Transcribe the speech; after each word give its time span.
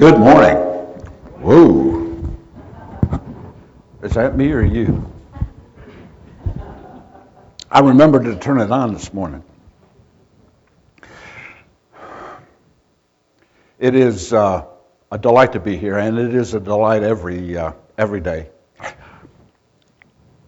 Good 0.00 0.18
morning. 0.18 0.56
Whoa. 1.42 2.32
Is 4.02 4.12
that 4.14 4.34
me 4.34 4.50
or 4.50 4.62
you? 4.62 5.12
I 7.70 7.80
remembered 7.80 8.24
to 8.24 8.34
turn 8.36 8.62
it 8.62 8.72
on 8.72 8.94
this 8.94 9.12
morning. 9.12 9.44
It 13.78 13.94
is 13.94 14.32
uh, 14.32 14.64
a 15.12 15.18
delight 15.18 15.52
to 15.52 15.60
be 15.60 15.76
here, 15.76 15.98
and 15.98 16.18
it 16.18 16.34
is 16.34 16.54
a 16.54 16.60
delight 16.60 17.02
every, 17.02 17.58
uh, 17.58 17.72
every 17.98 18.22
day. 18.22 18.48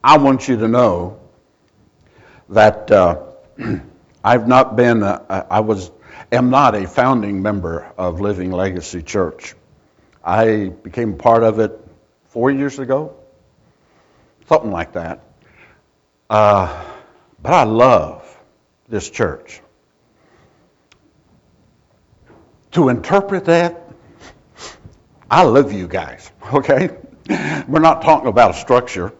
I 0.03 0.17
want 0.17 0.49
you 0.49 0.57
to 0.57 0.67
know 0.67 1.21
that 2.49 2.91
uh, 2.91 3.21
I've 4.25 4.49
not 4.49 4.77
been, 4.77 5.03
uh, 5.03 5.47
I 5.51 5.61
was 5.61 5.91
am 6.31 6.51
not 6.51 6.75
a 6.75 6.87
founding 6.87 7.43
member 7.43 7.93
of 7.97 8.21
Living 8.21 8.51
Legacy 8.51 9.03
Church. 9.03 9.55
I 10.25 10.69
became 10.69 11.19
part 11.19 11.43
of 11.43 11.59
it 11.59 11.79
four 12.27 12.51
years 12.51 12.79
ago, 12.79 13.15
something 14.49 14.71
like 14.71 14.93
that. 14.93 15.25
Uh, 16.31 16.85
but 17.43 17.53
I 17.53 17.65
love 17.65 18.25
this 18.89 19.11
church. 19.11 19.61
To 22.73 22.89
interpret 22.89 23.47
that, 23.47 23.83
I 25.31 25.43
love 25.43 25.73
you 25.73 25.89
guys, 25.89 26.31
okay? 26.55 26.91
We're 27.69 27.81
not 27.81 28.03
talking 28.03 28.29
about 28.29 28.53
a 28.53 28.55
structure. 28.55 29.13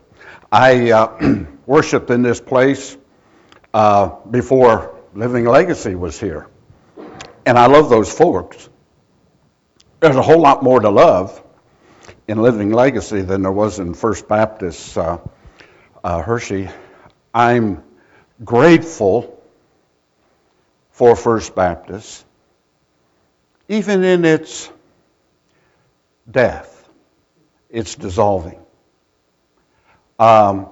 I 0.51 0.91
uh, 0.91 1.45
worshiped 1.67 2.11
in 2.11 2.23
this 2.23 2.41
place 2.41 2.97
uh, 3.75 4.11
before 4.31 5.01
Living 5.15 5.45
Legacy 5.45 5.95
was 5.95 6.19
here. 6.19 6.49
And 7.45 7.59
I 7.59 7.67
love 7.67 7.91
those 7.91 8.13
folks. 8.13 8.69
There's 10.01 10.17
a 10.17 10.23
whole 10.23 10.41
lot 10.41 10.63
more 10.63 10.81
to 10.81 10.91
love 10.91 11.43
in 12.29 12.41
Living 12.41 12.71
Legacy 12.71 13.23
than 13.23 13.43
there 13.43 13.53
was 13.53 13.79
in 13.79 13.95
First 13.95 14.29
Baptist 14.29 14.97
uh, 14.97 15.19
uh, 16.05 16.23
Hershey. 16.23 16.69
I'm 17.35 17.83
grateful 18.45 19.43
for 20.91 21.17
First 21.17 21.55
Baptist, 21.55 22.25
even 23.69 24.05
in 24.05 24.25
its 24.25 24.71
death, 26.31 26.89
its 27.71 27.97
dissolving. 27.97 28.61
Um, 30.19 30.69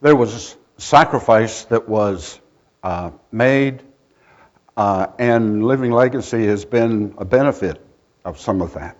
there 0.00 0.14
was 0.14 0.56
sacrifice 0.76 1.64
that 1.64 1.88
was 1.88 2.38
uh, 2.84 3.10
made 3.32 3.82
uh, 4.78 5.08
and 5.18 5.64
Living 5.64 5.90
Legacy 5.90 6.46
has 6.46 6.64
been 6.64 7.14
a 7.18 7.24
benefit 7.24 7.84
of 8.24 8.38
some 8.38 8.62
of 8.62 8.74
that. 8.74 8.96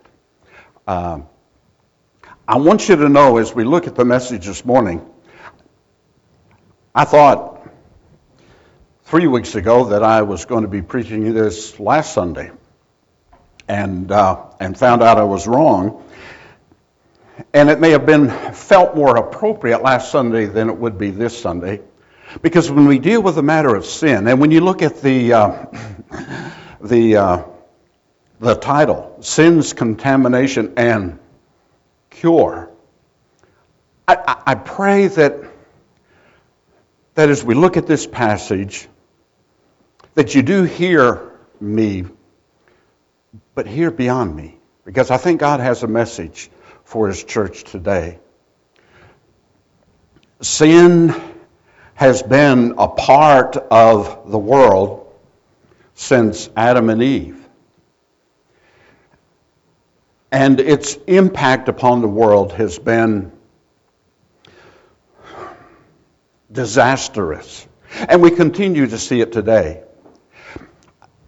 Um, 0.85 1.27
I 2.45 2.57
want 2.57 2.89
you 2.89 2.97
to 2.97 3.07
know 3.07 3.37
as 3.37 3.55
we 3.55 3.63
look 3.63 3.87
at 3.87 3.95
the 3.95 4.03
message 4.03 4.45
this 4.45 4.65
morning, 4.65 5.09
I 6.93 7.05
thought 7.05 7.65
three 9.03 9.27
weeks 9.27 9.55
ago 9.55 9.85
that 9.85 10.03
I 10.03 10.23
was 10.23 10.43
going 10.43 10.63
to 10.63 10.67
be 10.67 10.81
preaching 10.81 11.33
this 11.33 11.79
last 11.79 12.13
Sunday 12.13 12.51
and, 13.69 14.11
uh, 14.11 14.47
and 14.59 14.77
found 14.77 15.01
out 15.01 15.17
I 15.17 15.23
was 15.23 15.47
wrong. 15.47 16.03
And 17.53 17.69
it 17.69 17.79
may 17.79 17.91
have 17.91 18.05
been 18.05 18.29
felt 18.51 18.97
more 18.97 19.15
appropriate 19.15 19.81
last 19.81 20.11
Sunday 20.11 20.45
than 20.45 20.69
it 20.69 20.75
would 20.75 20.97
be 20.97 21.11
this 21.11 21.39
Sunday. 21.39 21.79
Because 22.41 22.69
when 22.69 22.85
we 22.85 22.99
deal 22.99 23.21
with 23.21 23.35
the 23.35 23.43
matter 23.43 23.75
of 23.75 23.85
sin, 23.85 24.27
and 24.27 24.39
when 24.39 24.51
you 24.51 24.61
look 24.61 24.81
at 24.81 25.01
the, 25.01 25.33
uh, 25.33 25.65
the, 26.81 27.17
uh, 27.17 27.43
the 28.39 28.55
title, 28.55 29.17
Sin's 29.21 29.73
Contamination 29.73 30.73
and 30.77 31.19
Cure, 32.09 32.71
I, 34.07 34.41
I 34.47 34.55
pray 34.55 35.07
that, 35.07 35.35
that 37.15 37.29
as 37.29 37.43
we 37.43 37.55
look 37.55 37.77
at 37.77 37.87
this 37.87 38.05
passage, 38.05 38.87
that 40.13 40.35
you 40.35 40.41
do 40.41 40.63
hear 40.63 41.31
me, 41.59 42.05
but 43.55 43.67
hear 43.67 43.91
beyond 43.91 44.35
me. 44.35 44.57
Because 44.85 45.11
I 45.11 45.17
think 45.17 45.39
God 45.39 45.59
has 45.59 45.83
a 45.83 45.87
message 45.87 46.49
for 46.83 47.07
His 47.07 47.23
church 47.23 47.63
today. 47.63 48.19
Sin 50.41 51.13
has 51.99 52.23
been 52.23 52.75
a 52.77 52.87
part 52.87 53.57
of 53.57 54.31
the 54.31 54.39
world 54.39 55.05
since 55.95 56.49
Adam 56.55 56.89
and 56.89 57.03
Eve. 57.03 57.45
And 60.31 60.61
its 60.61 60.95
impact 61.07 61.67
upon 61.67 61.99
the 61.99 62.07
world 62.07 62.53
has 62.53 62.79
been 62.79 63.33
disastrous. 66.49 67.67
And 68.07 68.21
we 68.21 68.31
continue 68.31 68.87
to 68.87 68.97
see 68.97 69.19
it 69.19 69.33
today. 69.33 69.83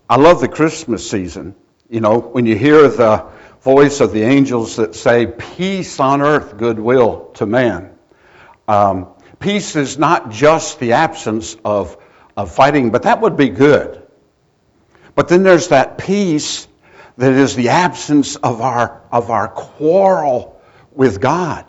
I 0.09 0.15
love 0.15 0.39
the 0.39 0.47
Christmas 0.47 1.11
season. 1.11 1.53
You 1.89 1.99
know, 1.99 2.17
when 2.19 2.45
you 2.45 2.55
hear 2.55 2.87
the 2.87 3.25
voice 3.59 3.99
of 3.99 4.13
the 4.13 4.23
angels 4.23 4.77
that 4.77 4.95
say, 4.95 5.27
Peace 5.27 5.99
on 5.99 6.21
earth, 6.21 6.55
goodwill 6.55 7.31
to 7.33 7.45
man. 7.45 7.91
Um, 8.69 9.07
peace 9.41 9.75
is 9.75 9.97
not 9.97 10.29
just 10.29 10.79
the 10.79 10.93
absence 10.93 11.57
of, 11.65 11.97
of 12.37 12.53
fighting, 12.53 12.91
but 12.91 13.03
that 13.03 13.21
would 13.21 13.35
be 13.35 13.49
good. 13.49 14.01
But 15.15 15.27
then 15.27 15.43
there's 15.43 15.69
that 15.69 15.97
peace 15.97 16.67
that 17.17 17.33
is 17.33 17.55
the 17.55 17.69
absence 17.69 18.35
of 18.37 18.61
our, 18.61 19.01
of 19.11 19.29
our 19.29 19.47
quarrel 19.49 20.61
with 20.93 21.19
God, 21.19 21.65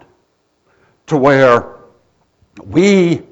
to 1.07 1.17
where 1.17 1.77
we 2.65 3.23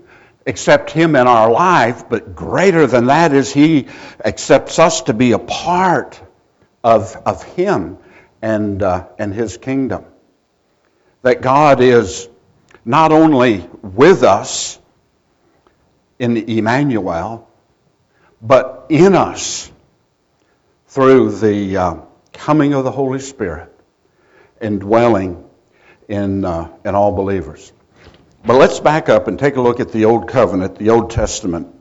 accept 0.46 0.90
Him 0.90 1.14
in 1.14 1.26
our 1.26 1.50
life, 1.50 2.08
but 2.08 2.34
greater 2.34 2.86
than 2.86 3.06
that 3.06 3.32
is 3.32 3.52
He 3.52 3.86
accepts 4.24 4.78
us 4.78 5.02
to 5.02 5.14
be 5.14 5.32
a 5.32 5.38
part 5.38 6.20
of, 6.82 7.16
of 7.24 7.42
Him 7.42 7.98
and, 8.42 8.82
uh, 8.82 9.06
and 9.18 9.32
His 9.32 9.58
kingdom. 9.58 10.04
That 11.22 11.42
God 11.42 11.80
is 11.80 12.28
not 12.84 13.12
only 13.12 13.68
with 13.82 14.22
us 14.22 14.78
in 16.18 16.36
Emmanuel, 16.36 17.48
but 18.42 18.86
in 18.88 19.14
us 19.14 19.70
through 20.88 21.30
the 21.38 21.76
uh, 21.76 21.96
coming 22.32 22.74
of 22.74 22.84
the 22.84 22.90
Holy 22.90 23.20
Spirit 23.20 23.72
and 24.60 24.80
dwelling 24.80 25.48
in, 26.08 26.44
uh, 26.44 26.68
in 26.84 26.94
all 26.94 27.12
believers. 27.12 27.72
But 28.44 28.56
let's 28.56 28.80
back 28.80 29.08
up 29.08 29.28
and 29.28 29.38
take 29.38 29.56
a 29.56 29.60
look 29.60 29.80
at 29.80 29.92
the 29.92 30.06
Old 30.06 30.28
Covenant, 30.28 30.76
the 30.76 30.90
Old 30.90 31.10
Testament. 31.10 31.74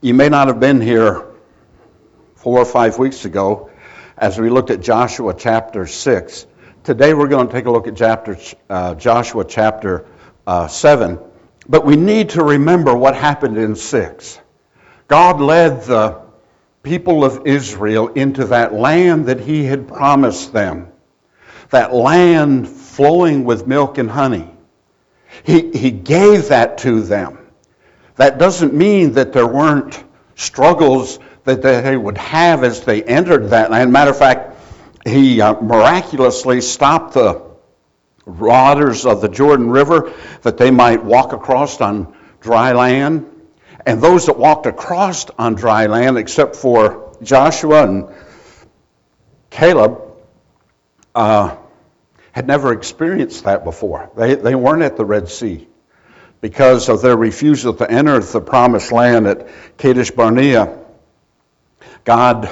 You 0.00 0.14
may 0.14 0.28
not 0.28 0.48
have 0.48 0.60
been 0.60 0.80
here 0.80 1.24
four 2.34 2.58
or 2.58 2.64
five 2.64 2.98
weeks 2.98 3.24
ago 3.24 3.70
as 4.16 4.38
we 4.38 4.50
looked 4.50 4.70
at 4.70 4.80
Joshua 4.80 5.34
chapter 5.34 5.86
6. 5.86 6.46
Today 6.86 7.14
we're 7.14 7.26
going 7.26 7.48
to 7.48 7.52
take 7.52 7.64
a 7.64 7.70
look 7.72 7.88
at 7.88 7.96
chapter, 7.96 8.38
uh, 8.70 8.94
Joshua 8.94 9.44
chapter 9.44 10.06
uh, 10.46 10.68
7. 10.68 11.18
But 11.68 11.84
we 11.84 11.96
need 11.96 12.30
to 12.30 12.44
remember 12.44 12.94
what 12.94 13.16
happened 13.16 13.58
in 13.58 13.74
6. 13.74 14.38
God 15.08 15.40
led 15.40 15.82
the 15.82 16.20
people 16.84 17.24
of 17.24 17.44
Israel 17.44 18.06
into 18.06 18.44
that 18.44 18.72
land 18.72 19.26
that 19.26 19.40
he 19.40 19.64
had 19.64 19.88
promised 19.88 20.52
them, 20.52 20.86
that 21.70 21.92
land 21.92 22.68
flowing 22.68 23.42
with 23.42 23.66
milk 23.66 23.98
and 23.98 24.08
honey. 24.08 24.48
He, 25.42 25.72
he 25.72 25.90
gave 25.90 26.50
that 26.50 26.78
to 26.78 27.02
them. 27.02 27.38
That 28.14 28.38
doesn't 28.38 28.74
mean 28.74 29.14
that 29.14 29.32
there 29.32 29.48
weren't 29.48 30.04
struggles 30.36 31.18
that 31.42 31.62
they 31.62 31.96
would 31.96 32.18
have 32.18 32.62
as 32.62 32.82
they 32.82 33.02
entered 33.02 33.50
that 33.50 33.72
land. 33.72 33.92
Matter 33.92 34.12
of 34.12 34.18
fact, 34.18 34.55
he 35.06 35.40
uh, 35.40 35.60
miraculously 35.60 36.60
stopped 36.60 37.14
the 37.14 37.42
waters 38.24 39.06
of 39.06 39.20
the 39.20 39.28
Jordan 39.28 39.70
River 39.70 40.12
that 40.42 40.58
they 40.58 40.70
might 40.70 41.04
walk 41.04 41.32
across 41.32 41.80
on 41.80 42.14
dry 42.40 42.72
land. 42.72 43.30
And 43.86 44.02
those 44.02 44.26
that 44.26 44.36
walked 44.36 44.66
across 44.66 45.30
on 45.38 45.54
dry 45.54 45.86
land, 45.86 46.18
except 46.18 46.56
for 46.56 47.16
Joshua 47.22 47.84
and 47.84 48.08
Caleb, 49.48 50.02
uh, 51.14 51.56
had 52.32 52.48
never 52.48 52.72
experienced 52.72 53.44
that 53.44 53.62
before. 53.62 54.10
They, 54.16 54.34
they 54.34 54.56
weren't 54.56 54.82
at 54.82 54.96
the 54.96 55.04
Red 55.04 55.28
Sea 55.28 55.68
because 56.40 56.88
of 56.88 57.00
their 57.00 57.16
refusal 57.16 57.74
to 57.74 57.88
enter 57.88 58.18
the 58.18 58.40
promised 58.40 58.90
land 58.90 59.26
at 59.28 59.48
Kadesh 59.78 60.10
Barnea. 60.10 60.78
God 62.04 62.50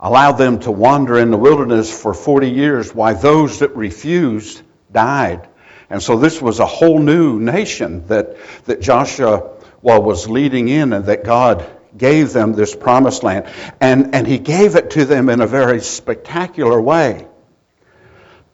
allowed 0.00 0.32
them 0.32 0.60
to 0.60 0.70
wander 0.70 1.18
in 1.18 1.30
the 1.30 1.36
wilderness 1.36 1.90
for 1.90 2.14
40 2.14 2.50
years 2.50 2.94
while 2.94 3.14
those 3.14 3.60
that 3.60 3.74
refused 3.74 4.62
died. 4.92 5.48
And 5.90 6.02
so 6.02 6.18
this 6.18 6.40
was 6.40 6.60
a 6.60 6.66
whole 6.66 6.98
new 6.98 7.40
nation 7.40 8.06
that, 8.08 8.36
that 8.66 8.80
Joshua 8.80 9.56
was 9.82 10.28
leading 10.28 10.68
in 10.68 10.92
and 10.92 11.06
that 11.06 11.24
God 11.24 11.68
gave 11.96 12.32
them 12.32 12.52
this 12.52 12.76
promised 12.76 13.22
land. 13.22 13.46
And, 13.80 14.14
and 14.14 14.26
he 14.26 14.38
gave 14.38 14.76
it 14.76 14.90
to 14.90 15.04
them 15.04 15.28
in 15.28 15.40
a 15.40 15.46
very 15.46 15.80
spectacular 15.80 16.80
way. 16.80 17.26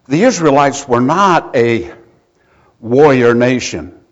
The 0.06 0.22
Israelites 0.22 0.86
were 0.86 1.00
not 1.00 1.56
a 1.56 1.92
warrior 2.78 3.34
nation, 3.34 4.03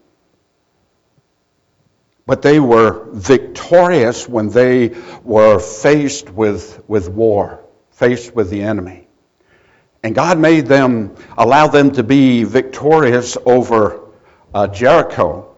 but 2.32 2.40
they 2.40 2.58
were 2.58 3.04
victorious 3.12 4.26
when 4.26 4.48
they 4.48 4.96
were 5.22 5.58
faced 5.58 6.30
with, 6.30 6.82
with 6.88 7.10
war, 7.10 7.62
faced 7.90 8.34
with 8.34 8.48
the 8.48 8.62
enemy. 8.62 9.06
And 10.02 10.14
God 10.14 10.38
made 10.38 10.64
them, 10.64 11.14
allow 11.36 11.66
them 11.66 11.90
to 11.90 12.02
be 12.02 12.44
victorious 12.44 13.36
over 13.44 14.00
uh, 14.54 14.66
Jericho. 14.68 15.54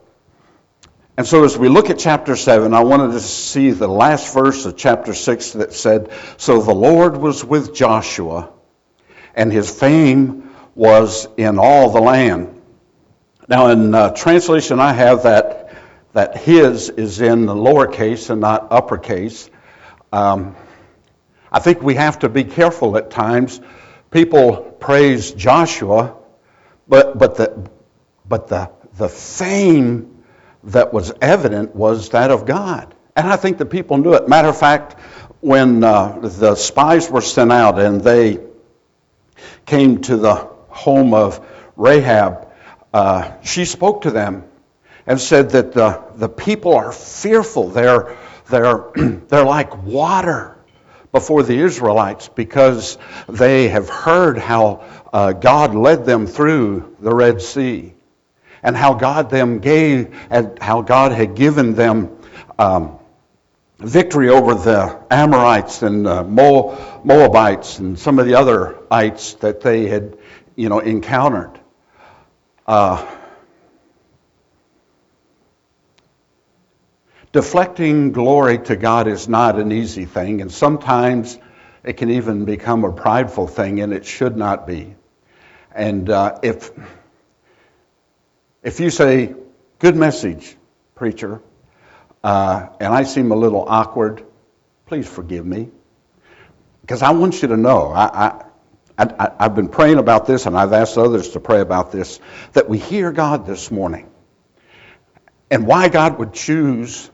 And 1.16 1.24
so 1.24 1.44
as 1.44 1.56
we 1.56 1.68
look 1.68 1.90
at 1.90 1.98
chapter 2.00 2.34
7, 2.34 2.74
I 2.74 2.82
wanted 2.82 3.12
to 3.12 3.20
see 3.20 3.70
the 3.70 3.86
last 3.86 4.34
verse 4.34 4.66
of 4.66 4.76
chapter 4.76 5.14
6 5.14 5.52
that 5.52 5.74
said, 5.74 6.10
So 6.38 6.60
the 6.60 6.74
Lord 6.74 7.16
was 7.16 7.44
with 7.44 7.72
Joshua, 7.72 8.50
and 9.36 9.52
his 9.52 9.70
fame 9.70 10.50
was 10.74 11.28
in 11.36 11.60
all 11.60 11.90
the 11.90 12.00
land. 12.00 12.62
Now, 13.46 13.68
in 13.68 13.94
uh, 13.94 14.10
translation, 14.10 14.80
I 14.80 14.94
have 14.94 15.24
that, 15.24 15.63
that 16.14 16.36
his 16.36 16.90
is 16.90 17.20
in 17.20 17.44
the 17.44 17.54
lowercase 17.54 18.30
and 18.30 18.40
not 18.40 18.68
uppercase. 18.70 19.50
Um, 20.12 20.56
I 21.52 21.58
think 21.58 21.82
we 21.82 21.96
have 21.96 22.20
to 22.20 22.28
be 22.28 22.44
careful 22.44 22.96
at 22.96 23.10
times. 23.10 23.60
People 24.12 24.56
praise 24.78 25.32
Joshua, 25.32 26.16
but, 26.88 27.18
but, 27.18 27.36
the, 27.36 27.68
but 28.26 28.46
the, 28.46 28.70
the 28.96 29.08
fame 29.08 30.22
that 30.64 30.92
was 30.92 31.12
evident 31.20 31.74
was 31.74 32.10
that 32.10 32.30
of 32.30 32.46
God. 32.46 32.94
And 33.16 33.26
I 33.26 33.36
think 33.36 33.58
the 33.58 33.66
people 33.66 33.98
knew 33.98 34.14
it. 34.14 34.28
Matter 34.28 34.48
of 34.48 34.58
fact, 34.58 35.00
when 35.40 35.82
uh, 35.82 36.20
the 36.20 36.54
spies 36.54 37.10
were 37.10 37.22
sent 37.22 37.50
out 37.52 37.80
and 37.80 38.00
they 38.00 38.38
came 39.66 40.00
to 40.02 40.16
the 40.16 40.34
home 40.68 41.12
of 41.12 41.44
Rahab, 41.76 42.52
uh, 42.92 43.32
she 43.42 43.64
spoke 43.64 44.02
to 44.02 44.12
them 44.12 44.44
and 45.06 45.20
said 45.20 45.50
that 45.50 45.72
the, 45.72 46.02
the 46.14 46.28
people 46.28 46.74
are 46.74 46.92
fearful. 46.92 47.68
They're, 47.68 48.16
they're, 48.48 48.90
they're 48.96 49.44
like 49.44 49.84
water 49.84 50.56
before 51.12 51.42
the 51.42 51.58
Israelites 51.58 52.28
because 52.28 52.98
they 53.28 53.68
have 53.68 53.88
heard 53.88 54.38
how 54.38 54.84
uh, 55.12 55.32
God 55.32 55.74
led 55.74 56.04
them 56.04 56.26
through 56.26 56.96
the 57.00 57.14
Red 57.14 57.40
Sea 57.40 57.94
and 58.62 58.76
how 58.76 58.94
God 58.94 59.30
them 59.30 59.60
gave 59.60 60.16
and 60.30 60.60
how 60.60 60.82
God 60.82 61.12
had 61.12 61.36
given 61.36 61.74
them 61.74 62.18
um, 62.58 62.98
victory 63.78 64.30
over 64.30 64.54
the 64.54 64.98
Amorites 65.10 65.82
and 65.82 66.06
uh, 66.06 66.24
Moabites 66.24 67.78
and 67.78 67.98
some 67.98 68.18
of 68.18 68.26
the 68.26 68.34
other 68.34 68.78
ites 68.90 69.34
that 69.34 69.60
they 69.60 69.86
had, 69.86 70.16
you 70.56 70.68
know, 70.68 70.78
encountered. 70.78 71.60
Uh, 72.66 73.06
deflecting 77.34 78.12
glory 78.12 78.58
to 78.58 78.76
God 78.76 79.08
is 79.08 79.28
not 79.28 79.58
an 79.58 79.72
easy 79.72 80.04
thing, 80.04 80.40
and 80.40 80.52
sometimes 80.52 81.36
it 81.82 81.94
can 81.94 82.08
even 82.12 82.44
become 82.44 82.84
a 82.84 82.92
prideful 82.92 83.48
thing, 83.48 83.80
and 83.80 83.92
it 83.92 84.06
should 84.06 84.36
not 84.36 84.68
be. 84.68 84.94
And 85.74 86.08
uh, 86.08 86.38
if 86.44 86.70
if 88.62 88.78
you 88.78 88.88
say, 88.88 89.34
good 89.80 89.96
message, 89.96 90.56
preacher, 90.94 91.42
uh, 92.22 92.68
and 92.78 92.94
I 92.94 93.02
seem 93.02 93.32
a 93.32 93.36
little 93.36 93.64
awkward, 93.68 94.24
please 94.86 95.08
forgive 95.08 95.44
me. 95.44 95.70
Because 96.82 97.02
I 97.02 97.10
want 97.10 97.42
you 97.42 97.48
to 97.48 97.56
know, 97.56 97.88
I, 97.88 98.44
I, 98.96 99.04
I, 99.18 99.30
I've 99.40 99.56
been 99.56 99.68
praying 99.68 99.98
about 99.98 100.26
this, 100.26 100.46
and 100.46 100.56
I've 100.56 100.72
asked 100.72 100.96
others 100.96 101.30
to 101.30 101.40
pray 101.40 101.60
about 101.60 101.90
this, 101.90 102.20
that 102.52 102.68
we 102.68 102.78
hear 102.78 103.10
God 103.10 103.44
this 103.44 103.72
morning. 103.72 104.08
And 105.50 105.66
why 105.66 105.88
God 105.88 106.18
would 106.20 106.32
choose 106.32 107.10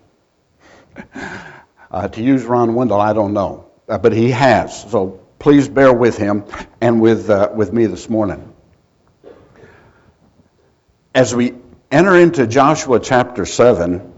uh, 1.91 2.09
to 2.09 2.23
use 2.23 2.45
Ron 2.45 2.75
Wendell, 2.75 3.01
I 3.01 3.13
don't 3.13 3.33
know. 3.33 3.67
Uh, 3.89 3.99
but 3.99 4.13
he 4.13 4.31
has. 4.31 4.91
So 4.91 5.21
please 5.39 5.69
bear 5.69 5.93
with 5.93 6.17
him 6.17 6.45
and 6.81 7.01
with, 7.01 7.29
uh, 7.29 7.51
with 7.55 7.73
me 7.73 7.87
this 7.87 8.09
morning 8.09 8.55
as 11.15 11.35
we 11.35 11.55
enter 11.91 12.17
into 12.17 12.47
Joshua 12.47 13.01
chapter 13.01 13.45
7, 13.45 14.13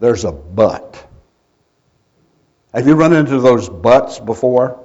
there's 0.00 0.24
a 0.24 0.32
but. 0.32 1.06
Have 2.72 2.86
you 2.86 2.94
run 2.94 3.12
into 3.12 3.40
those 3.40 3.68
buts 3.68 4.18
before? 4.18 4.82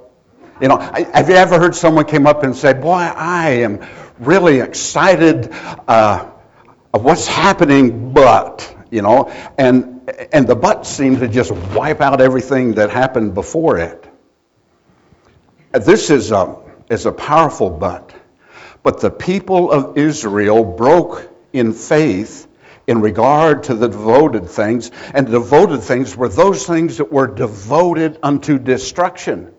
You 0.60 0.68
know, 0.68 0.78
have 0.78 1.28
you 1.28 1.34
ever 1.34 1.58
heard 1.58 1.74
someone 1.74 2.04
came 2.04 2.26
up 2.26 2.42
and 2.44 2.54
say, 2.54 2.72
"Boy, 2.72 3.00
I 3.00 3.62
am 3.62 3.84
really 4.18 4.60
excited 4.60 5.52
uh, 5.88 6.30
of 6.94 7.04
what's 7.04 7.26
happening, 7.26 8.12
but," 8.12 8.74
you 8.92 9.00
know, 9.02 9.32
and 9.56 10.08
and 10.32 10.46
the 10.46 10.54
but 10.54 10.86
seems 10.86 11.20
to 11.20 11.28
just 11.28 11.50
wipe 11.50 12.00
out 12.00 12.20
everything 12.20 12.74
that 12.74 12.90
happened 12.90 13.34
before 13.34 13.78
it. 13.78 14.06
This 15.72 16.10
is 16.10 16.30
a 16.30 16.58
is 16.90 17.06
a 17.06 17.12
powerful 17.12 17.70
but. 17.70 18.14
But 18.82 19.00
the 19.00 19.10
people 19.10 19.72
of 19.72 19.96
Israel 19.96 20.64
broke 20.64 21.30
in 21.52 21.72
faith 21.72 22.46
in 22.86 23.00
regard 23.00 23.64
to 23.64 23.74
the 23.74 23.88
devoted 23.88 24.50
things, 24.50 24.90
and 25.14 25.26
the 25.26 25.32
devoted 25.32 25.82
things 25.82 26.16
were 26.16 26.28
those 26.28 26.66
things 26.66 26.98
that 26.98 27.10
were 27.10 27.28
devoted 27.28 28.18
unto 28.22 28.58
destruction. 28.58 29.54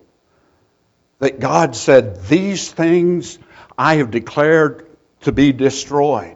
That 1.18 1.40
God 1.40 1.74
said, 1.74 2.26
These 2.26 2.70
things 2.70 3.38
I 3.76 3.96
have 3.96 4.10
declared 4.10 4.86
to 5.22 5.32
be 5.32 5.52
destroyed. 5.52 6.33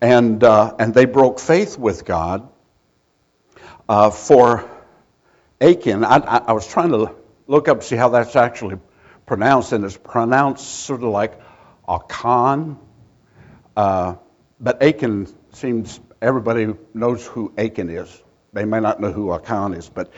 And, 0.00 0.42
uh, 0.42 0.74
and 0.78 0.94
they 0.94 1.04
broke 1.04 1.40
faith 1.40 1.78
with 1.78 2.04
God. 2.04 2.48
Uh, 3.88 4.10
for 4.10 4.70
Achan, 5.60 6.04
I, 6.04 6.16
I, 6.16 6.36
I 6.48 6.52
was 6.52 6.66
trying 6.66 6.90
to 6.90 7.14
look 7.46 7.68
up 7.68 7.82
see 7.82 7.96
how 7.96 8.10
that's 8.10 8.36
actually 8.36 8.78
pronounced, 9.26 9.72
and 9.72 9.84
it's 9.84 9.96
pronounced 9.96 10.64
sort 10.64 11.02
of 11.02 11.08
like 11.08 11.38
Achan. 11.88 12.78
Uh, 13.76 14.14
but 14.60 14.82
Achan 14.82 15.26
seems 15.52 16.00
everybody 16.22 16.74
knows 16.94 17.26
who 17.26 17.52
Achan 17.58 17.90
is. 17.90 18.22
They 18.52 18.64
may 18.64 18.80
not 18.80 19.00
know 19.00 19.12
who 19.12 19.32
Achan 19.34 19.74
is, 19.74 19.88
but 19.88 20.12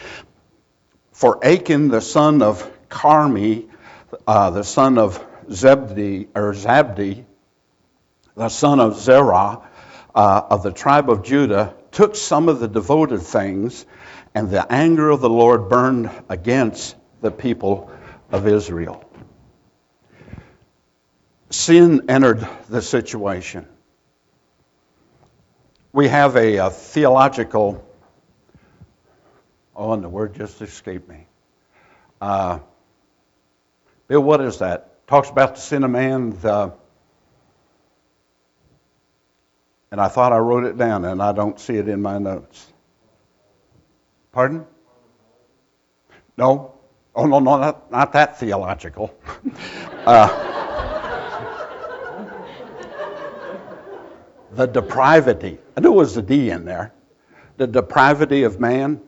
for 1.13 1.45
Achan, 1.45 1.89
the 1.89 2.01
son 2.01 2.43
of 2.43 2.71
Carmi, 2.89 3.69
uh, 4.27 4.51
the 4.51 4.65
son 4.65 4.99
of 4.99 5.25
Zebdi 5.49 6.29
or 6.35 6.53
Zabdi, 6.53 7.25
the 8.37 8.49
son 8.49 8.81
of 8.81 8.99
Zerah 8.99 9.63
uh, 10.15 10.43
of 10.51 10.63
the 10.63 10.73
tribe 10.73 11.11
of 11.11 11.23
Judah, 11.23 11.75
took 11.91 12.17
some 12.17 12.49
of 12.49 12.61
the 12.61 12.69
devoted 12.69 13.23
things, 13.23 13.85
and 14.35 14.51
the 14.51 14.71
anger 14.73 15.11
of 15.11 15.21
the 15.21 15.31
Lord 15.31 15.69
burned 15.69 16.11
against 16.29 16.97
the 17.21 17.31
people 17.31 17.91
of 18.31 18.47
Israel. 18.47 19.05
Sin 21.51 22.07
entered 22.09 22.47
the 22.69 22.81
situation 22.81 23.67
we 25.93 26.09
have 26.09 26.37
a, 26.37 26.57
a 26.57 26.71
theological, 26.71 27.85
oh, 29.77 29.93
and 29.93 30.03
the 30.03 30.09
word 30.09 30.35
just 30.35 30.61
escaped 30.63 31.09
me. 31.09 31.27
Uh, 32.21 32.61
Bill, 34.09 34.23
what 34.23 34.41
is 34.41 34.59
that? 34.59 35.07
Talks 35.07 35.29
about 35.29 35.57
the 35.57 35.61
sin 35.61 35.85
of 35.85 35.91
man. 35.91 36.31
The, 36.41 36.73
and 39.93 40.01
I 40.01 40.09
thought 40.09 40.33
I 40.33 40.39
wrote 40.39 40.65
it 40.65 40.79
down, 40.79 41.05
and 41.05 41.23
I 41.23 41.33
don't 41.33 41.61
see 41.61 41.77
it 41.77 41.87
in 41.87 42.01
my 42.01 42.19
notes. 42.19 42.67
Pardon? 44.33 44.67
No. 46.39 46.73
Oh, 47.15 47.27
no, 47.27 47.41
no, 47.41 47.59
not, 47.59 47.93
not 47.93 48.15
that 48.15 48.41
theological. 48.41 49.15
uh, 50.07 50.29
the 54.53 54.65
depravity. 54.65 55.59
I 55.77 55.81
knew 55.81 55.93
it 55.93 55.97
was 55.97 56.17
a 56.17 56.23
D 56.23 56.49
in 56.49 56.65
there. 56.65 56.95
The 57.59 57.67
depravity 57.67 58.45
of 58.45 58.59
man. 58.59 59.03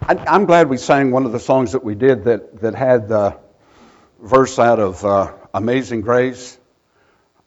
I, 0.00 0.36
am 0.36 0.46
glad 0.46 0.68
we 0.68 0.76
sang 0.76 1.10
one 1.10 1.26
of 1.26 1.32
the 1.32 1.40
songs 1.40 1.72
that 1.72 1.82
we 1.82 1.96
did 1.96 2.24
that, 2.24 2.60
that 2.60 2.76
had 2.76 3.08
the 3.08 3.36
verse 4.20 4.60
out 4.60 4.78
of 4.78 5.04
uh, 5.04 5.32
Amazing 5.52 6.02
Grace. 6.02 6.56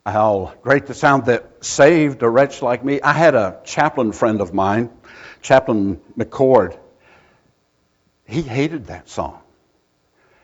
How 0.06 0.54
great 0.62 0.86
the 0.86 0.94
sound 0.94 1.26
that 1.26 1.66
saved 1.66 2.22
a 2.22 2.30
wretch 2.30 2.62
like 2.62 2.86
me. 2.86 3.02
I 3.02 3.12
had 3.12 3.34
a 3.34 3.60
chaplain 3.64 4.12
friend 4.12 4.40
of 4.40 4.54
mine, 4.54 4.92
Chaplain 5.42 6.00
McCord. 6.16 6.78
He 8.28 8.44
hated 8.44 8.88
that 8.88 9.10
song. 9.10 9.40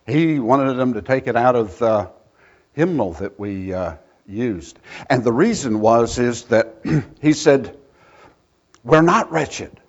He 0.07 0.39
wanted 0.39 0.73
them 0.73 0.95
to 0.95 1.03
take 1.03 1.27
it 1.27 1.35
out 1.35 1.55
of 1.55 1.77
the 1.77 2.09
hymnal 2.73 3.13
that 3.13 3.39
we 3.39 3.71
uh, 3.71 3.97
used. 4.25 4.79
And 5.07 5.23
the 5.23 5.31
reason 5.31 5.79
was 5.79 6.17
is 6.17 6.45
that 6.45 6.77
he 7.21 7.33
said, 7.33 7.77
"We're 8.83 9.03
not 9.03 9.31
wretched. 9.31 9.79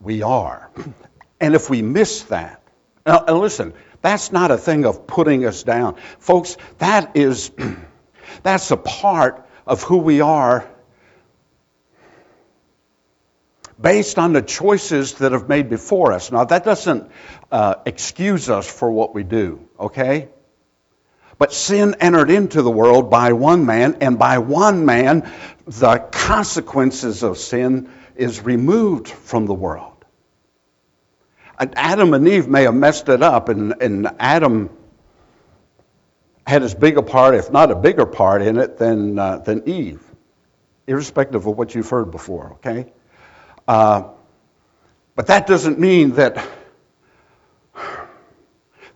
We 0.00 0.22
are." 0.22 0.72
And 1.40 1.54
if 1.54 1.68
we 1.68 1.82
miss 1.82 2.22
that, 2.24 2.64
now, 3.06 3.24
listen, 3.36 3.74
that's 4.00 4.32
not 4.32 4.50
a 4.50 4.56
thing 4.56 4.86
of 4.86 5.06
putting 5.06 5.44
us 5.44 5.62
down. 5.62 5.96
Folks, 6.18 6.56
that 6.78 7.16
is, 7.16 7.50
that's 8.42 8.70
a 8.70 8.76
part 8.76 9.46
of 9.66 9.82
who 9.82 9.98
we 9.98 10.20
are 10.20 10.68
based 13.80 14.18
on 14.18 14.32
the 14.32 14.40
choices 14.40 15.14
that 15.14 15.32
have 15.32 15.48
made 15.48 15.68
before 15.68 16.12
us. 16.12 16.30
Now, 16.30 16.44
that 16.44 16.64
doesn't 16.64 17.10
uh, 17.50 17.74
excuse 17.84 18.48
us 18.48 18.70
for 18.70 18.90
what 18.90 19.14
we 19.14 19.22
do, 19.22 19.68
okay? 19.78 20.28
But 21.36 21.52
sin 21.52 21.96
entered 22.00 22.30
into 22.30 22.62
the 22.62 22.70
world 22.70 23.10
by 23.10 23.32
one 23.32 23.66
man, 23.66 23.98
and 24.00 24.18
by 24.18 24.38
one 24.38 24.86
man, 24.86 25.28
the 25.66 25.98
consequences 25.98 27.22
of 27.22 27.36
sin 27.36 27.90
is 28.16 28.40
removed 28.40 29.08
from 29.08 29.46
the 29.46 29.54
world. 29.54 29.93
Adam 31.58 32.14
and 32.14 32.26
Eve 32.26 32.48
may 32.48 32.64
have 32.64 32.74
messed 32.74 33.08
it 33.08 33.22
up, 33.22 33.48
and, 33.48 33.74
and 33.80 34.08
Adam 34.18 34.70
had 36.46 36.62
as 36.62 36.74
big 36.74 36.98
a 36.98 37.02
part, 37.02 37.34
if 37.34 37.50
not 37.50 37.70
a 37.70 37.74
bigger 37.74 38.06
part, 38.06 38.42
in 38.42 38.58
it 38.58 38.76
than, 38.76 39.18
uh, 39.18 39.38
than 39.38 39.68
Eve, 39.68 40.02
irrespective 40.86 41.46
of 41.46 41.56
what 41.56 41.74
you've 41.74 41.88
heard 41.88 42.10
before, 42.10 42.54
okay? 42.54 42.92
Uh, 43.66 44.08
but 45.14 45.28
that 45.28 45.46
doesn't 45.46 45.78
mean 45.78 46.12
that, 46.12 46.46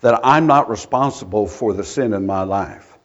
that 0.01 0.21
I'm 0.25 0.47
not 0.47 0.69
responsible 0.69 1.47
for 1.47 1.73
the 1.73 1.85
sin 1.85 2.13
in 2.13 2.27
my 2.27 2.43
life. 2.43 2.99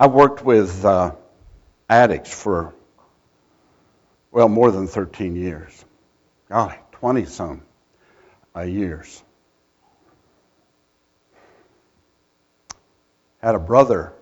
I 0.00 0.06
worked 0.06 0.42
with 0.42 0.84
uh, 0.84 1.12
addicts 1.88 2.32
for, 2.32 2.74
well, 4.30 4.48
more 4.48 4.70
than 4.70 4.86
13 4.86 5.36
years. 5.36 5.79
Golly, 6.50 6.74
20 6.94 7.26
some 7.26 7.62
years. 8.66 9.22
Had 13.40 13.54
a 13.54 13.60
brother 13.60 14.12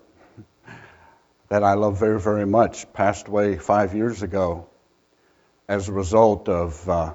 that 1.49 1.65
I 1.65 1.73
love 1.73 1.99
very, 1.99 2.21
very 2.21 2.45
much 2.45 2.93
passed 2.93 3.29
away 3.29 3.57
five 3.57 3.95
years 3.95 4.23
ago 4.23 4.67
as 5.69 5.89
a 5.89 5.93
result 5.93 6.51
of, 6.51 6.87
uh, 6.87 7.15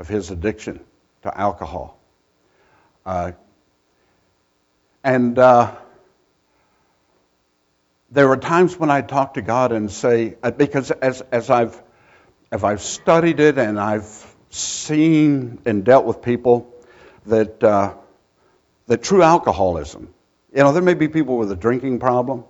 of 0.00 0.08
his 0.08 0.32
addiction 0.32 0.80
to 1.22 1.38
alcohol. 1.38 1.96
Uh, 3.06 3.32
and 5.04 5.38
uh, 5.38 5.76
there 8.10 8.26
were 8.26 8.36
times 8.36 8.76
when 8.76 8.90
I'd 8.90 9.08
talk 9.08 9.34
to 9.34 9.42
God 9.42 9.70
and 9.70 9.92
say, 9.92 10.36
uh, 10.42 10.50
because 10.50 10.90
as, 10.90 11.20
as, 11.30 11.50
I've, 11.50 11.80
as 12.50 12.64
I've 12.64 12.82
studied 12.82 13.38
it 13.38 13.56
and 13.56 13.78
I've 13.78 14.26
seen 14.50 15.60
and 15.64 15.84
dealt 15.84 16.04
with 16.04 16.22
people, 16.22 16.74
that, 17.26 17.62
uh, 17.62 17.94
that 18.86 19.02
true 19.02 19.22
alcoholism, 19.22 20.12
you 20.54 20.62
know, 20.62 20.72
there 20.72 20.82
may 20.82 20.94
be 20.94 21.08
people 21.08 21.38
with 21.38 21.50
a 21.52 21.56
drinking 21.56 22.00
problem, 22.00 22.44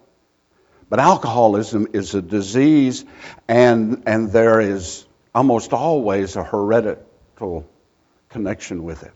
but 0.89 0.99
alcoholism 0.99 1.87
is 1.93 2.15
a 2.15 2.23
disease, 2.23 3.05
and, 3.47 4.03
and 4.07 4.33
there 4.33 4.61
is 4.61 5.07
almost 5.35 5.73
always 5.73 6.37
a 6.37 6.43
hereditary 6.43 7.63
connection 8.31 8.85
with 8.85 9.03
it. 9.03 9.13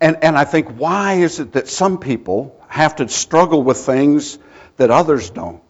And, 0.00 0.18
and 0.22 0.36
I 0.36 0.44
think, 0.44 0.68
why 0.76 1.14
is 1.14 1.38
it 1.38 1.52
that 1.52 1.68
some 1.68 1.98
people 1.98 2.60
have 2.68 2.96
to 2.96 3.08
struggle 3.08 3.62
with 3.62 3.78
things 3.78 4.38
that 4.76 4.90
others 4.90 5.30
don't? 5.30 5.62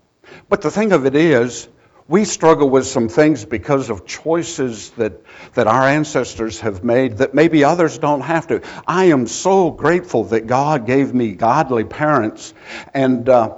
But 0.48 0.62
the 0.62 0.70
thing 0.70 0.92
of 0.92 1.04
it 1.06 1.14
is, 1.14 1.68
we 2.12 2.26
struggle 2.26 2.68
with 2.68 2.86
some 2.86 3.08
things 3.08 3.46
because 3.46 3.88
of 3.88 4.04
choices 4.04 4.90
that, 4.90 5.22
that 5.54 5.66
our 5.66 5.88
ancestors 5.88 6.60
have 6.60 6.84
made 6.84 7.16
that 7.16 7.32
maybe 7.32 7.64
others 7.64 7.96
don't 7.96 8.20
have 8.20 8.48
to. 8.48 8.60
I 8.86 9.06
am 9.06 9.26
so 9.26 9.70
grateful 9.70 10.24
that 10.24 10.46
God 10.46 10.84
gave 10.84 11.14
me 11.14 11.32
godly 11.32 11.84
parents. 11.84 12.52
And 12.92 13.26
uh, 13.30 13.54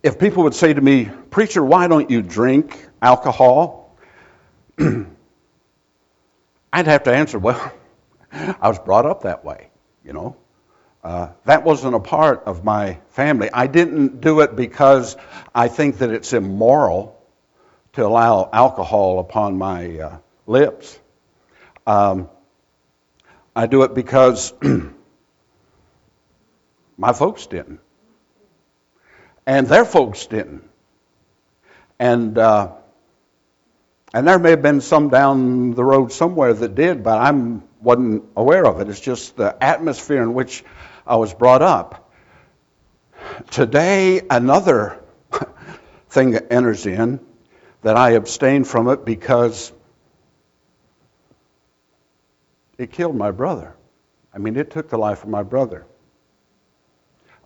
if 0.00 0.20
people 0.20 0.44
would 0.44 0.54
say 0.54 0.72
to 0.72 0.80
me, 0.80 1.10
Preacher, 1.30 1.64
why 1.64 1.88
don't 1.88 2.08
you 2.08 2.22
drink 2.22 2.78
alcohol? 3.02 3.96
I'd 4.78 5.06
have 6.86 7.02
to 7.02 7.12
answer, 7.12 7.40
Well, 7.40 7.72
I 8.32 8.68
was 8.68 8.78
brought 8.78 9.06
up 9.06 9.22
that 9.22 9.44
way, 9.44 9.70
you 10.04 10.12
know. 10.12 10.36
Uh, 11.02 11.30
that 11.46 11.64
wasn't 11.64 11.96
a 11.96 12.00
part 12.00 12.44
of 12.46 12.62
my 12.62 13.00
family. 13.08 13.50
I 13.52 13.66
didn't 13.66 14.20
do 14.20 14.38
it 14.38 14.54
because 14.54 15.16
I 15.52 15.66
think 15.66 15.98
that 15.98 16.10
it's 16.10 16.32
immoral 16.32 17.18
to 17.94 18.06
allow 18.06 18.48
alcohol 18.52 19.18
upon 19.18 19.58
my 19.58 19.98
uh, 19.98 20.18
lips. 20.46 20.98
Um, 21.86 22.28
I 23.54 23.66
do 23.66 23.82
it 23.82 23.94
because 23.94 24.54
my 26.96 27.12
folks 27.12 27.46
didn't 27.46 27.80
and 29.46 29.66
their 29.66 29.84
folks 29.84 30.26
didn't. 30.26 30.68
And 31.98 32.36
uh, 32.38 32.72
and 34.14 34.26
there 34.26 34.38
may 34.38 34.50
have 34.50 34.62
been 34.62 34.80
some 34.80 35.08
down 35.08 35.72
the 35.72 35.84
road 35.84 36.12
somewhere 36.12 36.52
that 36.52 36.74
did, 36.74 37.02
but 37.02 37.18
I 37.18 37.30
wasn't 37.80 38.24
aware 38.36 38.66
of 38.66 38.80
it. 38.80 38.88
It's 38.88 39.00
just 39.00 39.36
the 39.36 39.56
atmosphere 39.62 40.22
in 40.22 40.34
which 40.34 40.64
I 41.06 41.16
was 41.16 41.32
brought 41.32 41.62
up. 41.62 42.12
Today, 43.50 44.20
another 44.28 45.02
thing 46.10 46.32
that 46.32 46.52
enters 46.52 46.86
in 46.86 47.20
that 47.82 47.96
I 47.96 48.12
abstain 48.12 48.64
from 48.64 48.88
it 48.88 49.04
because 49.04 49.72
it 52.78 52.92
killed 52.92 53.16
my 53.16 53.30
brother. 53.30 53.74
I 54.34 54.38
mean, 54.38 54.56
it 54.56 54.70
took 54.70 54.88
the 54.88 54.98
life 54.98 55.22
of 55.22 55.28
my 55.28 55.42
brother. 55.42 55.84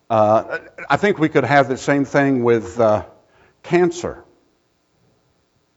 Uh, 0.09 0.59
I 0.89 0.97
think 0.97 1.19
we 1.19 1.29
could 1.29 1.45
have 1.45 1.69
the 1.69 1.77
same 1.77 2.05
thing 2.05 2.45
with 2.45 2.79
uh, 2.79 3.07
cancer. 3.63 4.25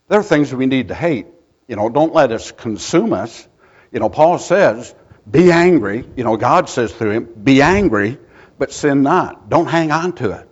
There 0.08 0.20
are 0.20 0.24
things 0.24 0.54
we 0.54 0.66
need 0.66 0.90
to 0.90 0.96
hate. 0.96 1.28
You 1.68 1.76
know, 1.76 1.90
don't 1.90 2.14
let 2.14 2.32
us 2.32 2.52
consume 2.52 3.14
us. 3.14 3.48
You 3.92 4.00
know, 4.00 4.10
Paul 4.10 4.38
says, 4.38 4.94
be 5.30 5.52
angry. 5.52 6.06
You 6.16 6.24
know, 6.24 6.38
God 6.38 6.70
says 6.70 6.92
through 6.94 7.12
him, 7.12 7.34
be 7.44 7.62
angry, 7.62 8.20
but 8.58 8.72
sin 8.72 9.04
not. 9.04 9.50
Don't 9.50 9.68
hang 9.68 9.92
on 9.92 10.14
to 10.14 10.32
it. 10.32 10.50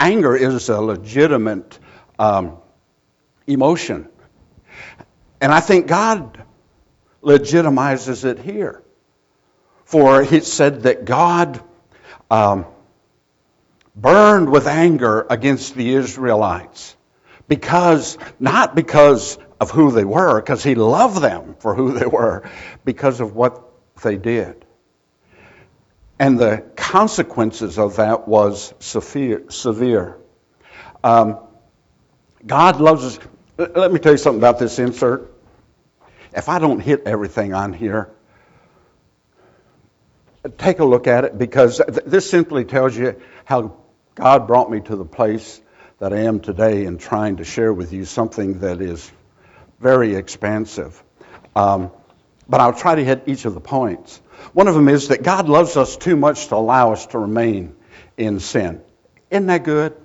Anger 0.00 0.36
is 0.36 0.68
a 0.68 0.80
legitimate 0.80 1.78
um, 2.18 2.58
emotion. 3.48 4.08
And 5.40 5.52
I 5.52 5.60
think 5.60 5.86
God 5.86 6.42
legitimizes 7.22 8.24
it 8.24 8.38
here. 8.38 8.82
For 9.84 10.22
he 10.22 10.40
said 10.40 10.82
that 10.82 11.04
God 11.04 11.62
um, 12.30 12.66
burned 13.96 14.50
with 14.50 14.66
anger 14.66 15.26
against 15.30 15.74
the 15.74 15.94
Israelites 15.94 16.94
because 17.48 18.18
not 18.38 18.74
because 18.74 19.38
of 19.60 19.70
who 19.70 19.90
they 19.90 20.04
were, 20.04 20.40
because 20.40 20.62
he 20.62 20.74
loved 20.74 21.20
them 21.22 21.56
for 21.58 21.74
who 21.74 21.98
they 21.98 22.06
were, 22.06 22.48
because 22.84 23.20
of 23.20 23.34
what 23.34 23.64
they 24.02 24.16
did. 24.16 24.64
And 26.18 26.38
the 26.38 26.64
consequences 26.76 27.78
of 27.78 27.96
that 27.96 28.28
was 28.28 28.74
severe. 28.80 29.44
severe. 29.50 30.18
Um, 31.02 31.38
God 32.44 32.80
loves 32.80 33.04
us. 33.04 33.18
Let 33.58 33.92
me 33.92 33.98
tell 33.98 34.12
you 34.12 34.18
something 34.18 34.38
about 34.38 34.60
this 34.60 34.78
insert. 34.78 35.34
If 36.32 36.48
I 36.48 36.60
don't 36.60 36.78
hit 36.78 37.02
everything 37.06 37.54
on 37.54 37.72
here, 37.72 38.08
take 40.58 40.78
a 40.78 40.84
look 40.84 41.08
at 41.08 41.24
it 41.24 41.36
because 41.36 41.82
this 42.06 42.30
simply 42.30 42.64
tells 42.64 42.96
you 42.96 43.20
how 43.44 43.76
God 44.14 44.46
brought 44.46 44.70
me 44.70 44.78
to 44.82 44.94
the 44.94 45.04
place 45.04 45.60
that 45.98 46.12
I 46.12 46.18
am 46.18 46.38
today 46.38 46.84
in 46.84 46.98
trying 46.98 47.38
to 47.38 47.44
share 47.44 47.72
with 47.72 47.92
you 47.92 48.04
something 48.04 48.60
that 48.60 48.80
is 48.80 49.10
very 49.80 50.14
expansive. 50.14 51.02
Um, 51.56 51.90
but 52.48 52.60
I'll 52.60 52.72
try 52.72 52.94
to 52.94 53.04
hit 53.04 53.24
each 53.26 53.44
of 53.44 53.54
the 53.54 53.60
points. 53.60 54.20
One 54.52 54.68
of 54.68 54.76
them 54.76 54.88
is 54.88 55.08
that 55.08 55.24
God 55.24 55.48
loves 55.48 55.76
us 55.76 55.96
too 55.96 56.14
much 56.14 56.46
to 56.48 56.54
allow 56.54 56.92
us 56.92 57.06
to 57.06 57.18
remain 57.18 57.74
in 58.16 58.38
sin. 58.38 58.82
Isn't 59.32 59.46
that 59.46 59.64
good? 59.64 59.96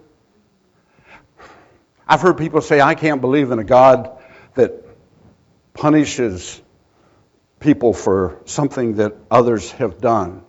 I've 2.08 2.22
heard 2.22 2.38
people 2.38 2.62
say, 2.62 2.82
I 2.82 2.96
can't 2.96 3.22
believe 3.22 3.52
in 3.52 3.60
a 3.60 3.64
God 3.64 4.18
that 4.56 4.86
punishes 5.74 6.62
people 7.60 7.94
for 7.94 8.42
something 8.46 8.96
that 8.96 9.16
others 9.32 9.72
have 9.72 10.00
done 10.00 10.44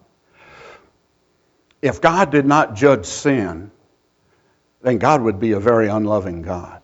if 1.84 2.00
God 2.00 2.30
did 2.30 2.46
not 2.46 2.76
judge 2.76 3.04
sin, 3.04 3.70
then 4.80 4.96
God 4.96 5.20
would 5.20 5.38
be 5.38 5.52
a 5.52 5.61
very 5.61 5.88
unloving 5.88 6.40
God. 6.40 6.80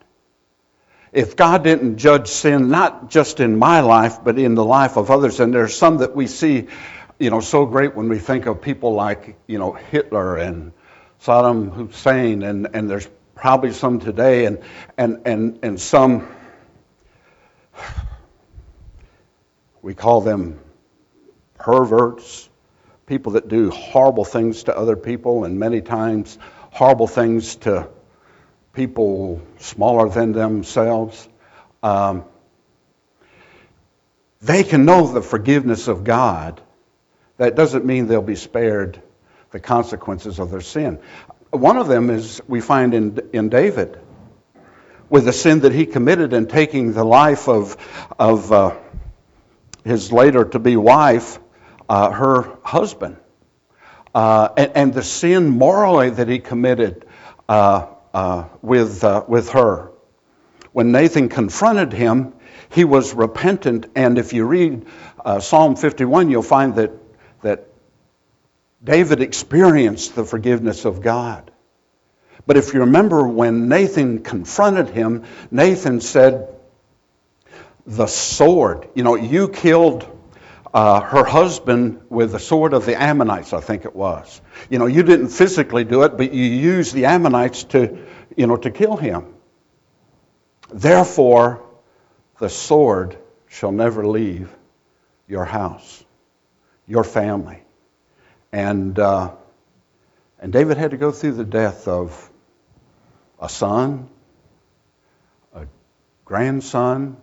If 1.10 1.36
God 1.36 1.64
didn't 1.64 1.96
judge 1.96 2.28
sin, 2.28 2.68
not 2.68 3.08
just 3.08 3.40
in 3.40 3.58
my 3.58 3.80
life, 3.80 4.22
but 4.22 4.38
in 4.38 4.54
the 4.54 4.64
life 4.64 4.98
of 4.98 5.10
others, 5.10 5.40
and 5.40 5.54
there's 5.54 5.74
some 5.74 5.98
that 5.98 6.14
we 6.14 6.26
see, 6.26 6.68
you 7.18 7.30
know, 7.30 7.40
so 7.40 7.64
great 7.64 7.96
when 7.96 8.10
we 8.10 8.18
think 8.18 8.44
of 8.44 8.60
people 8.60 8.92
like, 8.92 9.38
you 9.46 9.58
know, 9.58 9.72
Hitler 9.72 10.36
and 10.36 10.72
Saddam 11.22 11.72
Hussein, 11.72 12.42
and, 12.42 12.68
and 12.74 12.90
there's 12.90 13.08
probably 13.40 13.72
some 13.72 14.00
today, 14.00 14.44
and, 14.44 14.58
and, 14.98 15.22
and, 15.24 15.58
and 15.62 15.80
some 15.80 16.28
we 19.80 19.94
call 19.94 20.20
them 20.20 20.60
perverts, 21.58 22.48
people 23.06 23.32
that 23.32 23.48
do 23.48 23.70
horrible 23.70 24.26
things 24.26 24.64
to 24.64 24.76
other 24.76 24.94
people, 24.94 25.44
and 25.44 25.58
many 25.58 25.80
times 25.80 26.36
horrible 26.70 27.06
things 27.06 27.56
to 27.56 27.88
people 28.74 29.40
smaller 29.58 30.10
than 30.10 30.32
themselves. 30.32 31.26
Um, 31.82 32.24
they 34.42 34.64
can 34.64 34.84
know 34.84 35.06
the 35.06 35.22
forgiveness 35.22 35.88
of 35.88 36.04
God. 36.04 36.60
That 37.38 37.56
doesn't 37.56 37.86
mean 37.86 38.06
they'll 38.06 38.20
be 38.20 38.36
spared 38.36 39.00
the 39.50 39.60
consequences 39.60 40.38
of 40.38 40.50
their 40.50 40.60
sin. 40.60 41.00
One 41.50 41.76
of 41.76 41.88
them 41.88 42.10
is 42.10 42.40
we 42.46 42.60
find 42.60 42.94
in, 42.94 43.18
in 43.32 43.48
David 43.48 43.98
with 45.08 45.24
the 45.24 45.32
sin 45.32 45.60
that 45.60 45.72
he 45.72 45.84
committed 45.84 46.32
in 46.32 46.46
taking 46.46 46.92
the 46.92 47.02
life 47.04 47.48
of, 47.48 47.76
of 48.18 48.52
uh, 48.52 48.76
his 49.84 50.12
later 50.12 50.44
to 50.44 50.58
be 50.60 50.76
wife, 50.76 51.40
uh, 51.88 52.10
her 52.12 52.56
husband. 52.62 53.16
Uh, 54.14 54.48
and, 54.56 54.72
and, 54.74 54.94
the 54.94 55.02
sin 55.02 55.48
morally 55.48 56.10
that 56.10 56.28
he 56.28 56.38
committed 56.38 57.06
uh, 57.48 57.86
uh, 58.14 58.44
with, 58.62 59.04
uh, 59.04 59.24
with 59.26 59.50
her. 59.50 59.92
When 60.72 60.92
Nathan 60.92 61.28
confronted 61.28 61.92
him, 61.92 62.34
he 62.70 62.84
was 62.84 63.14
repentant. 63.14 63.86
And 63.96 64.18
if 64.18 64.32
you 64.32 64.44
read 64.44 64.86
Psalm 65.40 65.76
51, 65.76 66.30
you'll 66.30 66.42
find 66.42 66.74
that, 66.76 66.92
that 67.42 67.69
David 68.82 69.20
experienced 69.20 70.14
the 70.14 70.24
forgiveness 70.24 70.84
of 70.84 71.02
God. 71.02 71.50
But 72.46 72.56
if 72.56 72.72
you 72.72 72.80
remember 72.80 73.26
when 73.26 73.68
Nathan 73.68 74.22
confronted 74.22 74.88
him, 74.88 75.24
Nathan 75.50 76.00
said, 76.00 76.48
The 77.86 78.06
sword, 78.06 78.88
you 78.94 79.04
know, 79.04 79.14
you 79.16 79.48
killed 79.48 80.06
uh, 80.72 81.00
her 81.00 81.24
husband 81.24 82.00
with 82.08 82.32
the 82.32 82.38
sword 82.38 82.72
of 82.72 82.86
the 82.86 83.00
Ammonites, 83.00 83.52
I 83.52 83.60
think 83.60 83.84
it 83.84 83.94
was. 83.94 84.40
You 84.70 84.78
know, 84.78 84.86
you 84.86 85.02
didn't 85.02 85.28
physically 85.28 85.84
do 85.84 86.04
it, 86.04 86.16
but 86.16 86.32
you 86.32 86.44
used 86.44 86.94
the 86.94 87.06
Ammonites 87.06 87.64
to, 87.64 87.98
you 88.36 88.46
know, 88.46 88.56
to 88.56 88.70
kill 88.70 88.96
him. 88.96 89.34
Therefore, 90.72 91.62
the 92.38 92.48
sword 92.48 93.18
shall 93.48 93.72
never 93.72 94.06
leave 94.06 94.54
your 95.26 95.44
house, 95.44 96.04
your 96.86 97.04
family. 97.04 97.62
And, 98.52 98.98
uh, 98.98 99.32
and 100.40 100.52
David 100.52 100.76
had 100.76 100.90
to 100.90 100.96
go 100.96 101.12
through 101.12 101.32
the 101.32 101.44
death 101.44 101.86
of 101.86 102.30
a 103.38 103.48
son, 103.48 104.08
a 105.54 105.66
grandson. 106.24 107.16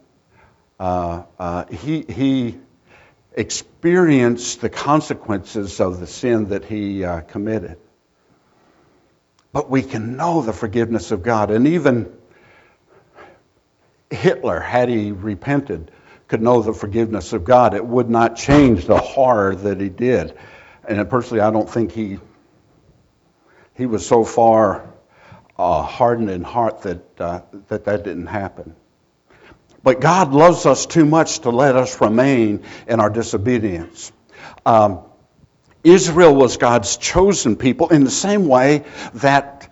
Uh, 0.79 1.23
uh, 1.37 1.65
he, 1.65 2.05
he 2.07 2.57
experienced 3.33 4.61
the 4.61 4.69
consequences 4.69 5.81
of 5.81 5.99
the 5.99 6.07
sin 6.07 6.49
that 6.49 6.63
he 6.63 7.03
uh, 7.03 7.21
committed. 7.21 7.77
But 9.51 9.69
we 9.69 9.81
can 9.81 10.15
know 10.15 10.41
the 10.41 10.53
forgiveness 10.53 11.11
of 11.11 11.23
God. 11.23 11.51
And 11.51 11.67
even 11.67 12.15
Hitler, 14.09 14.59
had 14.59 14.87
he 14.87 15.11
repented, 15.11 15.91
could 16.27 16.41
know 16.41 16.61
the 16.61 16.73
forgiveness 16.73 17.33
of 17.33 17.43
God. 17.43 17.73
It 17.73 17.85
would 17.85 18.09
not 18.09 18.37
change 18.37 18.85
the 18.85 18.97
horror 18.97 19.55
that 19.55 19.81
he 19.81 19.89
did 19.89 20.37
and 20.87 21.09
personally, 21.09 21.41
I 21.41 21.51
don't 21.51 21.69
think 21.69 21.91
he 21.91 22.19
he 23.77 23.85
was 23.85 24.05
so 24.05 24.23
far 24.23 24.89
uh, 25.57 25.83
hardened 25.83 26.29
in 26.29 26.43
heart 26.43 26.81
that, 26.81 27.21
uh, 27.21 27.41
that 27.67 27.85
that 27.85 28.03
didn't 28.03 28.27
happen. 28.27 28.75
But 29.83 30.01
God 30.01 30.33
loves 30.33 30.65
us 30.65 30.85
too 30.85 31.05
much 31.05 31.39
to 31.39 31.51
let 31.51 31.75
us 31.75 32.01
remain 32.01 32.63
in 32.87 32.99
our 32.99 33.09
disobedience. 33.09 34.11
Um, 34.65 35.01
Israel 35.83 36.35
was 36.35 36.57
God's 36.57 36.97
chosen 36.97 37.55
people 37.55 37.89
in 37.89 38.03
the 38.03 38.11
same 38.11 38.47
way 38.47 38.83
that, 39.13 39.71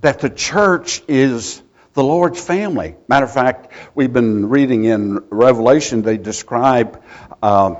that 0.00 0.20
the 0.20 0.30
church 0.30 1.02
is 1.08 1.60
the 1.92 2.04
Lord's 2.04 2.40
family. 2.40 2.94
Matter 3.08 3.26
of 3.26 3.34
fact, 3.34 3.72
we've 3.94 4.12
been 4.12 4.48
reading 4.48 4.84
in 4.84 5.18
Revelation, 5.30 6.02
they 6.02 6.16
describe 6.16 7.02
uh, 7.42 7.74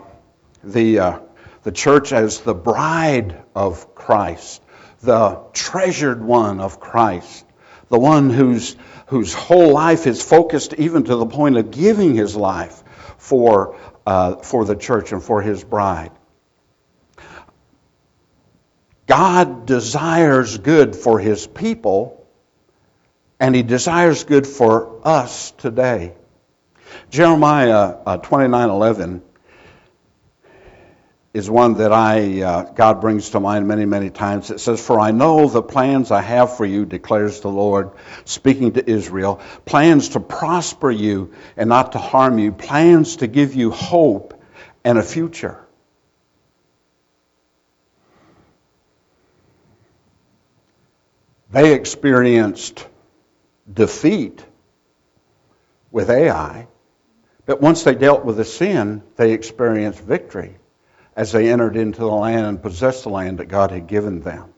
the 0.64 0.99
uh, 0.99 1.19
the 1.66 1.72
church 1.72 2.12
as 2.12 2.42
the 2.42 2.55
bride 2.55 3.42
of 3.52 3.92
Christ, 3.92 4.62
the 5.00 5.42
treasured 5.52 6.22
one 6.22 6.61
of 6.61 6.79
Christ, 6.79 7.44
the 7.88 7.98
one 7.98 8.31
whose, 8.31 8.76
whose 9.09 9.35
whole 9.35 9.72
life 9.72 10.07
is 10.07 10.22
focused 10.22 10.74
even 10.74 11.02
to 11.02 11.16
the 11.16 11.26
point 11.26 11.57
of 11.57 11.72
giving 11.72 12.14
his 12.14 12.37
life 12.37 12.85
for, 13.18 13.76
uh, 14.07 14.37
for 14.37 14.64
the 14.64 14.76
church 14.76 15.11
and 15.11 15.20
for 15.20 15.42
his 15.42 15.64
bride. 15.64 16.12
God 19.09 19.66
desires 19.66 20.59
good 20.59 20.94
for 20.94 21.18
his 21.18 21.48
people, 21.48 22.29
and 23.40 23.57
he 23.57 23.64
desires 23.64 24.22
good 24.22 24.46
for 24.46 25.00
us 25.02 25.50
today. 25.50 26.14
Jeremiah 27.11 27.96
uh, 28.07 28.16
29 28.18 28.70
11 28.70 29.22
is 31.37 31.51
one 31.51 31.75
that 31.75 31.92
I, 31.92 32.40
uh, 32.40 32.62
God 32.72 33.03
brings 33.03 33.29
to 33.31 33.40
mind 33.40 33.68
many, 33.68 33.85
many 33.85 34.09
times. 34.09 34.51
It 34.51 34.59
says, 34.59 34.81
For 34.81 34.99
I 34.99 35.11
know 35.11 35.46
the 35.46 35.61
plans 35.61 36.11
I 36.11 36.22
have 36.22 36.57
for 36.57 36.64
you, 36.64 36.87
declares 36.87 37.40
the 37.40 37.51
Lord, 37.51 37.90
speaking 38.25 38.72
to 38.72 38.90
Israel, 38.90 39.42
plans 39.66 40.09
to 40.11 40.20
prosper 40.20 40.90
you 40.90 41.35
and 41.59 41.68
not 41.68 41.92
to 41.92 41.99
harm 41.99 42.38
you, 42.38 42.53
plans 42.53 43.16
to 43.16 43.27
give 43.27 43.55
you 43.55 43.70
hope 43.70 44.42
and 44.83 44.96
a 44.96 45.03
future. 45.03 45.62
They 51.51 51.75
experienced 51.75 52.88
defeat 53.70 54.42
with 55.90 56.09
Ai, 56.09 56.66
but 57.44 57.61
once 57.61 57.83
they 57.83 57.94
dealt 57.94 58.25
with 58.25 58.38
the 58.38 58.44
sin, 58.46 59.03
they 59.16 59.35
experienced 59.35 60.01
victory 60.01 60.57
as 61.16 61.33
they 61.33 61.50
entered 61.50 61.76
into 61.76 62.00
the 62.00 62.07
land 62.07 62.46
and 62.46 62.62
possessed 62.62 63.05
the 63.05 63.09
land 63.09 63.38
that 63.38 63.46
God 63.46 63.70
had 63.70 63.87
given 63.87 64.20
them. 64.20 64.52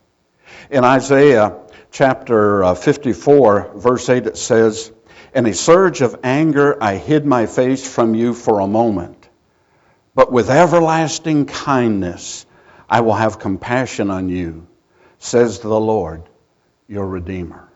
In 0.71 0.85
Isaiah 0.85 1.57
chapter 1.93 2.65
uh, 2.65 2.75
54, 2.75 3.73
verse 3.77 4.09
8, 4.09 4.27
it 4.27 4.37
says, 4.37 4.93
In 5.35 5.47
a 5.47 5.55
surge 5.55 6.01
of 6.01 6.19
anger 6.25 6.77
I 6.83 6.97
hid 6.97 7.25
my 7.25 7.47
face 7.47 7.89
from 7.91 8.15
you 8.15 8.35
for 8.35 8.59
a 8.61 8.67
moment, 8.67 9.29
but 10.15 10.33
with 10.33 10.51
everlasting 10.51 11.47
kindness 11.47 12.45
I 12.89 13.03
will 13.03 13.15
have 13.15 13.39
compassion 13.39 14.11
on 14.11 14.29
you, 14.29 14.67
says 15.19 15.61
the 15.61 15.69
Lord, 15.69 16.23
your 16.89 17.07
Redeemer. 17.07 17.68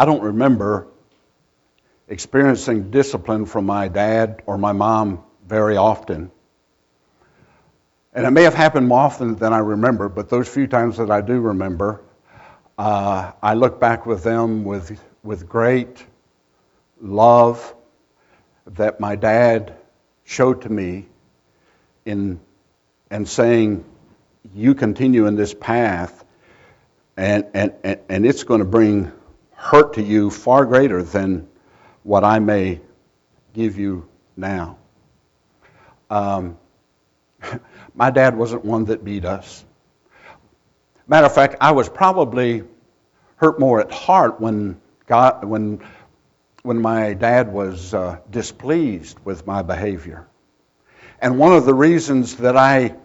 I 0.00 0.06
don't 0.06 0.22
remember 0.22 0.86
experiencing 2.08 2.90
discipline 2.90 3.44
from 3.44 3.66
my 3.66 3.88
dad 3.88 4.42
or 4.46 4.56
my 4.56 4.72
mom 4.72 5.22
very 5.46 5.76
often. 5.76 6.30
And 8.14 8.26
it 8.26 8.30
may 8.30 8.44
have 8.44 8.54
happened 8.54 8.88
more 8.88 9.00
often 9.00 9.36
than 9.36 9.52
I 9.52 9.58
remember, 9.58 10.08
but 10.08 10.30
those 10.30 10.48
few 10.48 10.66
times 10.66 10.96
that 10.96 11.10
I 11.10 11.20
do 11.20 11.38
remember, 11.38 12.00
uh, 12.78 13.32
I 13.42 13.52
look 13.52 13.78
back 13.78 14.06
with 14.06 14.24
them 14.24 14.64
with, 14.64 14.98
with 15.22 15.46
great 15.46 16.02
love 16.98 17.74
that 18.68 19.00
my 19.00 19.16
dad 19.16 19.74
showed 20.24 20.62
to 20.62 20.70
me 20.70 21.08
in 22.06 22.40
and 23.10 23.28
saying, 23.28 23.84
You 24.54 24.74
continue 24.74 25.26
in 25.26 25.36
this 25.36 25.52
path, 25.52 26.24
and, 27.18 27.44
and, 27.52 27.74
and 28.08 28.24
it's 28.24 28.44
going 28.44 28.60
to 28.60 28.64
bring 28.64 29.12
hurt 29.60 29.92
to 29.92 30.02
you 30.02 30.30
far 30.30 30.64
greater 30.64 31.02
than 31.02 31.46
what 32.02 32.24
I 32.24 32.38
may 32.38 32.80
give 33.52 33.78
you 33.78 34.08
now. 34.34 34.78
Um, 36.08 36.56
my 37.94 38.10
dad 38.10 38.38
wasn't 38.38 38.64
one 38.64 38.86
that 38.86 39.04
beat 39.04 39.26
us. 39.26 39.62
Matter 41.06 41.26
of 41.26 41.34
fact, 41.34 41.56
I 41.60 41.72
was 41.72 41.90
probably 41.90 42.64
hurt 43.36 43.60
more 43.60 43.80
at 43.82 43.92
heart 43.92 44.40
when 44.40 44.80
God, 45.06 45.44
when, 45.44 45.84
when 46.62 46.80
my 46.80 47.12
dad 47.12 47.52
was 47.52 47.92
uh, 47.92 48.18
displeased 48.30 49.18
with 49.24 49.46
my 49.46 49.60
behavior. 49.60 50.26
And 51.20 51.38
one 51.38 51.52
of 51.52 51.66
the 51.66 51.74
reasons 51.74 52.36
that 52.36 52.56
I 52.56 52.96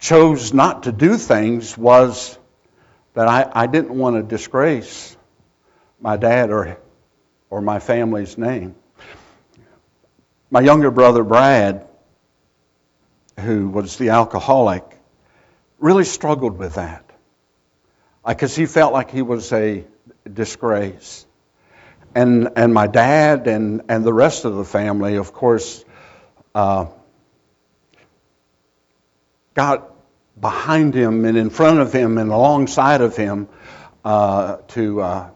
chose 0.00 0.52
not 0.52 0.82
to 0.82 0.92
do 0.92 1.16
things 1.16 1.78
was 1.78 2.36
that 3.14 3.28
I, 3.28 3.48
I 3.52 3.66
didn't 3.68 3.96
want 3.96 4.16
to 4.16 4.22
disgrace 4.24 5.16
my 6.02 6.16
dad 6.16 6.50
or, 6.50 6.78
or 7.48 7.62
my 7.62 7.78
family's 7.78 8.36
name. 8.36 8.74
My 10.50 10.60
younger 10.60 10.90
brother, 10.90 11.22
Brad, 11.22 11.86
who 13.38 13.68
was 13.68 13.96
the 13.96 14.10
alcoholic, 14.10 14.84
really 15.78 16.04
struggled 16.04 16.58
with 16.58 16.74
that 16.74 17.08
because 18.26 18.54
he 18.54 18.66
felt 18.66 18.92
like 18.92 19.10
he 19.10 19.22
was 19.22 19.52
a 19.52 19.84
disgrace. 20.30 21.24
And, 22.14 22.50
and 22.56 22.74
my 22.74 22.88
dad 22.88 23.46
and, 23.46 23.82
and 23.88 24.04
the 24.04 24.12
rest 24.12 24.44
of 24.44 24.56
the 24.56 24.64
family, 24.64 25.16
of 25.16 25.32
course, 25.32 25.84
uh, 26.54 26.86
got 29.54 29.88
behind 30.38 30.94
him 30.94 31.24
and 31.24 31.38
in 31.38 31.48
front 31.48 31.78
of 31.78 31.92
him 31.92 32.18
and 32.18 32.30
alongside 32.30 33.00
of 33.00 33.16
him 33.16 33.48
uh, 34.04 34.56
to, 34.68 35.00
uh, 35.00 35.30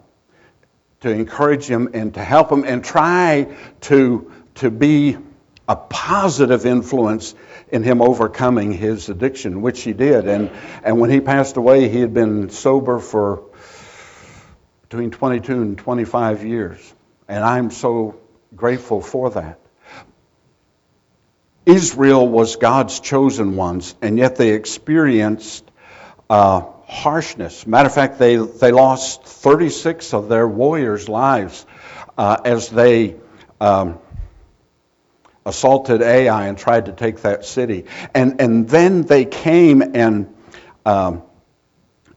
to 1.07 1.13
encourage 1.13 1.67
him 1.67 1.91
and 1.95 2.15
to 2.15 2.23
help 2.23 2.51
him 2.51 2.65
and 2.65 2.85
try 2.85 3.55
to, 3.83 4.33
to 4.57 4.71
be 4.71 5.17
a 5.69 5.77
positive 5.77 6.67
influence 6.67 7.35
in 7.69 7.85
him 7.85 8.03
overcoming 8.03 8.73
his 8.73 9.09
addiction, 9.09 9.63
which 9.63 9.83
he 9.83 9.93
did. 9.93 10.27
And, 10.27 10.51
and 10.83 11.01
when 11.01 11.11
he 11.11 11.21
passed 11.21 11.57
away, 11.57 11.89
he 11.89 12.01
had 12.01 12.13
been 12.13 12.51
sober 12.51 12.99
for 12.99 13.45
between 14.83 15.13
22 15.13 15.53
and 15.53 15.79
25 15.79 16.45
years. 16.45 16.95
And 17.29 17.45
I'm 17.45 17.71
so 17.71 18.19
grateful 18.55 19.01
for 19.01 19.31
that. 19.31 19.61
Israel 21.65 22.29
was 22.29 22.57
God's 22.57 22.99
chosen 22.99 23.55
ones, 23.57 23.95
and 24.03 24.19
yet 24.19 24.37
they 24.37 24.51
experienced 24.51 25.69
uh, 26.29 26.63
harshness. 26.87 27.67
Matter 27.67 27.87
of 27.87 27.95
fact, 27.95 28.19
they, 28.19 28.37
they 28.37 28.73
lost 28.73 29.25
36 29.25 30.15
of 30.15 30.29
their 30.29 30.47
warriors' 30.47 31.09
lives 31.09 31.67
uh, 32.17 32.37
as 32.45 32.69
they 32.69 33.17
um, 33.61 33.99
assaulted 35.45 36.03
Ai 36.03 36.47
and 36.47 36.57
tried 36.57 36.87
to 36.87 36.93
take 36.93 37.23
that 37.23 37.45
city. 37.45 37.87
And, 38.15 38.41
and 38.41 38.69
then 38.69 39.03
they 39.03 39.25
came 39.25 39.83
and, 39.95 40.35
um, 40.85 41.23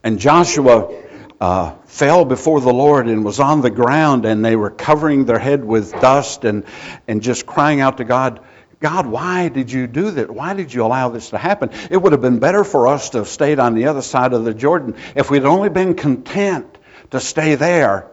and 0.02 0.18
Joshua 0.18 0.94
uh, 1.40 1.74
fell 1.86 2.24
before 2.24 2.60
the 2.60 2.72
Lord 2.72 3.08
and 3.08 3.24
was 3.24 3.40
on 3.40 3.62
the 3.62 3.70
ground, 3.70 4.26
and 4.26 4.44
they 4.44 4.56
were 4.56 4.70
covering 4.70 5.24
their 5.24 5.38
head 5.38 5.64
with 5.64 5.92
dust 6.00 6.44
and, 6.44 6.64
and 7.08 7.22
just 7.22 7.46
crying 7.46 7.80
out 7.80 7.96
to 7.96 8.04
God 8.04 8.40
God, 8.80 9.06
why 9.06 9.48
did 9.48 9.70
you 9.70 9.86
do 9.86 10.10
that? 10.12 10.30
Why 10.30 10.54
did 10.54 10.72
you 10.72 10.84
allow 10.84 11.10
this 11.10 11.30
to 11.30 11.38
happen? 11.38 11.70
It 11.90 11.98
would 11.98 12.12
have 12.12 12.22
been 12.22 12.38
better 12.38 12.64
for 12.64 12.88
us 12.88 13.10
to 13.10 13.18
have 13.18 13.28
stayed 13.28 13.58
on 13.58 13.74
the 13.74 13.86
other 13.86 14.00
side 14.00 14.32
of 14.32 14.44
the 14.44 14.54
Jordan 14.54 14.96
if 15.14 15.30
we'd 15.30 15.44
only 15.44 15.68
been 15.68 15.94
content 15.94 16.78
to 17.10 17.20
stay 17.20 17.56
there 17.56 18.10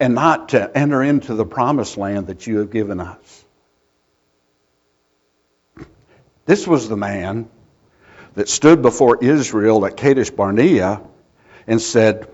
and 0.00 0.14
not 0.14 0.50
to 0.50 0.76
enter 0.76 1.02
into 1.02 1.34
the 1.34 1.44
promised 1.44 1.98
land 1.98 2.28
that 2.28 2.46
you 2.46 2.58
have 2.58 2.70
given 2.70 2.98
us. 2.98 3.44
This 6.46 6.66
was 6.66 6.88
the 6.88 6.96
man 6.96 7.50
that 8.34 8.48
stood 8.48 8.80
before 8.80 9.22
Israel 9.22 9.84
at 9.84 9.98
Kadesh 9.98 10.30
Barnea 10.30 11.02
and 11.66 11.82
said, 11.82 12.28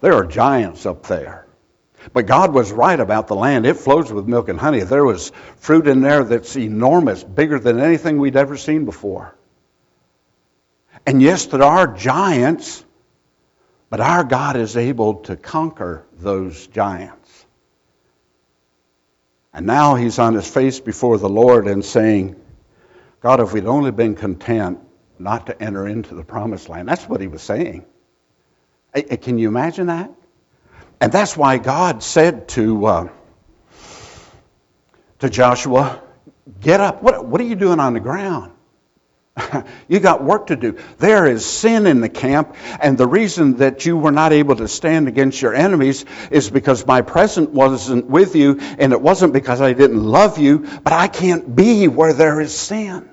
There 0.00 0.14
are 0.14 0.24
giants 0.24 0.86
up 0.86 1.06
there. 1.06 1.43
But 2.12 2.26
God 2.26 2.52
was 2.52 2.70
right 2.70 2.98
about 2.98 3.26
the 3.28 3.34
land. 3.34 3.66
It 3.66 3.74
flows 3.74 4.12
with 4.12 4.26
milk 4.26 4.48
and 4.48 4.58
honey. 4.58 4.80
There 4.80 5.04
was 5.04 5.32
fruit 5.56 5.86
in 5.86 6.00
there 6.00 6.24
that's 6.24 6.56
enormous, 6.56 7.24
bigger 7.24 7.58
than 7.58 7.80
anything 7.80 8.18
we'd 8.18 8.36
ever 8.36 8.56
seen 8.56 8.84
before. 8.84 9.34
And 11.06 11.20
yes, 11.20 11.46
there 11.46 11.62
are 11.62 11.86
giants, 11.86 12.84
but 13.90 14.00
our 14.00 14.24
God 14.24 14.56
is 14.56 14.76
able 14.76 15.16
to 15.22 15.36
conquer 15.36 16.04
those 16.18 16.66
giants. 16.68 17.46
And 19.52 19.66
now 19.66 19.94
he's 19.94 20.18
on 20.18 20.34
his 20.34 20.48
face 20.48 20.80
before 20.80 21.18
the 21.18 21.28
Lord 21.28 21.68
and 21.68 21.84
saying, 21.84 22.36
God, 23.20 23.40
if 23.40 23.52
we'd 23.52 23.66
only 23.66 23.92
been 23.92 24.14
content 24.14 24.80
not 25.18 25.46
to 25.46 25.62
enter 25.62 25.86
into 25.86 26.14
the 26.14 26.24
promised 26.24 26.68
land. 26.68 26.88
That's 26.88 27.08
what 27.08 27.20
he 27.20 27.26
was 27.26 27.42
saying. 27.42 27.84
Can 29.22 29.38
you 29.38 29.48
imagine 29.48 29.86
that? 29.86 30.10
And 31.04 31.12
that's 31.12 31.36
why 31.36 31.58
God 31.58 32.02
said 32.02 32.48
to, 32.56 32.86
uh, 32.86 33.08
to 35.18 35.28
Joshua, 35.28 36.00
Get 36.62 36.80
up. 36.80 37.02
What, 37.02 37.26
what 37.26 37.42
are 37.42 37.44
you 37.44 37.56
doing 37.56 37.78
on 37.78 37.92
the 37.92 38.00
ground? 38.00 38.52
you 39.88 40.00
got 40.00 40.24
work 40.24 40.46
to 40.46 40.56
do. 40.56 40.78
There 40.96 41.26
is 41.26 41.44
sin 41.44 41.86
in 41.86 42.00
the 42.00 42.08
camp, 42.08 42.56
and 42.80 42.96
the 42.96 43.06
reason 43.06 43.58
that 43.58 43.84
you 43.84 43.98
were 43.98 44.12
not 44.12 44.32
able 44.32 44.56
to 44.56 44.66
stand 44.66 45.06
against 45.06 45.42
your 45.42 45.54
enemies 45.54 46.06
is 46.30 46.48
because 46.48 46.86
my 46.86 47.02
presence 47.02 47.50
wasn't 47.50 48.06
with 48.06 48.34
you, 48.34 48.58
and 48.78 48.94
it 48.94 49.00
wasn't 49.02 49.34
because 49.34 49.60
I 49.60 49.74
didn't 49.74 50.02
love 50.02 50.38
you, 50.38 50.60
but 50.82 50.94
I 50.94 51.08
can't 51.08 51.54
be 51.54 51.86
where 51.86 52.14
there 52.14 52.40
is 52.40 52.56
sin. 52.56 53.10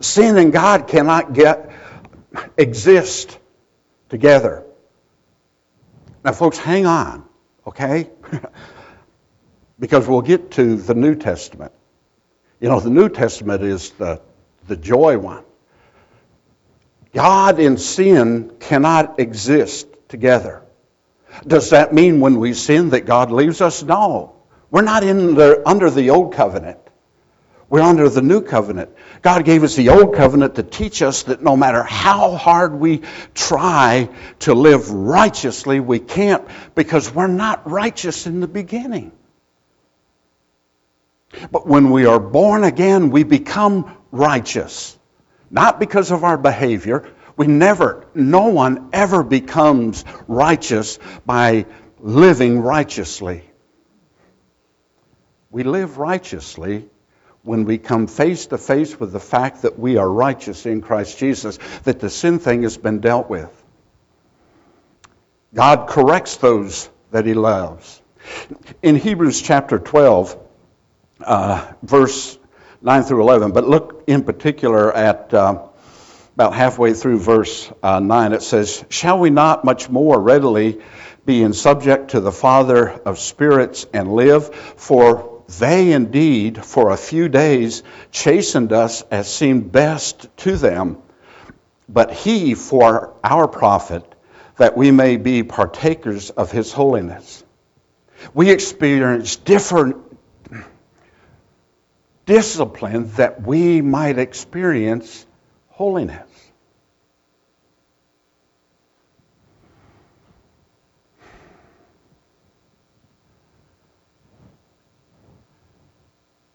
Sin 0.00 0.38
and 0.38 0.54
God 0.54 0.88
cannot 0.88 1.34
get 1.34 1.70
exist 2.56 3.38
together. 4.08 4.64
Now, 6.24 6.32
folks, 6.32 6.58
hang 6.58 6.86
on, 6.86 7.24
okay? 7.66 8.10
because 9.78 10.06
we'll 10.06 10.22
get 10.22 10.52
to 10.52 10.76
the 10.76 10.94
New 10.94 11.14
Testament. 11.14 11.72
You 12.60 12.68
know, 12.68 12.80
the 12.80 12.90
New 12.90 13.08
Testament 13.08 13.62
is 13.62 13.90
the, 13.90 14.20
the 14.68 14.76
joy 14.76 15.18
one. 15.18 15.44
God 17.14 17.58
and 17.58 17.80
sin 17.80 18.52
cannot 18.60 19.18
exist 19.18 19.88
together. 20.08 20.62
Does 21.46 21.70
that 21.70 21.94
mean 21.94 22.20
when 22.20 22.38
we 22.38 22.52
sin 22.52 22.90
that 22.90 23.06
God 23.06 23.30
leaves 23.30 23.60
us? 23.60 23.82
No. 23.82 24.36
We're 24.70 24.82
not 24.82 25.02
in 25.02 25.34
the, 25.34 25.62
under 25.66 25.90
the 25.90 26.10
old 26.10 26.34
covenant. 26.34 26.78
We're 27.70 27.82
under 27.82 28.08
the 28.08 28.20
new 28.20 28.42
covenant. 28.42 28.90
God 29.22 29.44
gave 29.44 29.62
us 29.62 29.76
the 29.76 29.90
old 29.90 30.16
covenant 30.16 30.56
to 30.56 30.64
teach 30.64 31.02
us 31.02 31.22
that 31.24 31.40
no 31.40 31.56
matter 31.56 31.84
how 31.84 32.34
hard 32.34 32.74
we 32.74 33.02
try 33.32 34.10
to 34.40 34.54
live 34.54 34.90
righteously, 34.90 35.78
we 35.78 36.00
can't 36.00 36.44
because 36.74 37.14
we're 37.14 37.28
not 37.28 37.70
righteous 37.70 38.26
in 38.26 38.40
the 38.40 38.48
beginning. 38.48 39.12
But 41.52 41.64
when 41.64 41.92
we 41.92 42.06
are 42.06 42.18
born 42.18 42.64
again, 42.64 43.10
we 43.10 43.22
become 43.22 43.96
righteous. 44.10 44.98
Not 45.48 45.78
because 45.78 46.10
of 46.10 46.24
our 46.24 46.36
behavior. 46.36 47.08
We 47.36 47.46
never, 47.46 48.04
no 48.14 48.48
one 48.48 48.90
ever 48.92 49.22
becomes 49.22 50.04
righteous 50.26 50.98
by 51.24 51.66
living 52.00 52.60
righteously. 52.60 53.44
We 55.50 55.62
live 55.62 55.98
righteously 55.98 56.88
when 57.42 57.64
we 57.64 57.78
come 57.78 58.06
face 58.06 58.46
to 58.46 58.58
face 58.58 58.98
with 59.00 59.12
the 59.12 59.20
fact 59.20 59.62
that 59.62 59.78
we 59.78 59.96
are 59.96 60.08
righteous 60.08 60.66
in 60.66 60.82
Christ 60.82 61.18
Jesus, 61.18 61.58
that 61.84 62.00
the 62.00 62.10
sin 62.10 62.38
thing 62.38 62.62
has 62.62 62.76
been 62.76 63.00
dealt 63.00 63.30
with. 63.30 63.50
God 65.54 65.88
corrects 65.88 66.36
those 66.36 66.88
that 67.10 67.26
he 67.26 67.34
loves. 67.34 68.00
In 68.82 68.96
Hebrews 68.96 69.40
chapter 69.40 69.78
12, 69.78 70.38
uh, 71.24 71.72
verse 71.82 72.38
9 72.82 73.02
through 73.02 73.22
11, 73.22 73.52
but 73.52 73.66
look 73.66 74.04
in 74.06 74.22
particular 74.22 74.94
at 74.94 75.32
uh, 75.34 75.66
about 76.34 76.54
halfway 76.54 76.94
through 76.94 77.18
verse 77.18 77.70
uh, 77.82 78.00
9, 78.00 78.32
it 78.32 78.42
says, 78.42 78.84
Shall 78.88 79.18
we 79.18 79.30
not 79.30 79.64
much 79.64 79.90
more 79.90 80.18
readily 80.18 80.80
be 81.26 81.42
in 81.42 81.52
subject 81.52 82.12
to 82.12 82.20
the 82.20 82.32
Father 82.32 82.88
of 82.88 83.18
spirits 83.18 83.86
and 83.92 84.12
live? 84.12 84.54
For 84.54 85.29
they 85.58 85.92
indeed, 85.92 86.64
for 86.64 86.90
a 86.90 86.96
few 86.96 87.28
days, 87.28 87.82
chastened 88.12 88.72
us 88.72 89.02
as 89.10 89.32
seemed 89.32 89.72
best 89.72 90.28
to 90.38 90.56
them, 90.56 90.98
but 91.88 92.12
he 92.12 92.54
for 92.54 93.14
our 93.24 93.48
profit, 93.48 94.04
that 94.56 94.76
we 94.76 94.90
may 94.90 95.16
be 95.16 95.42
partakers 95.42 96.30
of 96.30 96.52
his 96.52 96.72
holiness. 96.72 97.42
We 98.34 98.50
experience 98.50 99.36
different 99.36 99.96
discipline 102.26 103.10
that 103.16 103.42
we 103.42 103.80
might 103.80 104.18
experience 104.18 105.26
holiness. 105.68 106.28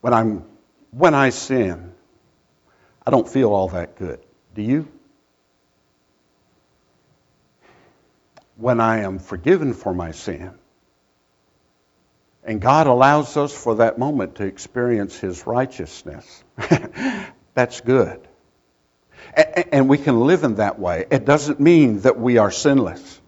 When 0.05 0.13
I'm 0.13 0.45
when 0.91 1.15
I 1.15 1.31
sin, 1.31 1.91
I 3.07 3.09
don't 3.09 3.27
feel 3.27 3.51
all 3.51 3.69
that 3.69 3.97
good. 3.97 4.19
Do 4.53 4.61
you? 4.61 4.87
When 8.55 8.79
I 8.79 8.99
am 8.99 9.17
forgiven 9.17 9.73
for 9.73 9.95
my 9.95 10.11
sin, 10.11 10.51
and 12.43 12.61
God 12.61 12.85
allows 12.85 13.35
us 13.35 13.51
for 13.51 13.77
that 13.77 13.97
moment 13.97 14.35
to 14.35 14.43
experience 14.43 15.17
His 15.17 15.47
righteousness, 15.47 16.43
that's 17.55 17.81
good. 17.81 18.27
And 19.71 19.89
we 19.89 19.97
can 19.97 20.19
live 20.19 20.43
in 20.43 20.57
that 20.57 20.77
way. 20.77 21.07
It 21.09 21.25
doesn't 21.25 21.59
mean 21.59 22.01
that 22.01 22.19
we 22.19 22.37
are 22.37 22.51
sinless 22.51 23.21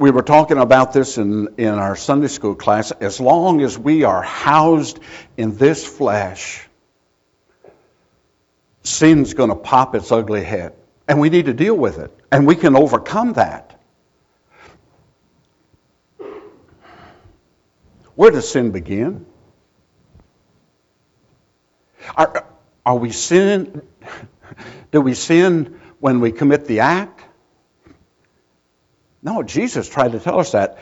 we 0.00 0.10
were 0.10 0.22
talking 0.22 0.56
about 0.56 0.94
this 0.94 1.18
in, 1.18 1.56
in 1.58 1.74
our 1.74 1.94
Sunday 1.94 2.28
school 2.28 2.54
class. 2.54 2.90
As 2.90 3.20
long 3.20 3.60
as 3.60 3.78
we 3.78 4.04
are 4.04 4.22
housed 4.22 4.98
in 5.36 5.58
this 5.58 5.86
flesh, 5.86 6.66
sin's 8.82 9.34
going 9.34 9.50
to 9.50 9.56
pop 9.56 9.94
its 9.94 10.10
ugly 10.10 10.42
head. 10.42 10.72
And 11.06 11.20
we 11.20 11.28
need 11.28 11.44
to 11.46 11.52
deal 11.52 11.74
with 11.74 11.98
it. 11.98 12.18
And 12.32 12.46
we 12.46 12.56
can 12.56 12.76
overcome 12.76 13.34
that. 13.34 13.78
Where 18.14 18.30
does 18.30 18.48
sin 18.48 18.70
begin? 18.70 19.26
Are, 22.16 22.46
are 22.86 22.96
we 22.96 23.12
sin? 23.12 23.82
Do 24.92 25.02
we 25.02 25.12
sin 25.12 25.78
when 25.98 26.20
we 26.20 26.32
commit 26.32 26.64
the 26.64 26.80
act? 26.80 27.22
No, 29.22 29.42
Jesus 29.42 29.88
tried 29.88 30.12
to 30.12 30.20
tell 30.20 30.40
us 30.40 30.52
that. 30.52 30.78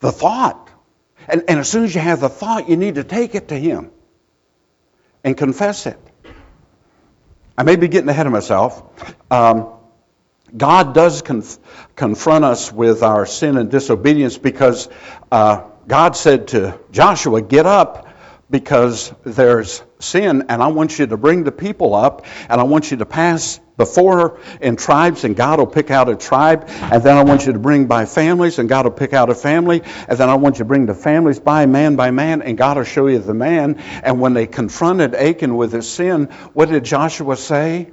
The 0.00 0.12
thought. 0.12 0.70
And, 1.28 1.44
and 1.48 1.60
as 1.60 1.68
soon 1.68 1.84
as 1.84 1.94
you 1.94 2.00
have 2.00 2.20
the 2.20 2.28
thought, 2.28 2.68
you 2.68 2.76
need 2.76 2.94
to 2.96 3.04
take 3.04 3.34
it 3.34 3.48
to 3.48 3.56
Him 3.56 3.90
and 5.22 5.36
confess 5.36 5.86
it. 5.86 5.98
I 7.58 7.62
may 7.62 7.76
be 7.76 7.88
getting 7.88 8.08
ahead 8.08 8.26
of 8.26 8.32
myself. 8.32 8.82
Um, 9.30 9.68
God 10.56 10.94
does 10.94 11.22
conf- 11.22 11.58
confront 11.94 12.44
us 12.44 12.72
with 12.72 13.02
our 13.02 13.26
sin 13.26 13.56
and 13.56 13.70
disobedience 13.70 14.38
because 14.38 14.88
uh, 15.30 15.64
God 15.86 16.16
said 16.16 16.48
to 16.48 16.80
Joshua, 16.90 17.42
Get 17.42 17.66
up 17.66 18.08
because 18.50 19.14
there's 19.24 19.82
sin, 20.00 20.46
and 20.48 20.62
I 20.62 20.68
want 20.68 20.98
you 20.98 21.06
to 21.06 21.16
bring 21.16 21.44
the 21.44 21.52
people 21.52 21.94
up, 21.94 22.26
and 22.48 22.60
I 22.60 22.64
want 22.64 22.90
you 22.90 22.96
to 22.96 23.06
pass 23.06 23.60
before 23.76 24.40
in 24.60 24.76
tribes, 24.76 25.24
and 25.24 25.36
God 25.36 25.60
will 25.60 25.66
pick 25.66 25.90
out 25.90 26.08
a 26.08 26.16
tribe, 26.16 26.64
and 26.68 27.02
then 27.02 27.16
I 27.16 27.22
want 27.22 27.46
you 27.46 27.52
to 27.52 27.58
bring 27.58 27.86
by 27.86 28.06
families, 28.06 28.58
and 28.58 28.68
God 28.68 28.86
will 28.86 28.92
pick 28.92 29.12
out 29.12 29.30
a 29.30 29.34
family, 29.34 29.82
and 30.08 30.18
then 30.18 30.28
I 30.28 30.34
want 30.34 30.56
you 30.56 30.60
to 30.60 30.64
bring 30.64 30.86
the 30.86 30.94
families 30.94 31.38
by 31.38 31.66
man 31.66 31.96
by 31.96 32.10
man, 32.10 32.42
and 32.42 32.58
God 32.58 32.76
will 32.76 32.84
show 32.84 33.06
you 33.06 33.20
the 33.20 33.34
man. 33.34 33.78
And 34.02 34.20
when 34.20 34.34
they 34.34 34.46
confronted 34.46 35.14
Achan 35.14 35.56
with 35.56 35.72
his 35.72 35.88
sin, 35.88 36.26
what 36.52 36.68
did 36.68 36.84
Joshua 36.84 37.36
say? 37.36 37.90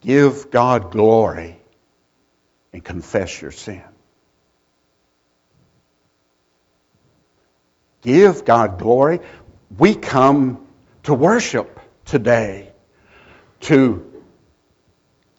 Give 0.00 0.50
God 0.50 0.92
glory 0.92 1.60
and 2.72 2.84
confess 2.84 3.42
your 3.42 3.50
sin. 3.50 3.82
Give 8.02 8.44
God 8.44 8.78
glory. 8.78 9.20
We 9.76 9.94
come 9.94 10.66
to 11.04 11.14
worship 11.14 11.80
today, 12.04 12.72
to 13.60 14.22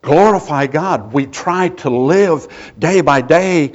glorify 0.01 0.67
God. 0.67 1.13
We 1.13 1.25
try 1.25 1.69
to 1.69 1.89
live 1.89 2.73
day 2.77 3.01
by 3.01 3.21
day 3.21 3.73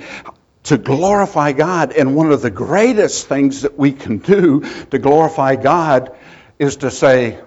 to 0.65 0.79
glorify 0.79 1.53
God. 1.53 1.93
And 1.93 2.17
one 2.17 2.33
of 2.33 2.43
the 2.43 2.51
greatest 2.51 3.29
things 3.29 3.63
that 3.63 3.79
we 3.79 3.93
can 3.93 4.19
do 4.19 4.61
to 4.91 4.99
glorify 4.99 5.57
God 5.57 6.17
is 6.59 6.77
to 6.77 6.91
say, 6.91 7.39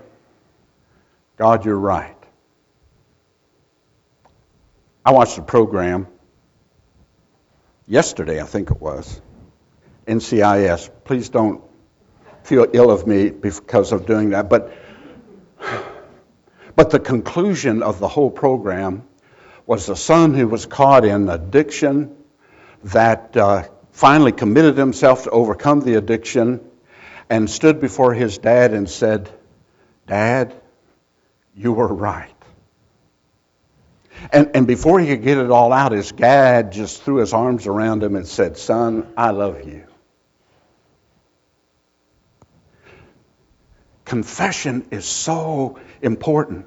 God, 1.37 1.65
you're 1.65 1.77
right. 1.77 2.15
I 5.05 5.11
watched 5.11 5.37
a 5.37 5.41
program 5.41 6.07
yesterday, 7.87 8.41
I 8.41 8.45
think 8.45 8.71
it 8.71 8.81
was, 8.81 9.21
NCIS. 10.07 10.89
Please 11.03 11.29
don't 11.29 11.61
feel 12.43 12.67
ill 12.73 12.89
of 12.89 13.05
me 13.05 13.29
because 13.29 13.91
of 13.91 14.05
doing 14.05 14.29
that. 14.31 14.49
But, 14.49 14.73
but 16.75 16.89
the 16.89 16.99
conclusion 16.99 17.83
of 17.83 17.99
the 17.99 18.07
whole 18.07 18.31
program 18.31 19.03
was 19.65 19.89
a 19.89 19.95
son 19.95 20.33
who 20.33 20.47
was 20.47 20.65
caught 20.65 21.03
in 21.03 21.27
addiction 21.27 22.15
that 22.85 23.35
uh, 23.35 23.63
finally 23.91 24.31
committed 24.31 24.77
himself 24.77 25.23
to 25.23 25.29
overcome 25.29 25.81
the 25.81 25.95
addiction 25.95 26.61
and 27.29 27.49
stood 27.49 27.81
before 27.81 28.13
his 28.13 28.37
dad 28.37 28.73
and 28.73 28.89
said, 28.89 29.29
Dad, 30.05 30.55
you 31.55 31.73
were 31.73 31.87
right. 31.87 32.33
And, 34.31 34.51
and 34.55 34.67
before 34.67 34.99
he 34.99 35.07
could 35.07 35.23
get 35.23 35.37
it 35.37 35.51
all 35.51 35.73
out, 35.73 35.91
his 35.91 36.11
dad 36.11 36.71
just 36.71 37.03
threw 37.03 37.17
his 37.17 37.33
arms 37.33 37.67
around 37.67 38.03
him 38.03 38.15
and 38.15 38.27
said, 38.27 38.57
Son, 38.57 39.11
I 39.17 39.31
love 39.31 39.67
you. 39.67 39.86
Confession 44.07 44.87
is 44.89 45.05
so 45.05 45.79
important. 46.01 46.65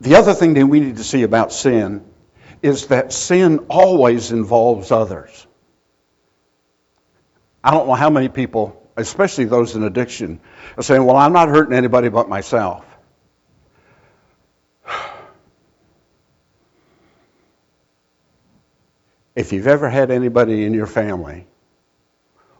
The 0.00 0.14
other 0.14 0.32
thing 0.32 0.54
that 0.54 0.66
we 0.66 0.80
need 0.80 0.96
to 0.96 1.04
see 1.04 1.22
about 1.22 1.52
sin 1.52 2.02
is 2.62 2.86
that 2.86 3.12
sin 3.12 3.66
always 3.68 4.32
involves 4.32 4.90
others. 4.90 5.46
I 7.62 7.72
don't 7.72 7.86
know 7.88 7.94
how 7.94 8.08
many 8.08 8.30
people, 8.30 8.88
especially 8.96 9.44
those 9.44 9.76
in 9.76 9.82
addiction, 9.82 10.40
are 10.78 10.82
saying, 10.82 11.04
Well, 11.04 11.16
I'm 11.16 11.34
not 11.34 11.50
hurting 11.50 11.76
anybody 11.76 12.08
but 12.08 12.26
myself. 12.28 12.84
If 19.34 19.52
you've 19.52 19.66
ever 19.66 19.90
had 19.90 20.10
anybody 20.10 20.64
in 20.64 20.72
your 20.72 20.86
family, 20.86 21.46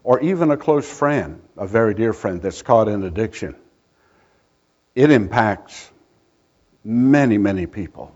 or 0.07 0.21
even 0.21 0.53
a 0.53 0.57
close 0.57 0.88
friend, 0.88 1.42
a 1.57 1.66
very 1.66 1.92
dear 1.92 2.12
friend 2.12 2.40
that's 2.40 2.62
caught 2.62 2.87
in 2.87 3.03
addiction, 3.03 3.57
it 4.95 5.11
impacts 5.11 5.90
many, 6.85 7.38
many 7.38 7.66
people. 7.66 8.12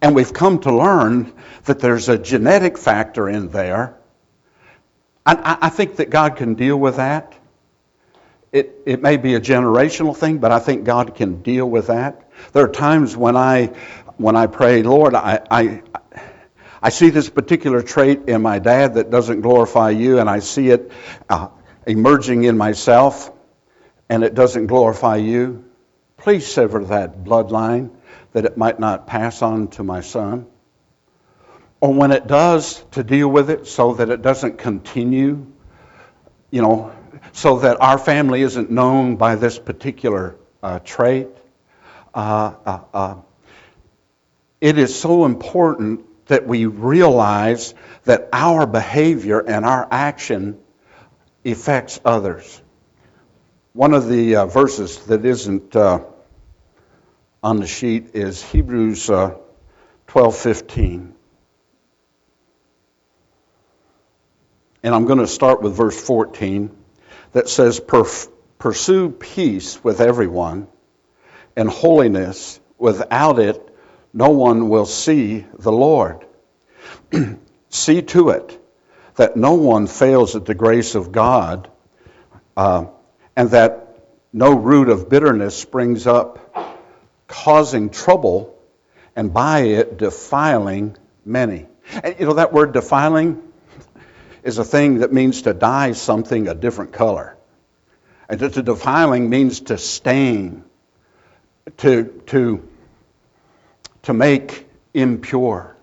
And 0.00 0.14
we've 0.14 0.32
come 0.32 0.60
to 0.60 0.72
learn 0.72 1.32
that 1.64 1.80
there's 1.80 2.08
a 2.08 2.18
genetic 2.18 2.78
factor 2.78 3.28
in 3.28 3.48
there. 3.48 3.96
And 5.26 5.40
I 5.42 5.70
think 5.70 5.96
that 5.96 6.10
God 6.10 6.36
can 6.36 6.54
deal 6.54 6.76
with 6.76 6.96
that. 6.96 7.34
It, 8.52 8.76
it 8.86 9.02
may 9.02 9.16
be 9.16 9.34
a 9.34 9.40
generational 9.40 10.16
thing, 10.16 10.38
but 10.38 10.52
I 10.52 10.60
think 10.60 10.84
God 10.84 11.16
can 11.16 11.42
deal 11.42 11.68
with 11.68 11.88
that. 11.88 12.30
There 12.52 12.64
are 12.64 12.72
times 12.72 13.16
when 13.16 13.36
I 13.36 13.72
when 14.18 14.36
I 14.36 14.46
pray, 14.46 14.82
Lord, 14.84 15.14
I, 15.14 15.40
I, 15.50 15.82
I 16.82 16.88
see 16.88 17.10
this 17.10 17.28
particular 17.28 17.82
trait 17.82 18.28
in 18.28 18.40
my 18.40 18.58
dad 18.58 18.94
that 18.94 19.10
doesn't 19.10 19.42
glorify 19.42 19.90
you, 19.90 20.18
and 20.18 20.30
I 20.30 20.38
see 20.38 20.70
it 20.70 20.90
uh, 21.28 21.48
emerging 21.86 22.44
in 22.44 22.56
myself, 22.56 23.30
and 24.08 24.24
it 24.24 24.34
doesn't 24.34 24.66
glorify 24.66 25.16
you. 25.16 25.64
Please 26.16 26.46
sever 26.46 26.84
that 26.86 27.22
bloodline 27.22 27.90
that 28.32 28.46
it 28.46 28.56
might 28.56 28.80
not 28.80 29.06
pass 29.06 29.42
on 29.42 29.68
to 29.68 29.82
my 29.82 30.00
son. 30.00 30.46
Or 31.80 31.92
when 31.92 32.12
it 32.12 32.26
does, 32.26 32.82
to 32.92 33.02
deal 33.02 33.28
with 33.28 33.50
it 33.50 33.66
so 33.66 33.94
that 33.94 34.10
it 34.10 34.22
doesn't 34.22 34.58
continue, 34.58 35.46
you 36.50 36.62
know, 36.62 36.92
so 37.32 37.58
that 37.60 37.80
our 37.80 37.98
family 37.98 38.42
isn't 38.42 38.70
known 38.70 39.16
by 39.16 39.34
this 39.34 39.58
particular 39.58 40.36
uh, 40.62 40.78
trait. 40.78 41.28
Uh, 42.14 42.54
uh, 42.64 42.80
uh 42.92 43.16
it 44.60 44.76
is 44.76 44.98
so 44.98 45.24
important 45.24 46.04
that 46.30 46.46
we 46.46 46.66
realize 46.66 47.74
that 48.04 48.28
our 48.32 48.66
behavior 48.66 49.40
and 49.40 49.66
our 49.66 49.86
action 49.90 50.58
affects 51.44 52.00
others. 52.04 52.62
One 53.72 53.94
of 53.94 54.08
the 54.08 54.36
uh, 54.36 54.46
verses 54.46 54.98
that 55.06 55.24
isn't 55.24 55.74
uh, 55.74 56.04
on 57.42 57.58
the 57.58 57.66
sheet 57.66 58.14
is 58.14 58.42
Hebrews 58.42 59.10
uh, 59.10 59.38
12:15. 60.06 61.12
And 64.82 64.94
I'm 64.94 65.04
going 65.04 65.18
to 65.18 65.26
start 65.26 65.62
with 65.62 65.74
verse 65.74 66.00
14 66.00 66.70
that 67.32 67.48
says, 67.48 67.80
Pursue 68.58 69.10
peace 69.10 69.82
with 69.82 70.00
everyone 70.00 70.68
and 71.56 71.68
holiness. 71.68 72.60
Without 72.78 73.38
it, 73.38 73.69
no 74.12 74.30
one 74.30 74.68
will 74.68 74.86
see 74.86 75.46
the 75.58 75.72
Lord. 75.72 76.24
see 77.68 78.02
to 78.02 78.30
it 78.30 78.60
that 79.16 79.36
no 79.36 79.54
one 79.54 79.86
fails 79.86 80.36
at 80.36 80.46
the 80.46 80.54
grace 80.54 80.94
of 80.94 81.12
God, 81.12 81.70
uh, 82.56 82.86
and 83.36 83.50
that 83.50 83.98
no 84.32 84.54
root 84.54 84.88
of 84.88 85.08
bitterness 85.08 85.56
springs 85.56 86.06
up, 86.06 86.78
causing 87.26 87.90
trouble, 87.90 88.58
and 89.16 89.32
by 89.32 89.60
it 89.60 89.98
defiling 89.98 90.96
many. 91.24 91.66
And 92.02 92.16
you 92.18 92.26
know, 92.26 92.34
that 92.34 92.52
word 92.52 92.72
defiling 92.72 93.42
is 94.42 94.58
a 94.58 94.64
thing 94.64 94.98
that 94.98 95.12
means 95.12 95.42
to 95.42 95.54
dye 95.54 95.92
something 95.92 96.48
a 96.48 96.54
different 96.54 96.92
color. 96.92 97.36
And 98.28 98.38
to 98.38 98.62
defiling 98.62 99.28
means 99.28 99.60
to 99.62 99.76
stain, 99.76 100.64
to, 101.78 102.22
to 102.26 102.68
to 104.02 104.12
make 104.12 104.68
impure. 104.94 105.76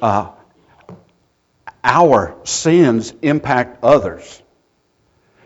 Uh, 0.00 0.30
our 1.82 2.36
sins 2.44 3.12
impact 3.22 3.84
others. 3.84 4.42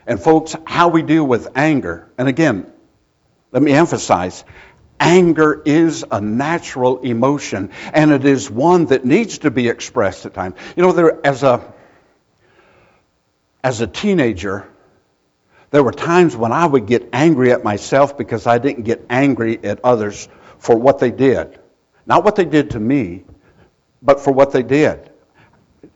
And, 0.06 0.20
folks, 0.20 0.56
how 0.66 0.88
we 0.88 1.02
deal 1.02 1.24
with 1.24 1.48
anger, 1.56 2.10
and 2.16 2.28
again, 2.28 2.72
let 3.52 3.62
me 3.62 3.72
emphasize 3.72 4.44
anger 5.00 5.62
is 5.64 6.04
a 6.10 6.20
natural 6.20 7.00
emotion, 7.00 7.70
and 7.92 8.10
it 8.10 8.24
is 8.24 8.50
one 8.50 8.86
that 8.86 9.04
needs 9.04 9.38
to 9.38 9.50
be 9.50 9.68
expressed 9.68 10.26
at 10.26 10.34
times. 10.34 10.56
You 10.76 10.82
know, 10.82 10.92
there, 10.92 11.26
as 11.26 11.42
a 11.42 11.72
as 13.62 13.80
a 13.80 13.86
teenager, 13.86 14.68
there 15.70 15.82
were 15.82 15.92
times 15.92 16.36
when 16.36 16.52
I 16.52 16.64
would 16.64 16.86
get 16.86 17.10
angry 17.12 17.52
at 17.52 17.64
myself 17.64 18.16
because 18.16 18.46
I 18.46 18.58
didn't 18.58 18.84
get 18.84 19.06
angry 19.10 19.58
at 19.62 19.80
others 19.84 20.28
for 20.58 20.76
what 20.76 20.98
they 21.00 21.10
did. 21.10 21.58
Not 22.08 22.24
what 22.24 22.36
they 22.36 22.46
did 22.46 22.70
to 22.70 22.80
me, 22.80 23.24
but 24.00 24.20
for 24.20 24.32
what 24.32 24.50
they 24.50 24.62
did. 24.62 25.10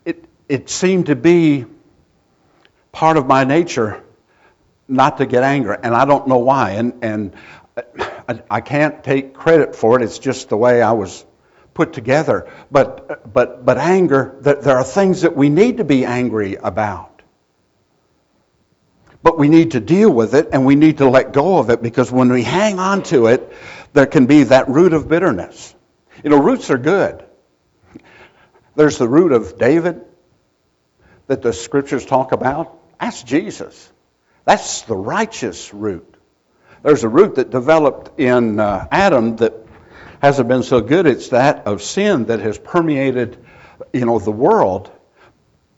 It, 0.05 0.25
it 0.47 0.69
seemed 0.69 1.07
to 1.07 1.17
be 1.17 1.65
part 2.93 3.17
of 3.17 3.27
my 3.27 3.45
nature 3.45 4.05
not 4.87 5.17
to 5.19 5.27
get 5.27 5.43
angry, 5.43 5.79
and 5.83 5.95
I 5.95 6.05
don't 6.05 6.29
know 6.29 6.39
why. 6.39 6.73
And, 6.73 6.93
and 7.03 7.35
I, 8.29 8.43
I 8.51 8.61
can't 8.61 9.03
take 9.03 9.33
credit 9.33 9.75
for 9.75 9.99
it. 9.99 10.05
It's 10.05 10.19
just 10.19 10.51
the 10.51 10.57
way 10.57 10.83
I 10.83 10.93
was 10.93 11.25
put 11.73 11.95
together. 11.95 12.51
But, 12.71 13.33
but, 13.33 13.65
but 13.65 13.79
anger, 13.79 14.37
there 14.41 14.77
are 14.77 14.85
things 14.85 15.23
that 15.23 15.35
we 15.35 15.49
need 15.49 15.79
to 15.79 15.85
be 15.85 16.05
angry 16.05 16.57
about. 16.57 17.23
But 19.23 19.39
we 19.39 19.49
need 19.49 19.71
to 19.71 19.81
deal 19.81 20.11
with 20.11 20.35
it 20.35 20.49
and 20.53 20.67
we 20.67 20.75
need 20.75 20.99
to 20.99 21.09
let 21.09 21.33
go 21.33 21.59
of 21.59 21.71
it 21.71 21.81
because 21.81 22.13
when 22.13 22.31
we 22.31 22.43
hang 22.43 22.79
on 22.79 23.05
to 23.05 23.29
it, 23.29 23.51
there 23.95 24.07
can 24.07 24.27
be 24.27 24.43
that 24.43 24.69
root 24.69 24.93
of 24.93 25.09
bitterness. 25.09 25.75
You 26.23 26.31
know, 26.31 26.41
roots 26.41 26.71
are 26.71 26.79
good. 26.79 27.25
There's 28.75 28.99
the 28.99 29.09
root 29.09 29.33
of 29.33 29.59
David 29.59 30.03
that 31.27 31.43
the 31.43 31.53
scriptures 31.53 32.07
talk 32.07 32.33
about. 32.33 32.79
That's 33.01 33.23
Jesus. 33.23 33.91
That's 34.45 34.83
the 34.83 34.97
righteous 34.97 35.75
root. 35.75 36.17
There's 36.83 37.05
a 37.05 37.09
root 37.09 37.37
that 37.37 37.51
developed 37.51 38.19
in 38.21 38.59
uh, 38.59 38.87
Adam 38.91 39.37
that 39.37 39.55
hasn't 40.21 40.49
been 40.49 40.63
so 40.63 40.81
good. 40.81 41.07
It's 41.07 41.29
that 41.29 41.67
of 41.67 41.83
sin 41.83 42.27
that 42.27 42.41
has 42.41 42.59
permeated, 42.59 43.45
you 43.93 44.05
know, 44.05 44.19
the 44.19 44.33
world. 44.33 44.91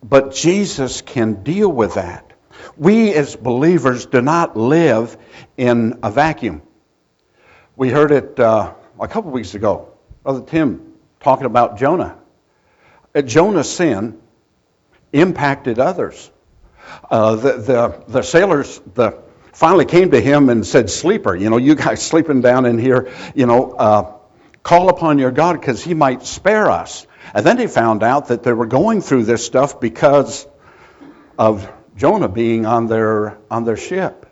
But 0.02 0.34
Jesus 0.34 1.00
can 1.00 1.42
deal 1.42 1.70
with 1.70 1.94
that. 1.94 2.32
We 2.76 3.14
as 3.14 3.36
believers 3.36 4.06
do 4.06 4.20
not 4.20 4.56
live 4.56 5.16
in 5.56 6.00
a 6.02 6.10
vacuum. 6.10 6.62
We 7.76 7.88
heard 7.88 8.10
it 8.12 8.38
uh, 8.38 8.74
a 9.00 9.08
couple 9.08 9.30
weeks 9.30 9.54
ago. 9.54 9.93
Brother 10.24 10.42
Tim 10.46 10.94
talking 11.20 11.44
about 11.44 11.78
Jonah. 11.78 12.16
Uh, 13.14 13.20
Jonah's 13.20 13.70
sin 13.70 14.18
impacted 15.12 15.78
others. 15.78 16.30
Uh, 17.10 17.36
the, 17.36 17.52
the, 17.52 18.04
the 18.08 18.22
sailors, 18.22 18.80
the 18.94 19.22
finally 19.52 19.84
came 19.84 20.10
to 20.12 20.20
him 20.20 20.48
and 20.48 20.66
said, 20.66 20.88
Sleeper, 20.88 21.36
you 21.36 21.50
know, 21.50 21.58
you 21.58 21.74
guys 21.74 22.02
sleeping 22.06 22.40
down 22.40 22.64
in 22.64 22.78
here, 22.78 23.12
you 23.34 23.44
know, 23.44 23.72
uh, 23.72 24.12
call 24.62 24.88
upon 24.88 25.18
your 25.18 25.30
God 25.30 25.60
because 25.60 25.84
he 25.84 25.92
might 25.92 26.24
spare 26.24 26.70
us. 26.70 27.06
And 27.34 27.44
then 27.44 27.58
they 27.58 27.66
found 27.66 28.02
out 28.02 28.28
that 28.28 28.42
they 28.42 28.52
were 28.54 28.66
going 28.66 29.02
through 29.02 29.24
this 29.24 29.44
stuff 29.44 29.78
because 29.78 30.46
of 31.38 31.70
Jonah 31.96 32.28
being 32.28 32.64
on 32.64 32.86
their, 32.86 33.36
on 33.50 33.64
their 33.64 33.76
ship. 33.76 34.26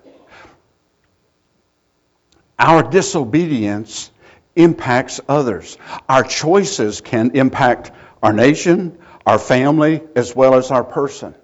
Our 2.59 2.83
disobedience 2.83 4.11
impacts 4.55 5.21
others. 5.29 5.79
Our 6.09 6.25
choices 6.25 7.01
can 7.01 7.37
impact 7.37 7.91
our 8.23 8.33
nation, 8.33 8.99
our 9.27 9.39
family, 9.39 10.03
as 10.15 10.35
well 10.35 10.55
as 10.55 10.71
our 10.71 10.85
person. 10.85 11.35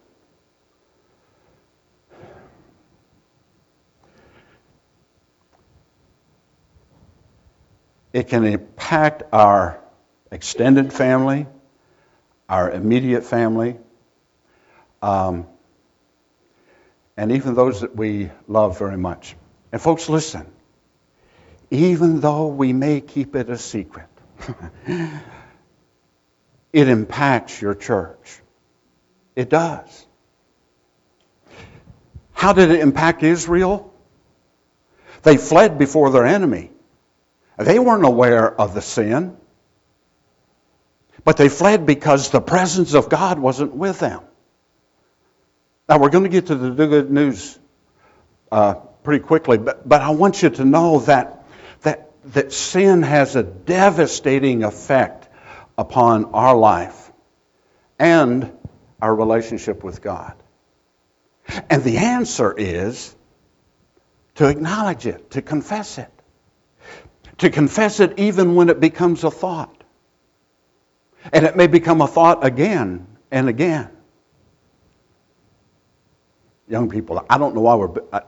It 8.12 8.28
can 8.28 8.44
impact 8.44 9.22
our 9.32 9.80
extended 10.32 10.92
family, 10.92 11.46
our 12.48 12.70
immediate 12.70 13.24
family, 13.24 13.76
um, 15.02 15.46
and 17.16 17.32
even 17.32 17.54
those 17.54 17.82
that 17.82 17.94
we 17.94 18.30
love 18.46 18.78
very 18.78 18.96
much. 18.96 19.36
And 19.72 19.80
folks, 19.80 20.08
listen. 20.08 20.50
Even 21.70 22.20
though 22.20 22.46
we 22.48 22.72
may 22.72 23.00
keep 23.00 23.36
it 23.36 23.50
a 23.50 23.58
secret, 23.58 24.08
it 26.72 26.88
impacts 26.88 27.60
your 27.60 27.74
church. 27.74 28.40
It 29.36 29.50
does. 29.50 30.06
How 32.32 32.52
did 32.52 32.70
it 32.70 32.80
impact 32.80 33.22
Israel? 33.22 33.92
They 35.22 35.36
fled 35.36 35.78
before 35.78 36.10
their 36.10 36.24
enemy. 36.24 36.70
They 37.58 37.78
weren't 37.78 38.04
aware 38.04 38.48
of 38.48 38.74
the 38.74 38.82
sin, 38.82 39.36
but 41.24 41.36
they 41.36 41.48
fled 41.48 41.84
because 41.84 42.30
the 42.30 42.40
presence 42.40 42.94
of 42.94 43.08
God 43.08 43.40
wasn't 43.40 43.74
with 43.74 43.98
them. 43.98 44.20
Now, 45.88 45.98
we're 45.98 46.10
going 46.10 46.24
to 46.24 46.30
get 46.30 46.46
to 46.46 46.54
the 46.54 46.86
good 46.86 47.10
news 47.10 47.58
uh, 48.52 48.74
pretty 49.02 49.24
quickly, 49.24 49.58
but, 49.58 49.88
but 49.88 50.02
I 50.02 50.10
want 50.10 50.42
you 50.42 50.50
to 50.50 50.64
know 50.64 51.00
that, 51.00 51.37
that, 52.32 52.52
sin 52.52 53.02
has 53.02 53.36
a 53.36 53.42
devastating 53.42 54.64
effect 54.64 55.28
upon 55.76 56.26
our 56.26 56.56
life 56.56 57.12
and 57.98 58.52
our 59.00 59.14
relationship 59.14 59.84
with 59.84 60.02
God. 60.02 60.34
And 61.70 61.82
the 61.82 61.98
answer 61.98 62.54
is 62.56 63.14
to 64.36 64.48
acknowledge 64.48 65.06
it, 65.06 65.30
to 65.32 65.42
confess 65.42 65.98
it 65.98 66.10
to 67.38 67.50
confess 67.50 68.00
it 68.00 68.18
even 68.18 68.54
when 68.54 68.68
it 68.68 68.80
becomes 68.80 69.24
a 69.24 69.30
thought. 69.30 69.74
And 71.32 71.46
it 71.46 71.56
may 71.56 71.66
become 71.66 72.00
a 72.00 72.06
thought 72.06 72.44
again 72.44 73.06
and 73.30 73.48
again. 73.48 73.90
Young 76.68 76.90
people, 76.90 77.24
I 77.30 77.38
don't 77.38 77.54
know 77.54 77.62
why 77.62 77.74
we're 77.76 77.94
uh, 78.12 78.20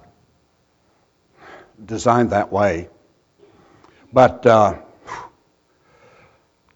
designed 1.85 2.31
that 2.31 2.53
way, 2.53 2.89
but 4.13 4.47
uh, 4.47 4.79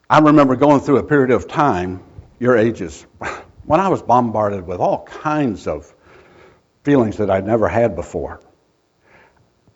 I 0.09 0.19
remember 0.19 0.57
going 0.57 0.81
through 0.81 0.99
a 0.99 1.05
period 1.05 1.31
of 1.31 1.49
time, 1.49 2.03
your 2.39 2.57
ages, 2.57 3.07
when 3.65 3.81
I 3.81 3.89
was 3.89 4.03
bombarded 4.03 4.67
with 4.67 4.81
all 4.81 5.05
kinds 5.05 5.67
of 5.67 5.93
feelings 6.83 7.17
that 7.17 7.31
I'd 7.31 7.47
never 7.47 7.69
had 7.69 7.97
before. 7.97 8.41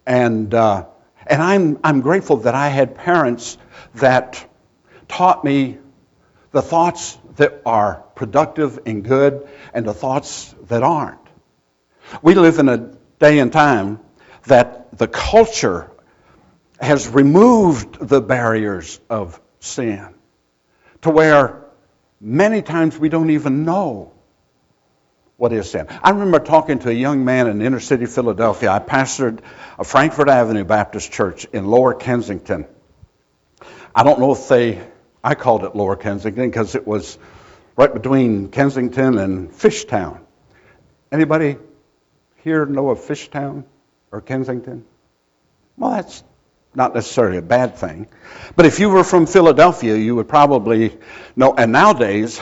And 0.06 0.52
uh, 0.54 0.86
and 1.28 1.42
I'm, 1.42 1.78
I'm 1.84 2.00
grateful 2.00 2.38
that 2.38 2.54
I 2.54 2.68
had 2.68 2.94
parents 2.94 3.58
that 3.96 4.44
taught 5.08 5.44
me 5.44 5.78
the 6.52 6.62
thoughts 6.62 7.18
that 7.36 7.60
are 7.66 8.02
productive 8.14 8.80
and 8.86 9.04
good 9.04 9.46
and 9.74 9.86
the 9.86 9.92
thoughts 9.92 10.54
that 10.68 10.82
aren't. 10.82 11.20
We 12.22 12.34
live 12.34 12.58
in 12.58 12.68
a 12.70 12.78
day 13.18 13.38
and 13.38 13.52
time 13.52 14.00
that 14.44 14.96
the 14.96 15.06
culture 15.06 15.90
has 16.80 17.08
removed 17.08 17.98
the 18.00 18.20
barriers 18.20 19.00
of 19.10 19.40
sin 19.60 20.14
to 21.02 21.10
where 21.10 21.64
many 22.20 22.62
times 22.62 22.98
we 22.98 23.08
don't 23.08 23.30
even 23.30 23.64
know 23.64 24.12
what 25.36 25.52
is 25.52 25.70
sin? 25.70 25.86
I 26.02 26.10
remember 26.10 26.40
talking 26.40 26.80
to 26.80 26.88
a 26.88 26.92
young 26.92 27.24
man 27.24 27.46
in 27.46 27.62
inner 27.62 27.78
city 27.78 28.06
Philadelphia. 28.06 28.70
I 28.72 28.80
pastored 28.80 29.38
a 29.78 29.84
Frankford 29.84 30.28
Avenue 30.28 30.64
Baptist 30.64 31.12
Church 31.12 31.44
in 31.52 31.66
Lower 31.66 31.94
Kensington. 31.94 32.66
I 33.94 34.02
don't 34.02 34.18
know 34.18 34.32
if 34.32 34.48
they, 34.48 34.84
I 35.22 35.36
called 35.36 35.62
it 35.62 35.76
Lower 35.76 35.94
Kensington 35.94 36.50
because 36.50 36.74
it 36.74 36.86
was 36.86 37.18
right 37.76 37.92
between 37.92 38.50
Kensington 38.50 39.18
and 39.18 39.50
Fishtown. 39.52 40.18
Anybody 41.12 41.56
here 42.42 42.66
know 42.66 42.90
of 42.90 42.98
Fishtown 42.98 43.62
or 44.10 44.20
Kensington? 44.20 44.84
Well, 45.76 45.92
that's 45.92 46.24
not 46.74 46.94
necessarily 46.94 47.38
a 47.38 47.42
bad 47.42 47.76
thing. 47.76 48.08
But 48.56 48.66
if 48.66 48.80
you 48.80 48.88
were 48.88 49.04
from 49.04 49.26
Philadelphia, 49.26 49.96
you 49.96 50.16
would 50.16 50.28
probably 50.28 50.96
know, 51.36 51.54
and 51.54 51.72
nowadays, 51.72 52.40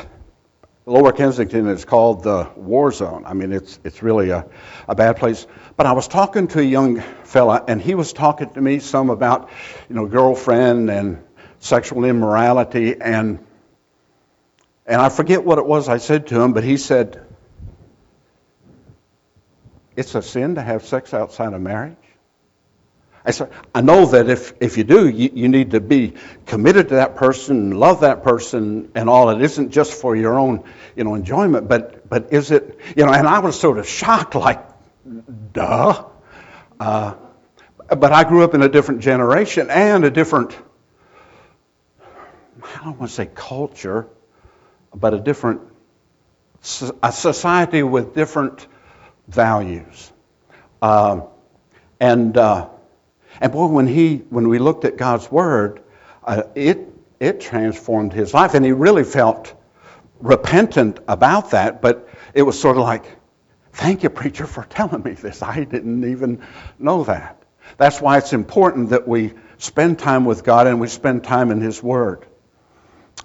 Lower 0.89 1.11
Kensington 1.13 1.67
is 1.67 1.85
called 1.85 2.23
the 2.23 2.49
war 2.55 2.93
zone. 2.93 3.25
I 3.27 3.35
mean, 3.35 3.53
it's, 3.53 3.81
it's 3.83 4.05
really 4.05 4.31
a, 4.31 4.47
a 4.87 4.95
bad 4.95 5.17
place. 5.17 5.47
But 5.77 5.87
I 5.87 5.93
was 5.93 6.07
talking 6.07 6.47
to 6.49 6.61
a 6.61 6.63
young 6.63 7.01
fella, 7.25 7.65
and 7.67 7.83
he 7.83 7.97
was 7.97 8.13
talking 8.13 8.51
to 8.51 8.61
me 8.61 8.79
some 8.79 9.11
about, 9.11 9.51
you 9.89 9.97
know, 9.97 10.07
girlfriend 10.07 10.89
and 10.89 11.25
sexual 11.59 12.05
immorality, 12.05 13.01
and 13.01 13.45
and 14.87 15.01
I 15.01 15.09
forget 15.09 15.45
what 15.45 15.59
it 15.59 15.67
was 15.67 15.89
I 15.89 15.97
said 15.97 16.29
to 16.29 16.41
him, 16.41 16.53
but 16.53 16.63
he 16.63 16.77
said, 16.77 17.21
"It's 19.97 20.15
a 20.15 20.23
sin 20.23 20.55
to 20.55 20.63
have 20.63 20.85
sex 20.87 21.13
outside 21.13 21.53
of 21.53 21.61
marriage." 21.61 21.97
I 23.27 23.33
said, 23.33 23.51
I 23.75 23.81
know 23.81 24.07
that 24.07 24.29
if, 24.31 24.53
if 24.61 24.79
you 24.79 24.85
do, 24.85 25.09
you, 25.09 25.31
you 25.35 25.49
need 25.49 25.73
to 25.73 25.81
be 25.81 26.15
committed 26.47 26.91
to 26.91 26.95
that 26.97 27.17
person, 27.17 27.73
love 27.73 28.03
that 28.03 28.23
person, 28.23 28.93
and 28.95 29.11
all. 29.11 29.31
It 29.31 29.43
isn't 29.43 29.71
just 29.71 30.01
for 30.01 30.15
your 30.15 30.39
own, 30.39 30.63
you 30.95 31.03
know, 31.03 31.17
enjoyment, 31.17 31.69
but 31.69 32.09
but 32.09 32.33
is 32.33 32.53
it, 32.53 32.79
you 32.97 33.05
know? 33.05 33.13
And 33.13 33.27
I 33.27 33.41
was 33.41 33.59
sort 33.59 33.79
of 33.79 33.89
shocked, 33.89 34.37
like, 34.37 34.65
duh. 35.53 36.05
Uh, 36.79 37.15
but 37.89 38.13
I 38.13 38.23
grew 38.23 38.45
up 38.45 38.55
in 38.55 38.63
a 38.63 38.69
different 38.69 39.01
generation 39.01 39.71
and 39.71 40.05
a 40.05 40.11
different, 40.11 40.57
I 42.01 42.85
don't 42.85 42.99
want 42.99 43.11
to 43.11 43.17
say 43.17 43.27
culture, 43.27 44.07
but 44.95 45.15
a 45.15 45.19
different, 45.19 45.63
a 47.03 47.11
society 47.11 47.83
with 47.83 48.15
different 48.15 48.67
values. 49.27 50.13
Um, 50.81 51.25
and, 51.99 52.37
uh, 52.37 52.69
and 53.41 53.53
boy, 53.53 53.67
when, 53.67 53.87
he, 53.87 54.17
when 54.31 54.49
we 54.49 54.59
looked 54.59 54.85
at 54.85 54.97
God's 54.97 55.31
Word, 55.31 55.83
uh, 56.25 56.45
it, 56.55 56.89
it 57.21 57.41
transformed 57.41 58.13
his 58.13 58.35
life. 58.35 58.55
And 58.55 58.65
he 58.65 58.73
really 58.73 59.05
felt 59.05 59.55
repentant 60.21 60.99
about 61.07 61.51
that, 61.51 61.83
but 61.83 62.09
it 62.35 62.43
was 62.43 62.59
sort 62.59 62.77
of 62.77 62.83
like, 62.83 63.05
thank 63.73 64.03
you, 64.03 64.11
preacher, 64.11 64.47
for 64.47 64.65
telling 64.65 65.03
me 65.03 65.13
this. 65.13 65.43
I 65.43 65.65
didn't 65.65 66.11
even 66.11 66.43
know 66.79 67.05
that. 67.05 67.43
That's 67.77 68.01
why 68.01 68.19
it's 68.19 68.33
important 68.33 68.91
that 68.91 69.07
we 69.07 69.35
spend 69.59 69.99
time 69.99 70.25
with 70.25 70.45
God 70.45 70.67
and 70.67 70.81
we 70.81 70.89
spend 70.89 71.25
time 71.25 71.51
in 71.51 71.61
His 71.61 71.83
Word. 71.83 72.27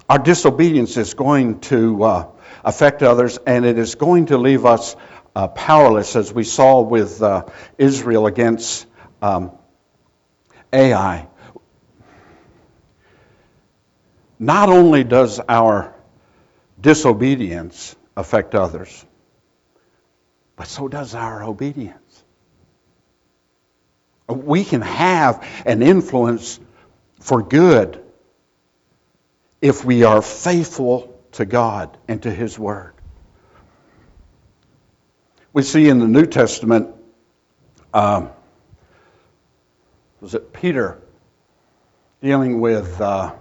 Our 0.08 0.18
disobedience 0.18 0.96
is 0.96 1.14
going 1.14 1.60
to 1.60 2.02
uh, 2.02 2.28
affect 2.64 3.02
others, 3.02 3.38
and 3.46 3.64
it 3.64 3.78
is 3.78 3.94
going 3.94 4.26
to 4.26 4.38
leave 4.38 4.66
us 4.66 4.96
uh, 5.34 5.48
powerless, 5.48 6.16
as 6.16 6.32
we 6.32 6.44
saw 6.44 6.82
with 6.82 7.22
uh, 7.22 7.46
Israel 7.78 8.26
against 8.26 8.86
um, 9.22 9.52
Ai. 10.72 11.28
Not 14.38 14.68
only 14.68 15.04
does 15.04 15.40
our 15.48 15.94
disobedience 16.80 17.94
affect 18.16 18.54
others, 18.54 19.04
but 20.56 20.66
so 20.66 20.88
does 20.88 21.14
our 21.14 21.44
obedience. 21.44 22.24
We 24.28 24.64
can 24.64 24.80
have 24.80 25.46
an 25.66 25.82
influence 25.82 26.58
for 27.20 27.42
good 27.42 28.02
if 29.60 29.84
we 29.84 30.02
are 30.04 30.22
faithful 30.22 31.20
to 31.32 31.44
God 31.44 31.96
and 32.08 32.22
to 32.22 32.30
His 32.30 32.58
Word. 32.58 32.94
We 35.52 35.62
see 35.62 35.88
in 35.88 35.98
the 35.98 36.08
New 36.08 36.26
Testament, 36.26 36.94
um, 37.92 38.30
was 40.22 40.36
it 40.36 40.52
Peter 40.52 41.02
dealing 42.22 42.60
with 42.60 43.00
uh, 43.00 43.34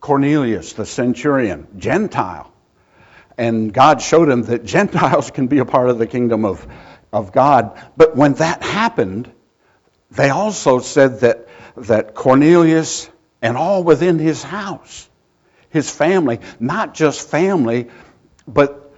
Cornelius, 0.00 0.72
the 0.72 0.86
centurion, 0.86 1.68
Gentile. 1.76 2.50
And 3.36 3.70
God 3.70 4.00
showed 4.00 4.30
him 4.30 4.44
that 4.44 4.64
Gentiles 4.76 5.30
can 5.30 5.46
be 5.46 5.58
a 5.58 5.66
part 5.66 5.90
of 5.90 5.98
the 5.98 6.06
kingdom 6.06 6.46
of, 6.46 6.66
of 7.12 7.32
God. 7.32 7.78
But 7.98 8.16
when 8.16 8.32
that 8.34 8.62
happened, 8.62 9.30
they 10.10 10.30
also 10.30 10.78
said 10.78 11.20
that, 11.20 11.46
that 11.76 12.14
Cornelius 12.14 13.10
and 13.42 13.58
all 13.58 13.84
within 13.84 14.18
his 14.18 14.42
house, 14.42 15.06
his 15.68 15.90
family, 15.90 16.40
not 16.58 16.94
just 16.94 17.28
family, 17.28 17.90
but, 18.48 18.90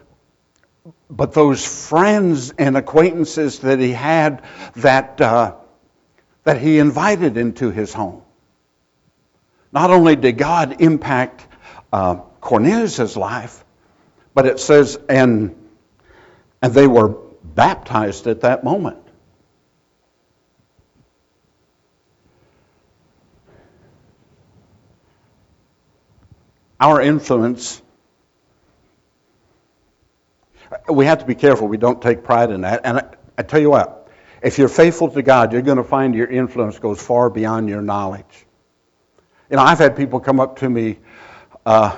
but 1.11 1.33
those 1.33 1.67
friends 1.89 2.53
and 2.59 2.77
acquaintances 2.77 3.59
that 3.59 3.81
he 3.81 3.91
had 3.91 4.45
that, 4.77 5.21
uh, 5.21 5.57
that 6.45 6.61
he 6.61 6.79
invited 6.79 7.37
into 7.37 7.71
his 7.71 7.93
home. 7.93 8.23
Not 9.73 9.91
only 9.91 10.17
did 10.17 10.39
God 10.39 10.81
impact 10.81 11.47
uh, 11.93 12.17
Cornelius' 12.41 13.17
life, 13.17 13.65
but 14.35 14.47
it 14.47 14.61
says, 14.61 14.99
and, 15.09 15.55
and 16.61 16.75
they 16.75 16.87
were 16.87 17.17
baptized 17.43 18.27
at 18.27 18.43
that 18.43 18.65
moment. 18.65 19.03
our 26.83 27.01
influence, 27.01 27.81
we 30.89 31.07
have 31.07 31.21
to 31.21 31.25
be 31.25 31.37
careful 31.37 31.69
we 31.69 31.77
don't 31.77 32.03
take 32.03 32.25
pride 32.25 32.51
in 32.51 32.63
that. 32.63 32.81
And 32.83 32.99
I, 32.99 33.05
I 33.39 33.43
tell 33.45 33.61
you 33.61 33.71
what, 33.71 34.02
if 34.43 34.59
you're 34.59 34.69
faithful 34.69 35.09
to 35.11 35.23
God, 35.23 35.53
you're 35.53 35.63
going 35.63 35.77
to 35.77 35.85
find 35.85 36.15
your 36.15 36.27
influence 36.27 36.79
goes 36.79 37.01
far 37.01 37.31
beyond 37.31 37.69
your 37.69 37.83
knowledge. 37.83 38.47
You 39.49 39.57
know, 39.57 39.63
I've 39.63 39.79
had 39.79 39.97
people 39.97 40.21
come 40.21 40.41
up 40.41 40.59
to 40.59 40.69
me 40.69 40.99
uh, 41.65 41.97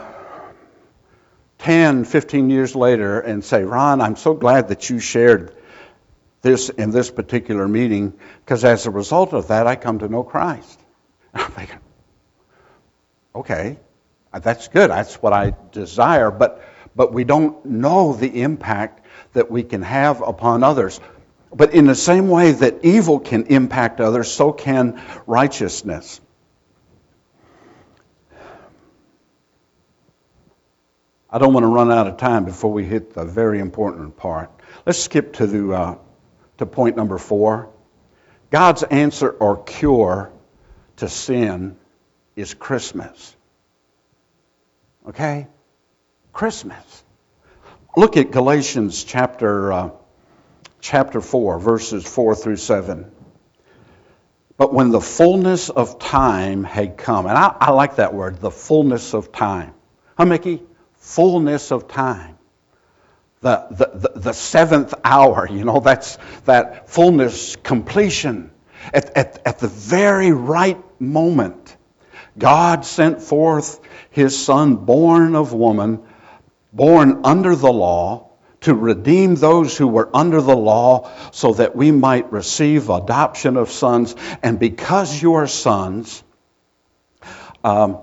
10, 1.59 2.05
15 2.05 2.51
years 2.51 2.77
later 2.77 3.21
and 3.21 3.43
say, 3.43 3.65
Ron, 3.65 4.01
I'm 4.01 4.17
so 4.17 4.35
glad 4.35 4.69
that 4.69 4.91
you 4.91 4.99
shared 4.99 5.55
this 6.43 6.69
in 6.69 6.91
this 6.91 7.11
particular 7.11 7.67
meeting 7.67 8.13
because 8.45 8.65
as 8.65 8.87
a 8.87 8.91
result 8.91 9.33
of 9.33 9.49
that, 9.49 9.67
I 9.67 9.77
come 9.77 10.01
to 10.01 10.09
know 10.09 10.23
Christ. 10.23 10.79
I'm 11.35 11.51
thinking, 11.53 11.79
okay, 13.35 13.79
uh, 14.33 14.41
that's 14.41 14.69
good. 14.69 14.91
That's 14.91 15.15
what 15.23 15.33
I 15.33 15.55
desire. 15.73 16.31
But, 16.31 16.63
but 16.95 17.15
we 17.15 17.25
don't 17.25 17.65
know 17.65 18.13
the 18.13 18.43
impact 18.43 19.07
that 19.33 19.51
we 19.51 19.63
can 19.63 19.81
have 19.81 20.21
upon 20.21 20.63
others. 20.63 21.01
But 21.55 21.73
in 21.73 21.87
the 21.87 21.95
same 21.95 22.29
way 22.29 22.51
that 22.51 22.85
evil 22.85 23.21
can 23.21 23.47
impact 23.47 24.01
others, 24.01 24.31
so 24.31 24.53
can 24.53 25.01
righteousness. 25.27 26.21
I 31.31 31.39
don't 31.39 31.53
want 31.53 31.65
to 31.65 31.69
run 31.69 31.91
out 31.91 32.07
of 32.07 32.17
time 32.17 32.45
before 32.45 32.73
we 32.73 32.85
hit 32.85 33.15
the 33.15 33.25
very 33.25 33.61
important 33.61 34.17
part. 34.17 34.51
Let's 34.85 34.99
skip 34.99 35.35
to, 35.35 35.47
the, 35.47 35.73
uh, 35.73 35.99
to 36.59 36.67
point 36.67 36.97
number 36.97 37.19
four. 37.19 37.71
God's 38.51 38.83
answer 38.85 39.31
or 39.31 39.63
cure 39.63 40.33
to 40.97 41.09
sin 41.09 41.77
is 42.37 42.55
Christmas. 42.55 43.35
Okay? 45.09 45.49
Christmas. 46.33 47.05
Look 47.97 48.17
at 48.17 48.31
Galatians 48.31 49.05
chapter, 49.05 49.73
uh, 49.73 49.91
chapter 50.85 51.23
4, 51.23 51.59
verses 51.59 52.07
4 52.07 52.35
through 52.37 52.57
7. 52.57 53.11
But 54.59 54.73
when 54.73 54.91
the 54.91 55.01
fullness 55.01 55.71
of 55.71 55.99
time 55.99 56.63
had 56.63 56.99
come, 56.99 57.27
and 57.27 57.37
I, 57.37 57.57
I 57.59 57.71
like 57.71 57.97
that 57.97 58.13
word, 58.13 58.39
the 58.39 58.51
fullness 58.51 59.15
of 59.15 59.33
time. 59.33 59.73
Huh, 60.17 60.27
Mickey? 60.27 60.63
Fullness 60.97 61.73
of 61.73 61.89
time. 61.89 62.37
The, 63.41 63.67
the, 63.71 63.91
the, 63.95 64.21
the 64.21 64.33
seventh 64.35 64.93
hour, 65.03 65.49
you 65.51 65.65
know, 65.65 65.81
that's 65.81 66.19
that 66.45 66.91
fullness, 66.91 67.57
completion. 67.57 68.51
At, 68.93 69.17
at, 69.17 69.43
at 69.47 69.59
the 69.61 69.69
very 69.69 70.33
right 70.33 70.79
moment, 71.01 71.77
God 72.37 72.85
sent 72.85 73.23
forth 73.23 73.81
his 74.11 74.45
son, 74.45 74.77
born 74.77 75.35
of 75.35 75.55
woman, 75.55 76.03
born 76.75 77.23
under 77.25 77.57
the 77.57 77.73
law, 77.73 78.34
to 78.65 78.75
redeem 78.75 79.35
those 79.37 79.77
who 79.77 79.89
were 79.89 80.11
under 80.13 80.41
the 80.41 80.57
law, 80.57 81.11
so 81.33 81.55
that 81.55 81.75
we 81.75 81.91
might 81.91 82.33
receive 82.33 82.91
adoption 82.91 83.57
of 83.57 83.71
sons. 83.71 84.15
And 84.43 84.59
because 84.59 85.23
you 85.23 85.35
are 85.35 85.47
sons, 85.47 86.23
um, 87.63 87.99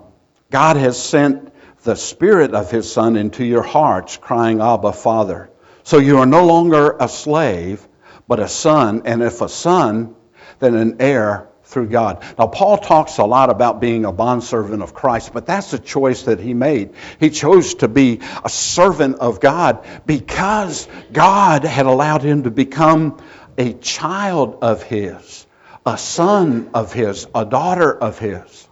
God 0.49 0.78
has 0.78 1.01
sent 1.01 1.53
the 1.84 1.95
Spirit 1.95 2.53
of 2.53 2.72
His 2.72 2.91
Son 2.91 3.16
into 3.16 3.43
your 3.43 3.64
hearts, 3.64 4.18
crying, 4.18 4.62
Abba, 4.62 4.93
Father. 4.93 5.49
So 5.84 5.97
you 5.97 6.20
are 6.20 6.26
no 6.26 6.45
longer 6.45 6.95
a 6.99 7.09
slave, 7.09 7.88
but 8.28 8.39
a 8.39 8.47
son. 8.47 9.03
And 9.05 9.22
if 9.22 9.41
a 9.41 9.49
son, 9.49 10.16
then 10.59 10.76
an 10.76 10.97
heir 10.99 11.51
through 11.72 11.88
God. 11.88 12.24
Now, 12.38 12.47
Paul 12.47 12.78
talks 12.78 13.17
a 13.17 13.24
lot 13.24 13.49
about 13.49 13.80
being 13.80 14.03
a 14.05 14.11
bondservant 14.11 14.84
of 14.84 14.93
Christ, 14.93 15.32
but 15.34 15.45
that's 15.45 15.74
a 15.74 15.80
choice 15.80 16.24
that 16.24 16.39
he 16.39 16.53
made. 16.53 16.93
He 17.19 17.30
chose 17.30 17.76
to 17.76 17.88
be 17.88 18.19
a 18.43 18.49
servant 18.49 19.19
of 19.19 19.39
God 19.39 19.86
because 20.05 20.88
God 21.11 21.63
had 21.63 21.86
allowed 21.86 22.24
him 22.24 22.43
to 22.43 22.51
become 22.51 23.22
a 23.57 23.74
child 23.74 24.59
of 24.61 24.84
his, 24.84 25.45
a 25.86 25.97
son 25.97 26.69
of 26.74 26.91
his, 26.91 27.28
a 27.34 27.45
daughter 27.45 27.97
of 27.97 28.19
his. 28.19 28.67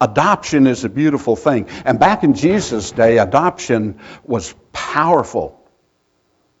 Adoption 0.00 0.66
is 0.66 0.84
a 0.84 0.90
beautiful 0.90 1.36
thing. 1.36 1.68
And 1.86 1.98
back 1.98 2.24
in 2.24 2.34
Jesus' 2.34 2.90
day, 2.90 3.16
adoption 3.16 4.00
was 4.24 4.54
powerful. 4.72 5.63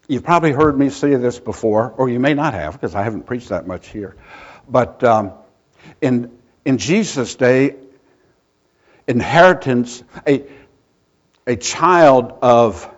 You've 0.06 0.22
probably 0.22 0.52
heard 0.52 0.78
me 0.78 0.90
say 0.90 1.14
this 1.14 1.38
before, 1.38 1.94
or 1.96 2.10
you 2.10 2.20
may 2.20 2.34
not 2.34 2.52
have, 2.52 2.74
because 2.74 2.94
I 2.94 3.02
haven't 3.02 3.24
preached 3.24 3.48
that 3.48 3.66
much 3.66 3.88
here. 3.88 4.16
But 4.68 5.02
um, 5.02 5.32
in, 6.00 6.30
in 6.64 6.76
Jesus' 6.76 7.34
day, 7.36 7.76
inheritance, 9.06 10.02
a, 10.26 10.44
a 11.46 11.56
child 11.56 12.34
of 12.42 12.88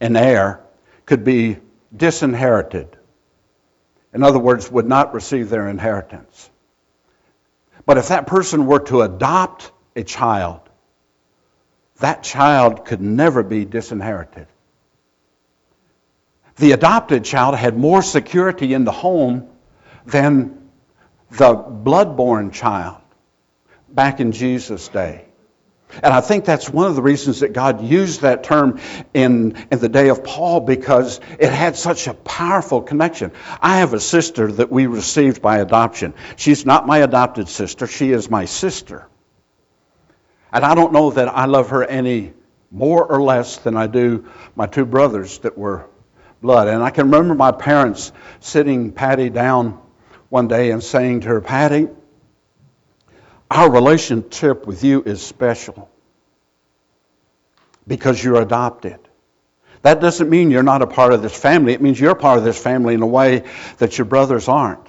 an 0.00 0.16
heir 0.16 0.60
could 1.04 1.24
be 1.24 1.58
disinherited. 1.96 2.96
In 4.14 4.22
other 4.22 4.38
words, 4.38 4.70
would 4.70 4.86
not 4.86 5.14
receive 5.14 5.50
their 5.50 5.68
inheritance. 5.68 6.50
But 7.84 7.98
if 7.98 8.08
that 8.08 8.28
person 8.28 8.66
were 8.66 8.80
to 8.80 9.02
adopt 9.02 9.72
a 9.96 10.04
child, 10.04 10.60
that 11.98 12.22
child 12.22 12.84
could 12.84 13.00
never 13.00 13.42
be 13.42 13.64
disinherited 13.64 14.46
the 16.56 16.72
adopted 16.72 17.24
child 17.24 17.56
had 17.56 17.76
more 17.76 18.02
security 18.02 18.74
in 18.74 18.84
the 18.84 18.92
home 18.92 19.48
than 20.06 20.68
the 21.30 21.54
blood-born 21.54 22.50
child 22.50 23.00
back 23.88 24.20
in 24.20 24.32
Jesus' 24.32 24.88
day. 24.88 25.26
And 26.02 26.14
I 26.14 26.22
think 26.22 26.44
that's 26.44 26.70
one 26.70 26.86
of 26.86 26.96
the 26.96 27.02
reasons 27.02 27.40
that 27.40 27.52
God 27.52 27.82
used 27.82 28.22
that 28.22 28.44
term 28.44 28.80
in, 29.12 29.56
in 29.70 29.78
the 29.78 29.88
day 29.88 30.08
of 30.08 30.24
Paul 30.24 30.60
because 30.60 31.20
it 31.38 31.52
had 31.52 31.76
such 31.76 32.06
a 32.06 32.14
powerful 32.14 32.80
connection. 32.80 33.32
I 33.60 33.78
have 33.78 33.92
a 33.92 34.00
sister 34.00 34.50
that 34.52 34.70
we 34.70 34.86
received 34.86 35.42
by 35.42 35.58
adoption. 35.58 36.14
She's 36.36 36.64
not 36.64 36.86
my 36.86 36.98
adopted 36.98 37.48
sister, 37.48 37.86
she 37.86 38.10
is 38.10 38.30
my 38.30 38.46
sister. 38.46 39.06
And 40.50 40.64
I 40.64 40.74
don't 40.74 40.92
know 40.92 41.10
that 41.10 41.28
I 41.28 41.46
love 41.46 41.70
her 41.70 41.84
any 41.84 42.32
more 42.70 43.04
or 43.04 43.22
less 43.22 43.58
than 43.58 43.76
I 43.76 43.86
do 43.86 44.30
my 44.56 44.66
two 44.66 44.86
brothers 44.86 45.38
that 45.40 45.58
were 45.58 45.86
blood. 46.42 46.68
And 46.68 46.82
I 46.82 46.90
can 46.90 47.06
remember 47.06 47.34
my 47.34 47.52
parents 47.52 48.12
sitting 48.40 48.92
Patty 48.92 49.30
down 49.30 49.80
one 50.28 50.48
day 50.48 50.72
and 50.72 50.82
saying 50.82 51.20
to 51.20 51.28
her, 51.28 51.40
Patty, 51.40 51.88
our 53.50 53.70
relationship 53.70 54.66
with 54.66 54.84
you 54.84 55.02
is 55.02 55.22
special 55.22 55.88
because 57.86 58.22
you're 58.22 58.40
adopted. 58.40 58.98
That 59.82 60.00
doesn't 60.00 60.28
mean 60.28 60.50
you're 60.50 60.62
not 60.62 60.82
a 60.82 60.86
part 60.86 61.12
of 61.12 61.22
this 61.22 61.36
family. 61.36 61.72
It 61.72 61.82
means 61.82 61.98
you're 61.98 62.14
part 62.14 62.38
of 62.38 62.44
this 62.44 62.60
family 62.60 62.94
in 62.94 63.02
a 63.02 63.06
way 63.06 63.44
that 63.78 63.98
your 63.98 64.04
brothers 64.04 64.48
aren't. 64.48 64.86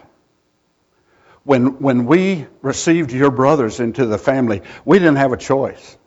When, 1.44 1.80
when 1.82 2.06
we 2.06 2.48
received 2.62 3.12
your 3.12 3.32
brothers 3.32 3.80
into 3.80 4.06
the 4.06 4.18
family, 4.18 4.62
we 4.86 5.00
didn't 5.00 5.18
have 5.18 5.34
a 5.34 5.38
choice. 5.38 5.98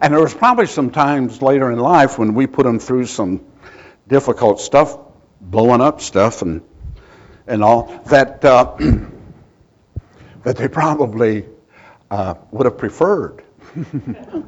And 0.00 0.14
there 0.14 0.20
was 0.20 0.34
probably 0.34 0.66
some 0.66 0.90
times 0.90 1.42
later 1.42 1.70
in 1.72 1.78
life 1.78 2.16
when 2.16 2.34
we 2.34 2.46
put 2.46 2.64
them 2.64 2.78
through 2.78 3.06
some 3.06 3.44
difficult 4.10 4.60
stuff, 4.60 4.98
blowing 5.40 5.80
up 5.80 6.00
stuff 6.02 6.42
and, 6.42 6.60
and 7.46 7.64
all, 7.64 8.02
that, 8.06 8.44
uh, 8.44 8.76
that 10.42 10.56
they 10.56 10.68
probably 10.68 11.46
uh, 12.10 12.34
would 12.50 12.66
have 12.66 12.76
preferred. 12.76 13.42
you 13.76 14.44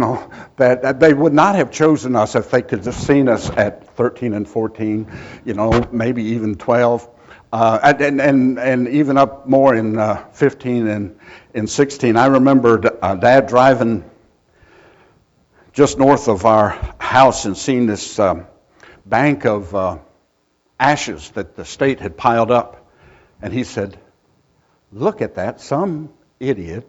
know, 0.00 0.30
that, 0.56 0.82
that, 0.82 1.00
they 1.00 1.14
would 1.14 1.32
not 1.32 1.54
have 1.54 1.70
chosen 1.70 2.16
us 2.16 2.34
if 2.34 2.50
they 2.50 2.62
could 2.62 2.84
have 2.84 2.94
seen 2.94 3.28
us 3.28 3.48
at 3.50 3.94
13 3.96 4.34
and 4.34 4.46
14, 4.46 5.10
you 5.44 5.54
know, 5.54 5.88
maybe 5.92 6.22
even 6.24 6.56
12. 6.56 7.08
Uh, 7.52 7.94
and, 8.00 8.20
and, 8.20 8.58
and 8.58 8.88
even 8.88 9.16
up 9.16 9.46
more 9.48 9.74
in 9.74 9.98
uh, 9.98 10.24
15 10.32 10.86
and 10.86 11.18
in 11.54 11.66
16. 11.66 12.16
I 12.16 12.26
remember 12.26 12.98
uh, 13.02 13.14
Dad 13.16 13.46
driving 13.46 14.04
just 15.72 15.98
north 15.98 16.28
of 16.28 16.44
our 16.44 16.70
house 16.98 17.44
and 17.44 17.56
seeing 17.56 17.86
this 17.86 18.18
um, 18.18 18.46
bank 19.06 19.44
of 19.44 19.74
uh, 19.74 19.98
ashes 20.78 21.30
that 21.30 21.56
the 21.56 21.64
state 21.64 22.00
had 22.00 22.16
piled 22.16 22.50
up. 22.50 22.90
And 23.42 23.52
he 23.52 23.64
said, 23.64 23.98
Look 24.92 25.22
at 25.22 25.36
that. 25.36 25.60
Some 25.60 26.12
idiot 26.40 26.88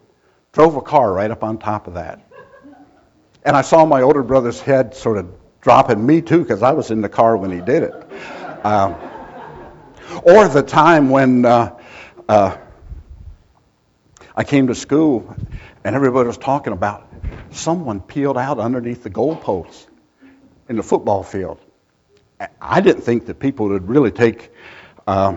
drove 0.52 0.76
a 0.76 0.82
car 0.82 1.12
right 1.12 1.30
up 1.30 1.44
on 1.44 1.58
top 1.58 1.86
of 1.86 1.94
that. 1.94 2.20
And 3.44 3.56
I 3.56 3.62
saw 3.62 3.84
my 3.84 4.02
older 4.02 4.22
brother's 4.22 4.60
head 4.60 4.94
sort 4.94 5.18
of 5.18 5.32
dropping 5.60 6.04
me 6.04 6.20
too 6.20 6.40
because 6.40 6.62
I 6.62 6.72
was 6.72 6.90
in 6.90 7.00
the 7.00 7.08
car 7.08 7.36
when 7.36 7.50
he 7.50 7.60
did 7.60 7.84
it. 7.84 7.94
Um, 8.64 8.96
or 10.22 10.48
the 10.48 10.62
time 10.62 11.10
when 11.10 11.44
uh, 11.44 11.78
uh, 12.28 12.56
I 14.36 14.44
came 14.44 14.68
to 14.68 14.74
school 14.74 15.34
and 15.84 15.96
everybody 15.96 16.26
was 16.26 16.38
talking 16.38 16.72
about 16.72 17.08
someone 17.50 18.00
peeled 18.00 18.38
out 18.38 18.58
underneath 18.58 19.02
the 19.02 19.10
goalposts 19.10 19.86
in 20.68 20.76
the 20.76 20.82
football 20.82 21.22
field. 21.22 21.58
I 22.60 22.80
didn't 22.80 23.02
think 23.02 23.26
that 23.26 23.38
people 23.38 23.68
would 23.68 23.88
really 23.88 24.10
take 24.10 24.50
uh, 25.06 25.36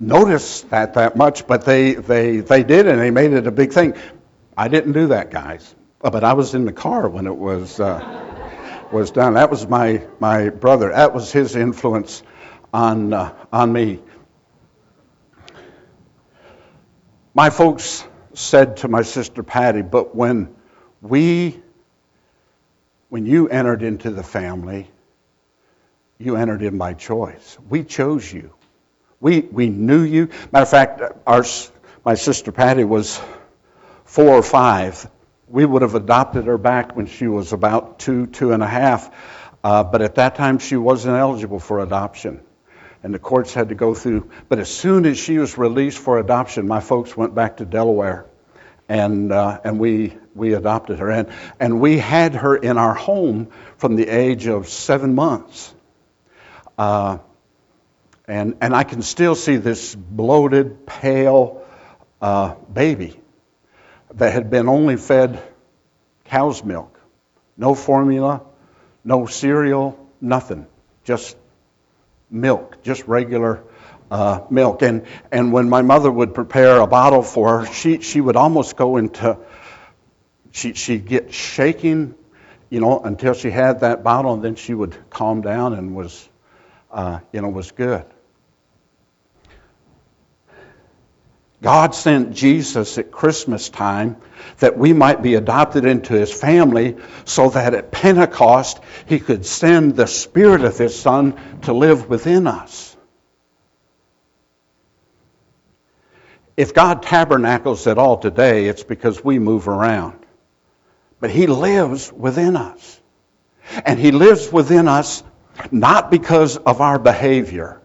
notice 0.00 0.62
that 0.62 0.94
that 0.94 1.16
much, 1.16 1.46
but 1.46 1.64
they, 1.64 1.94
they, 1.94 2.38
they 2.38 2.62
did, 2.62 2.86
and 2.86 3.00
they 3.00 3.10
made 3.10 3.32
it 3.32 3.46
a 3.46 3.50
big 3.50 3.72
thing. 3.72 3.94
I 4.56 4.68
didn't 4.68 4.92
do 4.92 5.08
that, 5.08 5.30
guys, 5.30 5.74
but 6.00 6.24
I 6.24 6.32
was 6.32 6.54
in 6.54 6.64
the 6.64 6.72
car 6.72 7.08
when 7.08 7.26
it 7.26 7.36
was 7.36 7.78
uh, 7.78 8.88
was 8.92 9.10
done. 9.10 9.34
That 9.34 9.50
was 9.50 9.66
my 9.66 10.06
my 10.18 10.48
brother. 10.48 10.90
That 10.90 11.14
was 11.14 11.30
his 11.30 11.54
influence 11.56 12.22
on, 12.72 13.12
uh, 13.12 13.34
on 13.52 13.72
me. 13.72 14.00
My 17.34 17.50
folks 17.50 18.04
said 18.34 18.78
to 18.78 18.88
my 18.88 19.02
sister 19.02 19.42
Patty, 19.42 19.82
but 19.82 20.14
when 20.14 20.54
we, 21.00 21.60
when 23.08 23.26
you 23.26 23.48
entered 23.48 23.82
into 23.82 24.10
the 24.10 24.22
family, 24.22 24.90
you 26.18 26.36
entered 26.36 26.62
in 26.62 26.78
by 26.78 26.94
choice. 26.94 27.56
We 27.68 27.84
chose 27.84 28.30
you. 28.32 28.52
We, 29.20 29.40
we 29.40 29.68
knew 29.68 30.02
you. 30.02 30.28
Matter 30.52 30.62
of 30.62 30.68
fact, 30.68 31.02
our, 31.26 31.44
my 32.04 32.14
sister 32.14 32.52
Patty 32.52 32.84
was 32.84 33.20
four 34.04 34.30
or 34.30 34.42
five. 34.42 35.08
We 35.48 35.64
would 35.64 35.82
have 35.82 35.94
adopted 35.94 36.46
her 36.46 36.58
back 36.58 36.96
when 36.96 37.06
she 37.06 37.26
was 37.26 37.52
about 37.52 37.98
two, 37.98 38.26
two 38.26 38.52
and 38.52 38.62
a 38.62 38.66
half. 38.66 39.14
Uh, 39.64 39.84
but 39.84 40.02
at 40.02 40.16
that 40.16 40.36
time, 40.36 40.58
she 40.58 40.76
wasn't 40.76 41.16
eligible 41.16 41.58
for 41.58 41.80
adoption 41.80 42.40
and 43.02 43.14
the 43.14 43.18
courts 43.18 43.54
had 43.54 43.68
to 43.68 43.74
go 43.74 43.94
through. 43.94 44.30
But 44.48 44.58
as 44.58 44.68
soon 44.68 45.06
as 45.06 45.18
she 45.18 45.38
was 45.38 45.56
released 45.56 45.98
for 45.98 46.18
adoption, 46.18 46.66
my 46.66 46.80
folks 46.80 47.16
went 47.16 47.34
back 47.34 47.58
to 47.58 47.64
Delaware, 47.64 48.26
and 48.88 49.32
uh, 49.32 49.60
and 49.64 49.78
we 49.78 50.16
we 50.34 50.54
adopted 50.54 50.98
her, 50.98 51.10
and 51.10 51.28
and 51.60 51.80
we 51.80 51.98
had 51.98 52.34
her 52.34 52.56
in 52.56 52.78
our 52.78 52.94
home 52.94 53.48
from 53.76 53.96
the 53.96 54.08
age 54.08 54.46
of 54.46 54.68
seven 54.68 55.14
months. 55.14 55.74
Uh, 56.78 57.18
and 58.26 58.56
and 58.60 58.74
I 58.74 58.84
can 58.84 59.02
still 59.02 59.34
see 59.34 59.56
this 59.56 59.94
bloated, 59.94 60.86
pale 60.86 61.64
uh, 62.20 62.54
baby 62.72 63.20
that 64.14 64.32
had 64.32 64.50
been 64.50 64.68
only 64.68 64.96
fed 64.96 65.42
cow's 66.24 66.62
milk, 66.62 66.98
no 67.56 67.74
formula, 67.74 68.42
no 69.04 69.26
cereal, 69.26 69.98
nothing, 70.20 70.66
just 71.04 71.36
milk, 72.30 72.82
just 72.82 73.06
regular 73.06 73.62
uh, 74.10 74.42
milk. 74.50 74.82
And, 74.82 75.06
and 75.32 75.52
when 75.52 75.68
my 75.68 75.82
mother 75.82 76.10
would 76.10 76.34
prepare 76.34 76.80
a 76.80 76.86
bottle 76.86 77.22
for 77.22 77.60
her, 77.60 77.66
she, 77.72 78.00
she 78.00 78.20
would 78.20 78.36
almost 78.36 78.76
go 78.76 78.96
into, 78.96 79.38
she, 80.52 80.74
she'd 80.74 81.06
get 81.06 81.32
shaking, 81.32 82.14
you 82.70 82.80
know, 82.80 83.00
until 83.00 83.34
she 83.34 83.50
had 83.50 83.80
that 83.80 84.02
bottle, 84.02 84.34
and 84.34 84.44
then 84.44 84.54
she 84.54 84.74
would 84.74 84.96
calm 85.10 85.40
down 85.40 85.72
and 85.74 85.94
was, 85.94 86.27
uh, 86.90 87.20
you 87.32 87.40
know, 87.40 87.48
was 87.48 87.70
good. 87.72 88.04
God 91.60 91.94
sent 91.94 92.34
Jesus 92.34 92.98
at 92.98 93.10
Christmas 93.10 93.68
time 93.68 94.16
that 94.58 94.78
we 94.78 94.92
might 94.92 95.22
be 95.22 95.34
adopted 95.34 95.84
into 95.84 96.12
his 96.12 96.32
family 96.32 96.96
so 97.24 97.50
that 97.50 97.74
at 97.74 97.90
Pentecost 97.90 98.80
he 99.06 99.18
could 99.18 99.44
send 99.44 99.96
the 99.96 100.06
Spirit 100.06 100.62
of 100.62 100.78
his 100.78 100.98
Son 100.98 101.60
to 101.62 101.72
live 101.72 102.08
within 102.08 102.46
us. 102.46 102.96
If 106.56 106.74
God 106.74 107.02
tabernacles 107.02 107.86
at 107.86 107.98
all 107.98 108.18
today, 108.18 108.66
it's 108.66 108.84
because 108.84 109.22
we 109.22 109.38
move 109.38 109.68
around. 109.68 110.18
But 111.20 111.30
he 111.30 111.48
lives 111.48 112.12
within 112.12 112.56
us. 112.56 113.00
And 113.84 113.98
he 113.98 114.12
lives 114.12 114.50
within 114.50 114.88
us 114.88 115.22
not 115.70 116.10
because 116.10 116.56
of 116.56 116.80
our 116.80 116.98
behavior. 116.98 117.80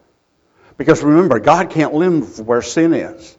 Because 0.78 1.03
remember, 1.03 1.39
God 1.39 1.69
can't 1.69 1.93
live 1.93 2.39
where 2.39 2.61
sin 2.61 2.93
is. 2.93 3.38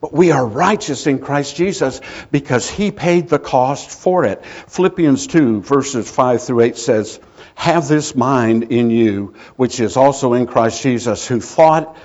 But 0.00 0.12
we 0.12 0.30
are 0.30 0.46
righteous 0.46 1.06
in 1.06 1.18
Christ 1.20 1.56
Jesus 1.56 2.00
because 2.30 2.68
he 2.68 2.90
paid 2.90 3.28
the 3.28 3.38
cost 3.38 3.90
for 3.90 4.24
it. 4.24 4.44
Philippians 4.44 5.26
2, 5.26 5.62
verses 5.62 6.10
5 6.10 6.42
through 6.42 6.60
8 6.60 6.76
says, 6.76 7.18
Have 7.54 7.88
this 7.88 8.14
mind 8.14 8.64
in 8.64 8.90
you, 8.90 9.34
which 9.56 9.80
is 9.80 9.96
also 9.96 10.34
in 10.34 10.46
Christ 10.46 10.82
Jesus, 10.82 11.26
who 11.26 11.40
thought, 11.40 11.96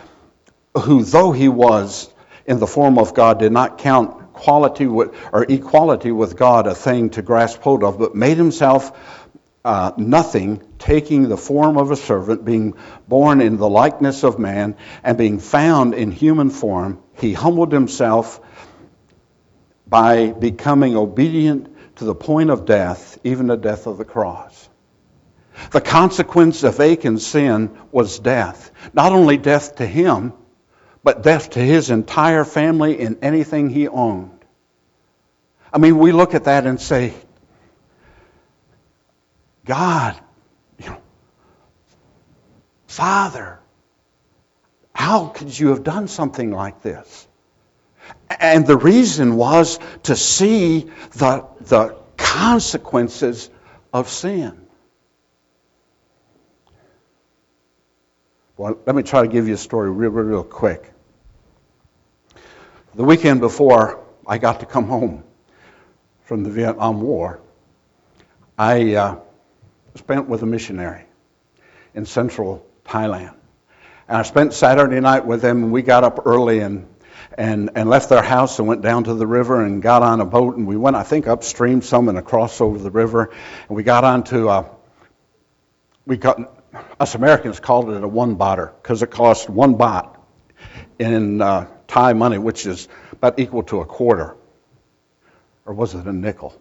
who 0.78 1.04
though 1.04 1.34
he 1.34 1.50
was 1.50 2.10
in 2.46 2.60
the 2.60 2.68
form 2.68 2.98
of 2.98 3.14
God, 3.14 3.40
did 3.40 3.52
not 3.52 3.78
count 3.78 4.34
quality 4.34 4.88
with, 4.88 5.14
or 5.34 5.44
equality 5.44 6.12
with 6.12 6.38
God 6.38 6.68
a 6.68 6.76
thing 6.76 7.10
to 7.12 7.22
grasp 7.22 7.62
hold 7.62 7.84
of, 7.84 8.00
but 8.00 8.16
made 8.16 8.38
himself 8.38 8.98
uh, 9.66 9.92
nothing, 9.98 10.62
taking 10.82 11.30
the 11.30 11.38
form 11.38 11.78
of 11.78 11.92
a 11.92 11.96
servant, 11.96 12.44
being 12.44 12.74
born 13.08 13.40
in 13.40 13.58
the 13.58 13.70
likeness 13.70 14.24
of 14.24 14.40
man, 14.40 14.76
and 15.04 15.18
being 15.18 15.40
found 15.40 15.94
in 15.94 16.12
human 16.12 16.50
form, 16.50 17.02
he 17.14 17.34
humbled 17.34 17.72
himself 17.72 18.42
by 19.88 20.32
becoming 20.32 20.98
obedient 20.98 21.70
to 21.98 22.06
the 22.06 22.16
point 22.16 22.50
of 22.50 22.66
death, 22.66 23.20
even 23.24 23.48
the 23.48 23.58
death 23.58 23.86
of 23.86 23.98
the 23.98 24.06
cross. 24.06 24.70
The 25.72 25.82
consequence 25.82 26.64
of 26.64 26.80
Achan's 26.80 27.26
sin 27.26 27.78
was 27.92 28.18
death. 28.18 28.72
Not 28.94 29.12
only 29.12 29.38
death 29.38 29.76
to 29.76 29.86
him, 29.86 30.34
but 31.04 31.22
death 31.22 31.52
to 31.52 31.60
his 31.60 31.92
entire 31.92 32.44
family 32.44 33.00
and 33.02 33.18
anything 33.22 33.70
he 33.70 33.88
owned. 33.88 34.46
I 35.72 35.78
mean, 35.78 36.00
we 36.00 36.12
look 36.12 36.34
at 36.34 36.46
that 36.46 36.66
and 36.66 36.82
say, 36.82 37.14
God, 39.66 40.20
Father, 42.92 43.58
how 44.94 45.28
could 45.28 45.58
you 45.58 45.70
have 45.70 45.82
done 45.82 46.10
something 46.10 46.52
like 46.52 46.82
this? 46.82 47.26
And 48.30 48.68
the 48.68 48.76
reason 48.76 49.38
was 49.38 49.80
to 50.04 50.16
see 50.18 50.92
the, 51.12 51.48
the 51.62 51.96
consequences 52.18 53.50
of 53.94 54.10
sin. 54.10 54.68
Well, 58.58 58.78
let 58.86 58.94
me 58.94 59.04
try 59.04 59.22
to 59.22 59.30
give 59.30 59.48
you 59.48 59.54
a 59.54 59.58
story 59.58 59.90
real, 59.90 60.12
real, 60.12 60.26
real 60.26 60.44
quick. 60.44 60.92
The 62.96 63.06
weekend 63.06 63.40
before 63.40 64.04
I 64.28 64.38
got 64.38 64.60
to 64.60 64.66
come 64.66 64.88
home 64.88 65.24
from 66.26 66.44
the 66.44 66.50
Vietnam 66.50 67.02
War, 67.02 67.40
I 68.58 68.96
uh, 68.96 69.20
spent 69.96 70.28
with 70.28 70.44
a 70.44 70.46
missionary 70.46 71.06
in 71.94 72.06
central 72.06 72.68
Thailand. 72.86 73.36
And 74.08 74.18
I 74.18 74.24
spent 74.24 74.54
Saturday 74.54 75.00
night 75.00 75.26
with 75.26 75.42
them, 75.42 75.64
and 75.64 75.72
we 75.72 75.82
got 75.82 76.04
up 76.04 76.26
early 76.26 76.60
and, 76.60 76.88
and, 77.38 77.72
and 77.76 77.90
left 77.90 78.10
their 78.10 78.22
house 78.22 78.60
and 78.60 78.68
went 78.68 78.82
down 78.82 79.06
to 79.06 79.14
the 79.14 79.28
river 79.28 79.64
and 79.64 79.82
got 79.82 80.04
on 80.04 80.20
a 80.20 80.26
boat. 80.26 80.58
And 80.58 80.68
we 80.68 80.76
went, 80.76 80.96
I 80.96 81.04
think, 81.04 81.28
upstream 81.28 81.82
some 81.82 82.10
and 82.10 82.18
across 82.18 82.60
over 82.60 82.78
the 82.78 82.92
river. 82.92 83.32
And 83.70 83.76
we 83.78 83.84
got 83.84 84.04
onto, 84.04 84.50
a 84.50 84.70
we 86.06 86.18
got, 86.18 86.40
us 87.00 87.16
Americans 87.16 87.60
called 87.60 87.90
it 87.90 88.04
a 88.04 88.08
one 88.08 88.38
botter 88.38 88.72
because 88.82 89.02
it 89.04 89.12
cost 89.12 89.50
one 89.50 89.76
baht 89.76 90.18
in 91.00 91.42
uh, 91.42 91.68
Thai 91.88 92.14
money, 92.14 92.38
which 92.38 92.66
is 92.66 92.88
about 93.14 93.40
equal 93.40 93.64
to 93.64 93.82
a 93.82 93.86
quarter. 93.86 94.36
Or 95.66 95.74
was 95.74 95.94
it 95.94 96.06
a 96.06 96.14
nickel? 96.14 96.60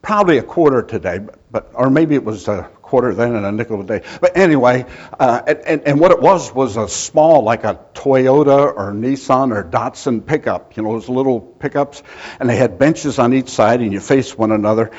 Probably 0.00 0.38
a 0.38 0.42
quarter 0.42 0.82
today, 0.82 1.18
but, 1.18 1.38
but 1.52 1.70
or 1.74 1.90
maybe 1.90 2.14
it 2.14 2.24
was 2.24 2.48
a 2.48 2.68
quarter 2.92 3.14
then 3.14 3.34
and 3.34 3.46
a 3.46 3.50
nickel 3.50 3.80
a 3.80 3.84
day. 3.84 4.02
But 4.20 4.36
anyway, 4.36 4.84
uh, 5.18 5.40
and, 5.46 5.80
and 5.86 5.98
what 5.98 6.10
it 6.10 6.20
was 6.20 6.54
was 6.54 6.76
a 6.76 6.86
small, 6.86 7.42
like 7.42 7.64
a 7.64 7.80
Toyota 7.94 8.66
or 8.66 8.92
Nissan 8.92 9.50
or 9.50 9.64
Datsun 9.64 10.26
pickup, 10.26 10.76
you 10.76 10.82
know, 10.82 10.92
those 10.92 11.08
little 11.08 11.40
pickups, 11.40 12.02
and 12.38 12.50
they 12.50 12.56
had 12.56 12.78
benches 12.78 13.18
on 13.18 13.32
each 13.32 13.48
side 13.48 13.80
and 13.80 13.94
you 13.94 14.00
face 14.00 14.36
one 14.36 14.52
another. 14.52 14.90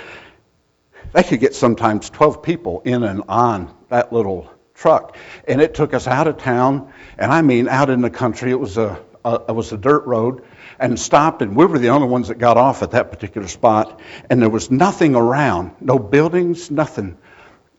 They 1.13 1.21
could 1.21 1.39
get 1.39 1.53
sometimes 1.53 2.09
12 2.09 2.41
people 2.41 2.81
in 2.83 3.03
and 3.03 3.21
on 3.29 3.71
that 3.89 4.11
little 4.11 4.51
truck. 4.73 5.15
And 5.47 5.61
it 5.61 5.75
took 5.75 5.93
us 5.93 6.07
out 6.07 6.25
of 6.25 6.39
town, 6.39 6.91
and 7.19 7.31
I 7.31 7.43
mean 7.43 7.67
out 7.67 7.91
in 7.91 8.01
the 8.01 8.09
country. 8.09 8.49
It 8.49 8.59
was 8.59 8.79
a, 8.79 8.99
a, 9.23 9.39
it 9.49 9.55
was 9.55 9.71
a 9.71 9.77
dirt 9.77 10.07
road, 10.07 10.45
and 10.79 10.99
stopped, 10.99 11.43
and 11.43 11.55
we 11.55 11.67
were 11.67 11.77
the 11.77 11.89
only 11.89 12.07
ones 12.07 12.29
that 12.29 12.39
got 12.39 12.57
off 12.57 12.81
at 12.81 12.89
that 12.97 13.11
particular 13.11 13.47
spot. 13.47 13.99
And 14.31 14.41
there 14.41 14.49
was 14.49 14.71
nothing 14.71 15.13
around, 15.13 15.75
no 15.79 15.99
buildings, 15.99 16.71
nothing 16.71 17.19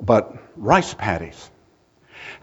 but 0.00 0.36
rice 0.56 0.94
paddies. 0.94 1.50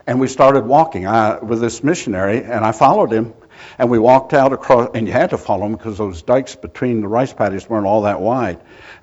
And 0.07 0.19
we 0.19 0.27
started 0.27 0.65
walking 0.65 1.07
I, 1.07 1.39
with 1.39 1.61
this 1.61 1.83
missionary, 1.83 2.43
and 2.43 2.65
I 2.65 2.71
followed 2.71 3.11
him. 3.11 3.33
And 3.77 3.89
we 3.91 3.99
walked 3.99 4.33
out 4.33 4.53
across, 4.53 4.89
and 4.95 5.05
you 5.07 5.13
had 5.13 5.29
to 5.31 5.37
follow 5.37 5.65
him 5.65 5.73
because 5.73 5.97
those 5.97 6.23
dikes 6.23 6.55
between 6.55 7.01
the 7.01 7.07
rice 7.07 7.33
paddies 7.33 7.69
weren't 7.69 7.85
all 7.85 8.03
that 8.03 8.19
wide. 8.19 8.59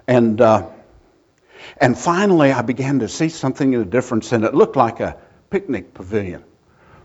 And 0.07 0.41
uh, 0.41 0.69
and 1.77 1.99
finally, 1.99 2.53
I 2.53 2.63
began 2.63 3.01
to 3.01 3.09
see 3.09 3.29
something 3.29 3.75
of 3.75 3.83
a 3.83 3.85
difference, 3.85 4.33
and 4.33 4.45
it 4.45 4.55
looked 4.55 4.77
like 4.77 5.01
a 5.01 5.17
picnic 5.51 5.95
pavilion. 5.95 6.45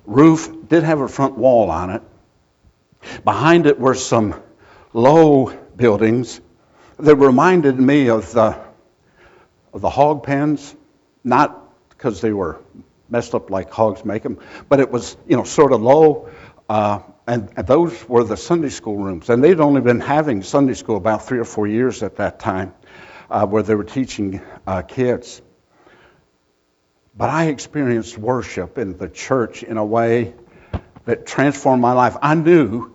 Roof 0.05 0.49
did 0.67 0.83
have 0.83 0.99
a 0.99 1.07
front 1.07 1.37
wall 1.37 1.69
on 1.69 1.89
it. 1.91 2.01
Behind 3.23 3.67
it 3.67 3.79
were 3.79 3.95
some 3.95 4.41
low 4.93 5.47
buildings 5.75 6.39
that 6.97 7.15
reminded 7.15 7.79
me 7.79 8.09
of 8.09 8.31
the, 8.31 8.59
of 9.73 9.81
the 9.81 9.89
hog 9.89 10.23
pens, 10.23 10.75
not 11.24 11.59
because 11.89 12.21
they 12.21 12.34
were 12.34 12.59
messed 13.09 13.36
up 13.36 13.49
like 13.49 13.69
hogs 13.71 14.03
make 14.03 14.24
them, 14.24 14.39
but 14.69 14.80
it 14.80 14.91
was, 14.91 15.15
you 15.28 15.38
know, 15.38 15.43
sort 15.43 15.71
of 15.71 15.82
low. 15.82 16.30
Uh, 16.67 16.99
and, 17.28 17.51
and, 17.55 17.67
those 17.67 18.07
were 18.09 18.24
the 18.24 18.38
Sunday 18.38 18.69
school 18.69 18.97
rooms. 18.97 19.30
And 19.30 19.43
they'd 19.43 19.59
only 19.59 19.82
been 19.82 19.99
having 19.99 20.41
Sunday 20.43 20.74
school 20.74 20.97
about 20.97 21.26
three 21.26 21.39
or 21.39 21.45
four 21.45 21.67
years 21.67 22.03
at 22.03 22.17
that 22.17 22.39
time, 22.39 22.74
uh, 23.30 23.45
where 23.45 23.63
they 23.63 23.76
were 23.76 23.84
teaching 23.84 24.41
uh, 24.65 24.82
kids. 24.82 25.41
But 27.15 27.30
I 27.30 27.45
experienced 27.45 28.17
worship 28.17 28.78
in 28.78 28.97
the 28.97 29.07
church 29.07 29.63
in 29.63 29.78
a 29.78 29.86
way 29.86 30.34
that 31.05 31.26
transformed 31.26 31.82
my 31.82 31.93
life. 31.93 32.17
I 32.21 32.34
knew 32.36 32.91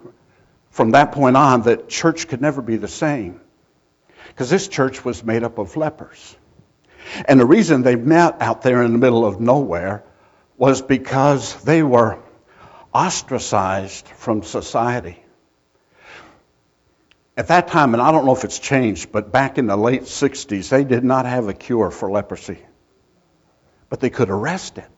from 0.71 0.93
that 0.93 1.13
point 1.13 1.37
on 1.37 1.63
that 1.63 1.89
church 1.89 2.27
could 2.29 2.41
never 2.41 2.63
be 2.63 2.77
the 2.77 2.89
same 2.89 3.41
because 4.29 4.51
this 4.51 4.67
church 4.69 5.05
was 5.05 5.23
made 5.23 5.45
up 5.45 5.59
of 5.59 5.77
lepers. 5.77 6.37
And 7.25 7.41
the 7.41 7.47
reason 7.47 7.83
they 7.83 7.97
met 7.97 8.41
out 8.41 8.63
there 8.63 8.83
in 8.83 8.93
the 8.93 8.99
middle 8.99 9.25
of 9.25 9.41
nowhere 9.41 10.05
was 10.57 10.83
because 10.83 11.63
they 11.63 11.83
were 11.83 12.19
ostracized 12.93 14.09
from 14.09 14.43
society. 14.43 15.23
At 17.37 17.49
that 17.49 17.69
time, 17.69 17.95
and 17.95 18.03
I 18.03 18.11
don't 18.11 18.27
know 18.27 18.35
if 18.35 18.43
it's 18.43 18.59
changed, 18.59 19.13
but 19.13 19.31
back 19.31 19.59
in 19.59 19.67
the 19.67 19.77
late 19.77 20.03
60s, 20.03 20.69
they 20.69 20.83
did 20.83 21.05
not 21.05 21.25
have 21.25 21.47
a 21.49 21.55
cure 21.55 21.91
for 21.91 22.11
leprosy. 22.11 22.59
But 23.89 24.01
they 24.01 24.11
could 24.11 24.29
arrest 24.29 24.79
it, 24.79 24.91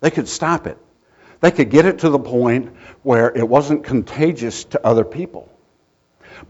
they 0.00 0.10
could 0.10 0.28
stop 0.28 0.66
it. 0.66 0.78
They 1.40 1.50
could 1.50 1.70
get 1.70 1.86
it 1.86 2.00
to 2.00 2.10
the 2.10 2.18
point 2.18 2.76
where 3.02 3.34
it 3.34 3.48
wasn't 3.48 3.84
contagious 3.84 4.64
to 4.64 4.86
other 4.86 5.04
people. 5.04 5.48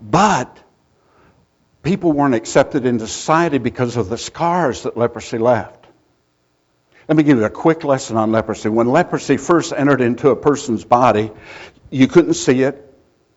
But 0.03 0.59
people 1.83 2.13
weren't 2.13 2.35
accepted 2.35 2.87
into 2.87 3.07
society 3.07 3.59
because 3.59 3.97
of 3.97 4.09
the 4.09 4.19
scars 4.19 4.83
that 4.83 4.97
leprosy 4.97 5.39
left. 5.39 5.87
Let 7.09 7.17
me 7.17 7.23
give 7.23 7.39
you 7.39 7.45
a 7.45 7.51
quick 7.51 7.83
lesson 7.83 8.17
on 8.17 8.31
leprosy. 8.31 8.69
When 8.69 8.89
leprosy 8.89 9.37
first 9.37 9.73
entered 9.73 10.01
into 10.01 10.31
a 10.31 10.37
person's 10.37 10.85
body, 10.85 11.33
you 11.91 12.07
couldn't 12.07 12.35
see 12.35 12.63
it. 12.63 12.87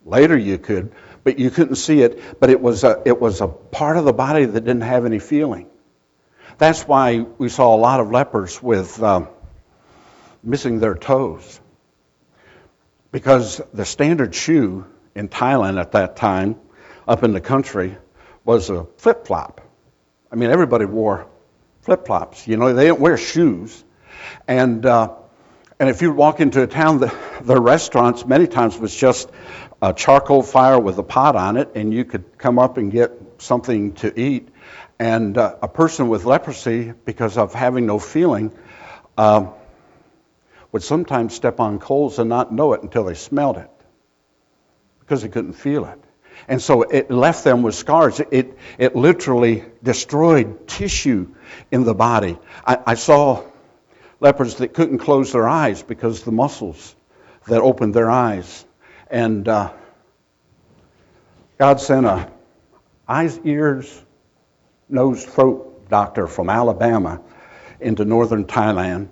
Later 0.05 0.37
you 0.37 0.57
could, 0.57 0.91
but 1.23 1.39
you 1.39 1.49
couldn't 1.49 1.77
see 1.77 2.01
it. 2.01 2.39
But 2.39 2.49
it 2.49 2.61
was 2.61 2.83
a, 2.83 3.01
it 3.05 3.19
was 3.19 3.41
a 3.41 3.47
part 3.47 3.97
of 3.97 4.05
the 4.05 4.13
body 4.13 4.45
that 4.45 4.61
didn't 4.61 4.81
have 4.81 5.05
any 5.05 5.19
feeling. 5.19 5.69
That's 6.57 6.87
why 6.87 7.21
we 7.37 7.49
saw 7.49 7.73
a 7.73 7.77
lot 7.77 7.99
of 7.99 8.11
lepers 8.11 8.61
with 8.61 9.01
um, 9.01 9.29
missing 10.43 10.79
their 10.79 10.93
toes. 10.93 11.59
Because 13.11 13.61
the 13.73 13.85
standard 13.85 14.35
shoe 14.35 14.85
in 15.15 15.29
Thailand 15.29 15.79
at 15.79 15.93
that 15.93 16.15
time, 16.17 16.59
up 17.07 17.23
in 17.23 17.33
the 17.33 17.41
country, 17.41 17.97
was 18.45 18.69
a 18.69 18.85
flip 18.97 19.25
flop. 19.25 19.61
I 20.31 20.35
mean, 20.35 20.49
everybody 20.49 20.85
wore 20.85 21.27
flip 21.81 22.05
flops. 22.05 22.47
You 22.47 22.57
know, 22.57 22.73
they 22.73 22.85
didn't 22.85 22.99
wear 22.99 23.17
shoes. 23.17 23.83
And, 24.47 24.85
uh, 24.85 25.15
and 25.79 25.89
if 25.89 26.01
you 26.01 26.11
walk 26.11 26.39
into 26.39 26.63
a 26.63 26.67
town, 26.67 26.99
the, 26.99 27.13
the 27.41 27.59
restaurants 27.59 28.25
many 28.25 28.47
times 28.47 28.77
was 28.77 28.95
just 28.95 29.29
a 29.81 29.93
charcoal 29.93 30.43
fire 30.43 30.79
with 30.79 30.97
a 30.97 31.03
pot 31.03 31.35
on 31.35 31.57
it, 31.57 31.71
and 31.75 31.93
you 31.93 32.05
could 32.05 32.37
come 32.37 32.57
up 32.57 32.77
and 32.77 32.91
get 32.91 33.11
something 33.39 33.93
to 33.95 34.19
eat. 34.19 34.49
And 34.97 35.37
uh, 35.37 35.57
a 35.61 35.67
person 35.67 36.07
with 36.07 36.25
leprosy, 36.25 36.93
because 37.05 37.37
of 37.37 37.53
having 37.53 37.85
no 37.85 37.99
feeling, 37.99 38.57
uh, 39.17 39.47
would 40.71 40.83
sometimes 40.83 41.33
step 41.33 41.59
on 41.59 41.79
coals 41.79 42.19
and 42.19 42.29
not 42.29 42.51
know 42.51 42.73
it 42.73 42.81
until 42.81 43.03
they 43.03 43.13
smelled 43.13 43.57
it 43.57 43.69
because 44.99 45.21
they 45.21 45.27
couldn't 45.29 45.53
feel 45.53 45.85
it. 45.85 45.99
And 46.47 46.61
so 46.61 46.83
it 46.83 47.09
left 47.09 47.43
them 47.43 47.63
with 47.63 47.75
scars. 47.75 48.19
It, 48.31 48.57
it 48.77 48.95
literally 48.95 49.63
destroyed 49.81 50.67
tissue 50.67 51.33
in 51.71 51.83
the 51.83 51.93
body. 51.93 52.37
I, 52.65 52.79
I 52.87 52.93
saw 52.95 53.43
lepers 54.19 54.55
that 54.55 54.73
couldn't 54.73 54.99
close 54.99 55.31
their 55.31 55.47
eyes 55.47 55.83
because 55.83 56.23
the 56.23 56.31
muscles 56.31 56.95
that 57.47 57.61
opened 57.61 57.93
their 57.93 58.09
eyes. 58.09 58.65
And 59.09 59.47
uh, 59.47 59.73
God 61.57 61.79
sent 61.79 62.05
a 62.05 62.31
eyes, 63.07 63.39
ears, 63.43 64.01
nose, 64.89 65.23
throat 65.23 65.89
doctor 65.89 66.27
from 66.27 66.49
Alabama 66.49 67.21
into 67.79 68.05
northern 68.05 68.45
Thailand 68.45 69.09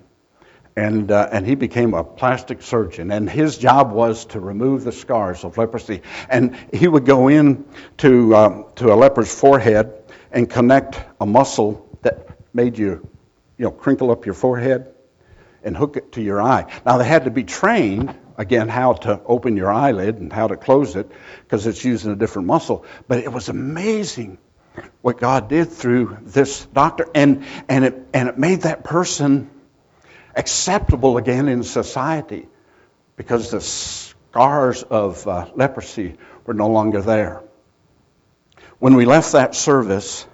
and, 0.76 1.10
uh, 1.10 1.28
and 1.30 1.46
he 1.46 1.54
became 1.54 1.94
a 1.94 2.02
plastic 2.02 2.62
surgeon. 2.62 3.10
And 3.10 3.28
his 3.28 3.58
job 3.58 3.92
was 3.92 4.24
to 4.26 4.40
remove 4.40 4.84
the 4.84 4.92
scars 4.92 5.44
of 5.44 5.58
leprosy. 5.58 6.02
And 6.28 6.56
he 6.72 6.88
would 6.88 7.04
go 7.04 7.28
in 7.28 7.66
to, 7.98 8.34
um, 8.36 8.64
to 8.76 8.92
a 8.92 8.96
leper's 8.96 9.34
forehead 9.34 9.92
and 10.30 10.48
connect 10.48 11.00
a 11.20 11.26
muscle 11.26 11.98
that 12.02 12.30
made 12.54 12.78
you, 12.78 13.06
you 13.58 13.64
know, 13.66 13.70
crinkle 13.70 14.10
up 14.10 14.24
your 14.24 14.34
forehead 14.34 14.94
and 15.62 15.76
hook 15.76 15.96
it 15.96 16.12
to 16.12 16.22
your 16.22 16.42
eye. 16.42 16.66
Now, 16.86 16.98
they 16.98 17.04
had 17.04 17.24
to 17.26 17.30
be 17.30 17.44
trained, 17.44 18.14
again, 18.38 18.68
how 18.68 18.94
to 18.94 19.20
open 19.26 19.56
your 19.56 19.70
eyelid 19.70 20.16
and 20.16 20.32
how 20.32 20.48
to 20.48 20.56
close 20.56 20.96
it 20.96 21.10
because 21.44 21.66
it's 21.66 21.84
using 21.84 22.12
a 22.12 22.16
different 22.16 22.48
muscle. 22.48 22.86
But 23.08 23.18
it 23.18 23.32
was 23.32 23.48
amazing 23.48 24.38
what 25.02 25.18
God 25.18 25.48
did 25.48 25.70
through 25.70 26.16
this 26.22 26.64
doctor. 26.64 27.06
And, 27.14 27.44
and, 27.68 27.84
it, 27.84 28.06
and 28.14 28.28
it 28.30 28.38
made 28.38 28.62
that 28.62 28.84
person 28.84 29.50
acceptable 30.34 31.16
again 31.16 31.48
in 31.48 31.62
society 31.62 32.48
because 33.16 33.50
the 33.50 33.60
scars 33.60 34.82
of 34.82 35.26
uh, 35.28 35.50
leprosy 35.54 36.16
were 36.46 36.54
no 36.54 36.68
longer 36.68 37.02
there. 37.02 37.42
When 38.78 38.94
we 38.94 39.04
left 39.04 39.32
that 39.32 39.54
service, 39.54 40.26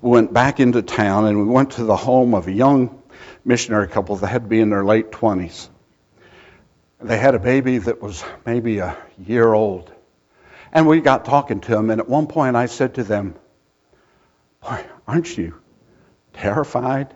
we 0.00 0.10
went 0.10 0.32
back 0.32 0.60
into 0.60 0.82
town 0.82 1.26
and 1.26 1.38
we 1.38 1.44
went 1.44 1.72
to 1.72 1.84
the 1.84 1.96
home 1.96 2.34
of 2.34 2.48
a 2.48 2.52
young 2.52 3.02
missionary 3.44 3.88
couple 3.88 4.16
that 4.16 4.26
had 4.26 4.42
to 4.42 4.48
be 4.48 4.60
in 4.60 4.70
their 4.70 4.84
late 4.84 5.10
20s. 5.10 5.68
They 7.00 7.18
had 7.18 7.34
a 7.34 7.38
baby 7.38 7.78
that 7.78 8.00
was 8.00 8.24
maybe 8.46 8.78
a 8.78 8.96
year 9.18 9.52
old 9.52 9.92
And 10.74 10.88
we 10.88 11.00
got 11.00 11.24
talking 11.24 11.60
to 11.60 11.70
them, 11.70 11.90
and 11.90 12.00
at 12.00 12.08
one 12.08 12.26
point 12.26 12.56
I 12.56 12.66
said 12.66 12.94
to 12.94 13.04
them, 13.04 13.36
Boy, 14.60 14.84
aren't 15.06 15.38
you 15.38 15.54
terrified 16.32 17.14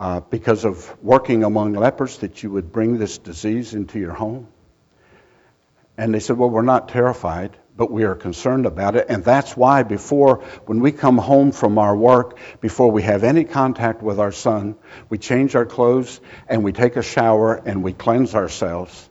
uh, 0.00 0.20
because 0.20 0.64
of 0.64 0.96
working 1.02 1.44
among 1.44 1.74
lepers 1.74 2.16
that 2.18 2.42
you 2.42 2.50
would 2.50 2.72
bring 2.72 2.98
this 2.98 3.18
disease 3.18 3.74
into 3.74 3.98
your 3.98 4.14
home? 4.14 4.48
And 5.98 6.14
they 6.14 6.20
said, 6.20 6.38
Well, 6.38 6.48
we're 6.48 6.62
not 6.62 6.88
terrified, 6.88 7.54
but 7.76 7.90
we 7.90 8.04
are 8.04 8.14
concerned 8.14 8.64
about 8.64 8.96
it. 8.96 9.06
And 9.10 9.22
that's 9.22 9.54
why, 9.54 9.82
before, 9.82 10.36
when 10.64 10.80
we 10.80 10.92
come 10.92 11.18
home 11.18 11.52
from 11.52 11.78
our 11.78 11.94
work, 11.94 12.38
before 12.62 12.90
we 12.90 13.02
have 13.02 13.22
any 13.22 13.44
contact 13.44 14.02
with 14.02 14.18
our 14.18 14.32
son, 14.32 14.76
we 15.10 15.18
change 15.18 15.54
our 15.54 15.66
clothes 15.66 16.20
and 16.48 16.64
we 16.64 16.72
take 16.72 16.96
a 16.96 17.02
shower 17.02 17.54
and 17.54 17.82
we 17.82 17.92
cleanse 17.92 18.34
ourselves. 18.34 19.10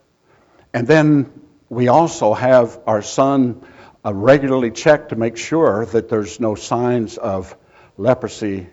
And 0.74 0.88
then 0.88 1.32
we 1.70 1.88
also 1.88 2.34
have 2.34 2.80
our 2.88 3.04
son 3.04 3.64
uh, 4.04 4.14
regularly 4.14 4.72
checked 4.72 5.10
to 5.10 5.16
make 5.16 5.38
sure 5.38 5.86
that 5.86 6.10
there's 6.10 6.40
no 6.40 6.56
signs 6.56 7.18
of 7.18 7.56
leprosy 7.98 8.68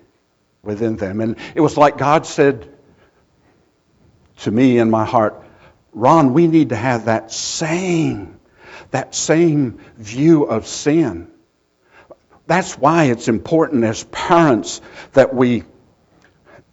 within 0.67 0.97
them. 0.97 1.21
And 1.21 1.37
it 1.55 1.61
was 1.61 1.77
like 1.77 1.97
God 1.97 2.27
said 2.27 2.69
to 4.39 4.51
me 4.51 4.79
in 4.79 4.91
my 4.91 5.05
heart, 5.05 5.43
Ron, 5.93 6.35
we 6.35 6.47
need 6.47 6.71
to 6.71 6.77
have 6.77 7.07
that 7.07 7.33
same, 7.33 8.39
that 8.91 9.15
same 9.15 9.81
view 9.97 10.45
of 10.45 10.67
sin. 10.67 11.31
That's 12.47 12.77
why 12.77 13.05
it's 13.05 13.29
important 13.29 13.85
as 13.85 14.05
parents 14.05 14.81
that 15.15 15.35
we, 15.35 15.65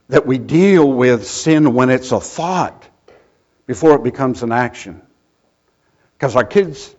that 0.09 0.25
we 0.27 0.37
deal 0.37 0.91
with 0.91 1.25
sin 1.25 1.73
when 1.73 1.89
it's 1.89 2.11
a 2.11 2.19
thought 2.19 2.87
before 3.65 3.95
it 3.95 4.03
becomes 4.03 4.43
an 4.43 4.51
action. 4.51 5.01
Because 6.17 6.35
our 6.35 6.43
kids, 6.43 6.93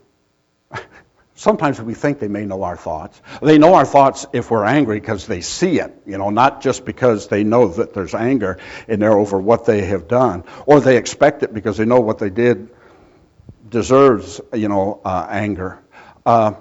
sometimes 1.35 1.81
we 1.81 1.95
think 1.95 2.19
they 2.19 2.29
may 2.29 2.45
know 2.45 2.63
our 2.63 2.77
thoughts. 2.77 3.21
They 3.43 3.59
know 3.59 3.75
our 3.75 3.85
thoughts 3.85 4.27
if 4.33 4.51
we're 4.51 4.65
angry 4.65 5.01
because 5.01 5.27
they 5.27 5.41
see 5.41 5.81
it, 5.81 5.95
you 6.07 6.19
know, 6.19 6.31
not 6.31 6.63
just 6.63 6.85
because 6.85 7.29
they 7.29 7.45
know 7.45 7.69
that 7.69 7.95
there's 7.95 8.15
anger 8.15 8.59
in 8.89 9.01
there 9.01 9.19
over 9.19 9.39
what 9.39 9.67
they 9.67 9.83
have 9.87 10.09
done, 10.09 10.45
or 10.67 10.81
they 10.81 10.97
expect 10.97 11.43
it 11.43 11.53
because 11.53 11.77
they 11.77 11.85
know 11.85 12.01
what 12.01 12.19
they 12.19 12.31
did 12.31 12.71
deserves, 13.69 14.41
you 14.53 14.69
know, 14.69 15.01
uh, 15.05 15.27
anger. 15.29 15.81
Uh, 16.25 16.55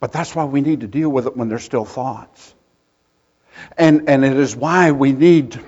but 0.00 0.12
that's 0.12 0.34
why 0.34 0.44
we 0.44 0.60
need 0.60 0.80
to 0.80 0.86
deal 0.86 1.08
with 1.08 1.26
it 1.26 1.36
when 1.36 1.48
there's 1.48 1.64
still 1.64 1.84
thoughts. 1.84 2.54
And, 3.76 4.08
and 4.08 4.24
it 4.24 4.36
is 4.36 4.54
why 4.54 4.92
we 4.92 5.12
need 5.12 5.60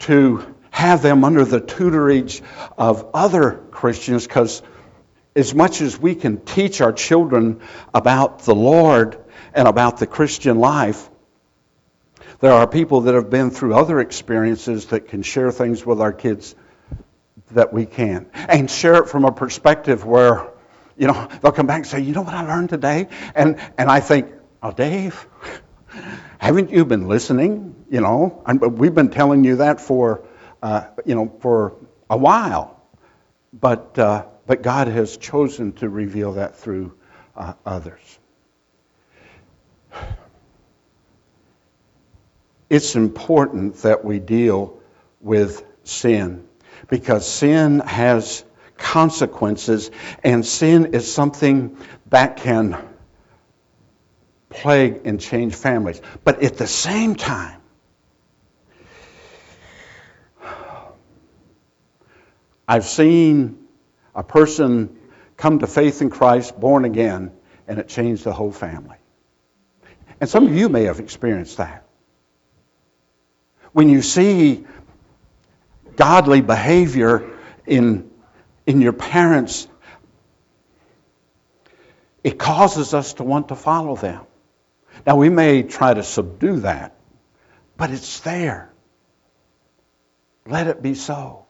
to 0.00 0.54
have 0.70 1.02
them 1.02 1.24
under 1.24 1.44
the 1.44 1.60
tutorage 1.60 2.40
of 2.78 3.10
other 3.14 3.52
Christians 3.70 4.26
because 4.26 4.62
as 5.34 5.54
much 5.54 5.80
as 5.80 5.98
we 5.98 6.14
can 6.14 6.40
teach 6.40 6.80
our 6.80 6.92
children 6.92 7.60
about 7.94 8.40
the 8.40 8.54
Lord 8.54 9.18
and 9.54 9.66
about 9.66 9.98
the 9.98 10.06
Christian 10.06 10.58
life, 10.58 11.08
there 12.40 12.52
are 12.52 12.66
people 12.66 13.02
that 13.02 13.14
have 13.14 13.30
been 13.30 13.50
through 13.50 13.74
other 13.74 14.00
experiences 14.00 14.86
that 14.86 15.08
can 15.08 15.22
share 15.22 15.52
things 15.52 15.86
with 15.86 16.00
our 16.00 16.12
kids 16.12 16.54
that 17.52 17.72
we 17.72 17.86
can't, 17.86 18.28
And 18.32 18.70
share 18.70 18.94
it 18.94 19.08
from 19.08 19.24
a 19.24 19.32
perspective 19.32 20.04
where, 20.04 20.50
you 20.96 21.06
know, 21.06 21.28
they'll 21.40 21.52
come 21.52 21.66
back 21.66 21.78
and 21.78 21.86
say, 21.86 22.00
you 22.00 22.12
know 22.12 22.22
what 22.22 22.34
I 22.34 22.46
learned 22.46 22.70
today? 22.70 23.08
And, 23.34 23.58
and 23.76 23.90
I 23.90 24.00
think, 24.00 24.32
oh, 24.62 24.72
Dave, 24.72 25.26
haven't 26.38 26.70
you 26.70 26.84
been 26.84 27.08
listening? 27.08 27.84
You 27.90 28.00
know, 28.00 28.42
we've 28.60 28.94
been 28.94 29.10
telling 29.10 29.44
you 29.44 29.56
that 29.56 29.80
for, 29.80 30.26
uh, 30.62 30.86
you 31.04 31.14
know, 31.14 31.32
for 31.40 31.76
a 32.08 32.16
while. 32.16 32.82
But, 33.52 33.98
uh, 33.98 34.26
but 34.46 34.62
God 34.62 34.88
has 34.88 35.16
chosen 35.16 35.72
to 35.74 35.88
reveal 35.88 36.32
that 36.34 36.56
through 36.56 36.94
uh, 37.36 37.54
others. 37.64 38.18
It's 42.68 42.96
important 42.96 43.76
that 43.82 44.04
we 44.04 44.18
deal 44.18 44.80
with 45.20 45.64
sin 45.84 46.48
because 46.88 47.28
sin 47.28 47.80
has 47.80 48.44
consequences, 48.78 49.90
and 50.24 50.44
sin 50.44 50.94
is 50.94 51.12
something 51.12 51.76
that 52.06 52.38
can 52.38 52.76
plague 54.48 55.02
and 55.04 55.20
change 55.20 55.54
families. 55.54 56.00
But 56.24 56.42
at 56.42 56.56
the 56.56 56.66
same 56.66 57.14
time, 57.14 57.60
I've 62.66 62.84
seen 62.84 63.61
a 64.14 64.22
person 64.22 64.98
come 65.36 65.60
to 65.60 65.66
faith 65.66 66.02
in 66.02 66.10
Christ, 66.10 66.58
born 66.58 66.84
again, 66.84 67.32
and 67.66 67.78
it 67.78 67.88
changed 67.88 68.24
the 68.24 68.32
whole 68.32 68.52
family. 68.52 68.96
And 70.20 70.28
some 70.28 70.46
of 70.46 70.54
you 70.54 70.68
may 70.68 70.84
have 70.84 71.00
experienced 71.00 71.56
that. 71.56 71.86
When 73.72 73.88
you 73.88 74.02
see 74.02 74.66
godly 75.96 76.42
behavior 76.42 77.30
in, 77.66 78.10
in 78.66 78.80
your 78.80 78.92
parents, 78.92 79.66
it 82.22 82.38
causes 82.38 82.94
us 82.94 83.14
to 83.14 83.24
want 83.24 83.48
to 83.48 83.56
follow 83.56 83.96
them. 83.96 84.24
Now, 85.06 85.16
we 85.16 85.28
may 85.28 85.62
try 85.62 85.94
to 85.94 86.02
subdue 86.02 86.60
that, 86.60 86.94
but 87.76 87.90
it's 87.90 88.20
there. 88.20 88.72
Let 90.46 90.66
it 90.66 90.82
be 90.82 90.94
so. 90.94 91.41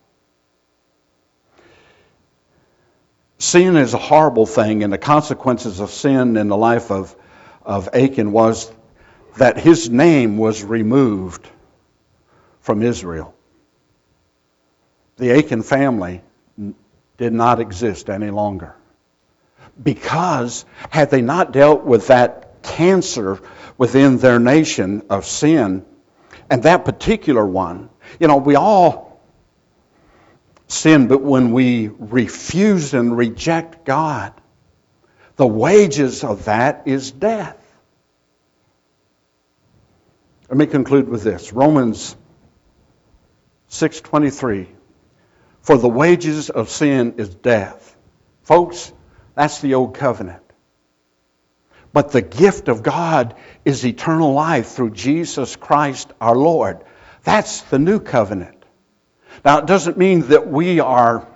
Sin 3.43 3.77
is 3.77 3.95
a 3.95 3.99
horrible 3.99 4.47
thing, 4.47 4.83
and 4.83 4.93
the 4.93 4.99
consequences 4.99 5.81
of 5.81 5.91
sin 5.91 6.37
in 6.37 6.49
the 6.49 6.57
life 6.57 6.91
of, 6.91 7.15
of 7.65 7.89
Achan 7.93 8.33
was 8.33 8.71
that 9.37 9.59
his 9.59 9.91
name 9.91 10.37
was 10.37 10.63
removed 10.63 11.49
from 12.61 12.83
Israel 12.83 13.35
the 15.23 15.39
Achan 15.39 15.63
family 15.63 16.21
did 17.17 17.33
not 17.33 17.61
exist 17.61 18.11
any 18.11 18.31
longer. 18.31 18.75
Because 19.81 20.65
had 20.91 21.11
they 21.11 21.23
not 21.23 21.53
dealt 21.53 21.85
with 21.85 22.09
that 22.09 22.63
cancer 22.63 23.41
within 23.79 24.19
their 24.19 24.41
nation 24.41 25.03
of 25.09 25.25
sin, 25.25 25.85
and 26.51 26.65
that 26.65 26.85
particular 26.85 27.47
one, 27.47 27.89
you 28.19 28.27
know, 28.27 28.39
we 28.39 28.57
all 28.57 29.12
sin, 30.73 31.09
but 31.09 31.23
when 31.23 31.53
we 31.53 31.89
refuse 31.89 32.95
and 32.95 33.17
reject 33.17 33.85
God, 33.85 34.33
the 35.37 35.47
wages 35.47 36.25
of 36.25 36.47
that 36.47 36.83
is 36.87 37.11
death. 37.11 37.59
Let 40.49 40.59
me 40.59 40.67
conclude 40.67 41.09
with 41.09 41.23
this. 41.23 41.53
Romans 41.53 42.17
6:23 43.69 44.69
for 45.63 45.79
the 45.79 45.89
wages 45.89 46.51
of 46.51 46.69
sin 46.69 47.15
is 47.19 47.35
death. 47.35 47.97
Folks, 48.43 48.93
that's 49.35 49.61
the 49.61 49.75
old 49.75 49.95
covenant. 49.95 50.43
But 51.93 52.11
the 52.11 52.23
gift 52.23 52.69
of 52.69 52.83
God 52.83 53.35
is 53.65 53.87
eternal 53.87 54.33
life 54.33 54.69
through 54.69 54.91
Jesus 54.91 55.57
Christ 55.57 56.13
our 56.21 56.37
Lord. 56.37 56.85
That's 57.23 57.63
the 57.63 57.79
new 57.79 58.01
covenant. 58.01 58.62
Now, 59.45 59.59
it 59.59 59.67
doesn't 59.67 59.97
mean 59.97 60.29
that 60.29 60.49
we 60.49 60.81
are, 60.81 61.27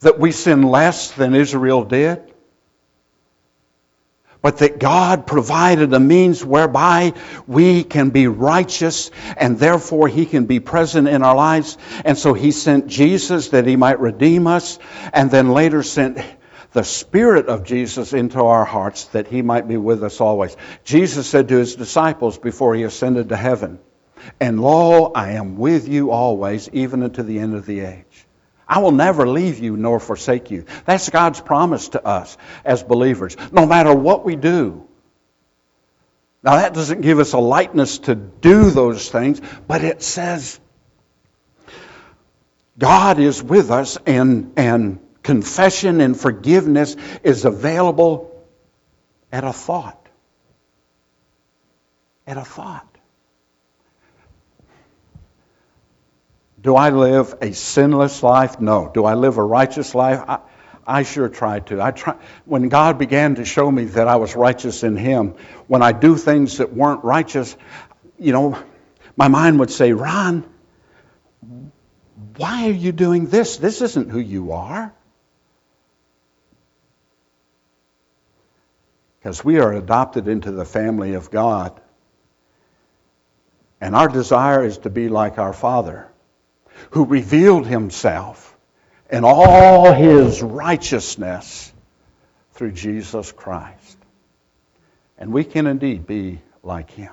that 0.00 0.18
we 0.18 0.32
sin 0.32 0.62
less 0.62 1.10
than 1.12 1.34
Israel 1.34 1.84
did 1.84 2.34
but 4.44 4.58
that 4.58 4.78
God 4.78 5.26
provided 5.26 5.94
a 5.94 5.98
means 5.98 6.44
whereby 6.44 7.14
we 7.46 7.82
can 7.82 8.10
be 8.10 8.26
righteous 8.26 9.10
and 9.38 9.58
therefore 9.58 10.06
He 10.06 10.26
can 10.26 10.44
be 10.44 10.60
present 10.60 11.08
in 11.08 11.22
our 11.22 11.34
lives. 11.34 11.78
And 12.04 12.18
so 12.18 12.34
He 12.34 12.50
sent 12.50 12.86
Jesus 12.86 13.48
that 13.48 13.66
He 13.66 13.76
might 13.76 14.00
redeem 14.00 14.46
us 14.46 14.78
and 15.14 15.30
then 15.30 15.52
later 15.52 15.82
sent 15.82 16.18
the 16.72 16.84
Spirit 16.84 17.46
of 17.46 17.64
Jesus 17.64 18.12
into 18.12 18.38
our 18.40 18.66
hearts 18.66 19.06
that 19.06 19.28
He 19.28 19.40
might 19.40 19.66
be 19.66 19.78
with 19.78 20.04
us 20.04 20.20
always. 20.20 20.54
Jesus 20.84 21.26
said 21.26 21.48
to 21.48 21.56
His 21.56 21.74
disciples 21.74 22.36
before 22.36 22.74
He 22.74 22.82
ascended 22.82 23.30
to 23.30 23.36
heaven, 23.36 23.78
And 24.40 24.60
lo, 24.60 25.12
I 25.14 25.32
am 25.32 25.56
with 25.56 25.88
you 25.88 26.10
always, 26.10 26.68
even 26.70 27.02
unto 27.02 27.22
the 27.22 27.38
end 27.38 27.54
of 27.54 27.66
the 27.66 27.80
age. 27.80 28.26
I 28.66 28.78
will 28.78 28.92
never 28.92 29.28
leave 29.28 29.58
you 29.58 29.76
nor 29.76 30.00
forsake 30.00 30.50
you. 30.50 30.64
That's 30.86 31.08
God's 31.10 31.40
promise 31.40 31.90
to 31.90 32.04
us 32.04 32.36
as 32.64 32.82
believers, 32.82 33.36
no 33.52 33.66
matter 33.66 33.94
what 33.94 34.24
we 34.24 34.36
do. 34.36 34.86
Now, 36.42 36.56
that 36.56 36.74
doesn't 36.74 37.00
give 37.00 37.18
us 37.20 37.32
a 37.32 37.38
lightness 37.38 38.00
to 38.00 38.14
do 38.14 38.70
those 38.70 39.10
things, 39.10 39.40
but 39.66 39.82
it 39.82 40.02
says 40.02 40.60
God 42.76 43.18
is 43.18 43.42
with 43.42 43.70
us 43.70 43.96
and, 44.04 44.52
and 44.56 44.98
confession 45.22 46.00
and 46.00 46.18
forgiveness 46.18 46.96
is 47.22 47.44
available 47.44 48.30
at 49.32 49.44
a 49.44 49.52
thought. 49.52 50.06
At 52.26 52.36
a 52.36 52.44
thought. 52.44 52.93
Do 56.64 56.76
I 56.76 56.88
live 56.88 57.34
a 57.42 57.52
sinless 57.52 58.22
life? 58.22 58.58
No. 58.58 58.90
Do 58.92 59.04
I 59.04 59.14
live 59.14 59.36
a 59.36 59.42
righteous 59.44 59.94
life? 59.94 60.24
I, 60.26 60.38
I 60.86 61.02
sure 61.02 61.28
tried 61.28 61.66
to. 61.66 61.82
I 61.82 61.90
try, 61.90 62.16
when 62.46 62.70
God 62.70 62.98
began 62.98 63.34
to 63.34 63.44
show 63.44 63.70
me 63.70 63.84
that 63.84 64.08
I 64.08 64.16
was 64.16 64.34
righteous 64.34 64.82
in 64.82 64.96
Him, 64.96 65.34
when 65.66 65.82
I 65.82 65.92
do 65.92 66.16
things 66.16 66.58
that 66.58 66.72
weren't 66.72 67.04
righteous, 67.04 67.54
you 68.18 68.32
know, 68.32 68.58
my 69.14 69.28
mind 69.28 69.60
would 69.60 69.70
say, 69.70 69.92
Ron, 69.92 70.48
why 72.36 72.66
are 72.66 72.72
you 72.72 72.92
doing 72.92 73.26
this? 73.26 73.58
This 73.58 73.82
isn't 73.82 74.10
who 74.10 74.18
you 74.18 74.52
are. 74.52 74.94
Because 79.18 79.44
we 79.44 79.60
are 79.60 79.74
adopted 79.74 80.28
into 80.28 80.50
the 80.50 80.64
family 80.64 81.12
of 81.12 81.30
God. 81.30 81.78
And 83.82 83.94
our 83.94 84.08
desire 84.08 84.64
is 84.64 84.78
to 84.78 84.90
be 84.90 85.10
like 85.10 85.38
our 85.38 85.52
Father, 85.52 86.10
who 86.90 87.04
revealed 87.04 87.66
Himself 87.66 88.56
in 89.10 89.24
all 89.24 89.92
His 89.92 90.42
righteousness 90.42 91.72
through 92.52 92.72
Jesus 92.72 93.32
Christ. 93.32 93.98
And 95.18 95.32
we 95.32 95.44
can 95.44 95.66
indeed 95.66 96.06
be 96.06 96.40
like 96.62 96.90
Him. 96.90 97.12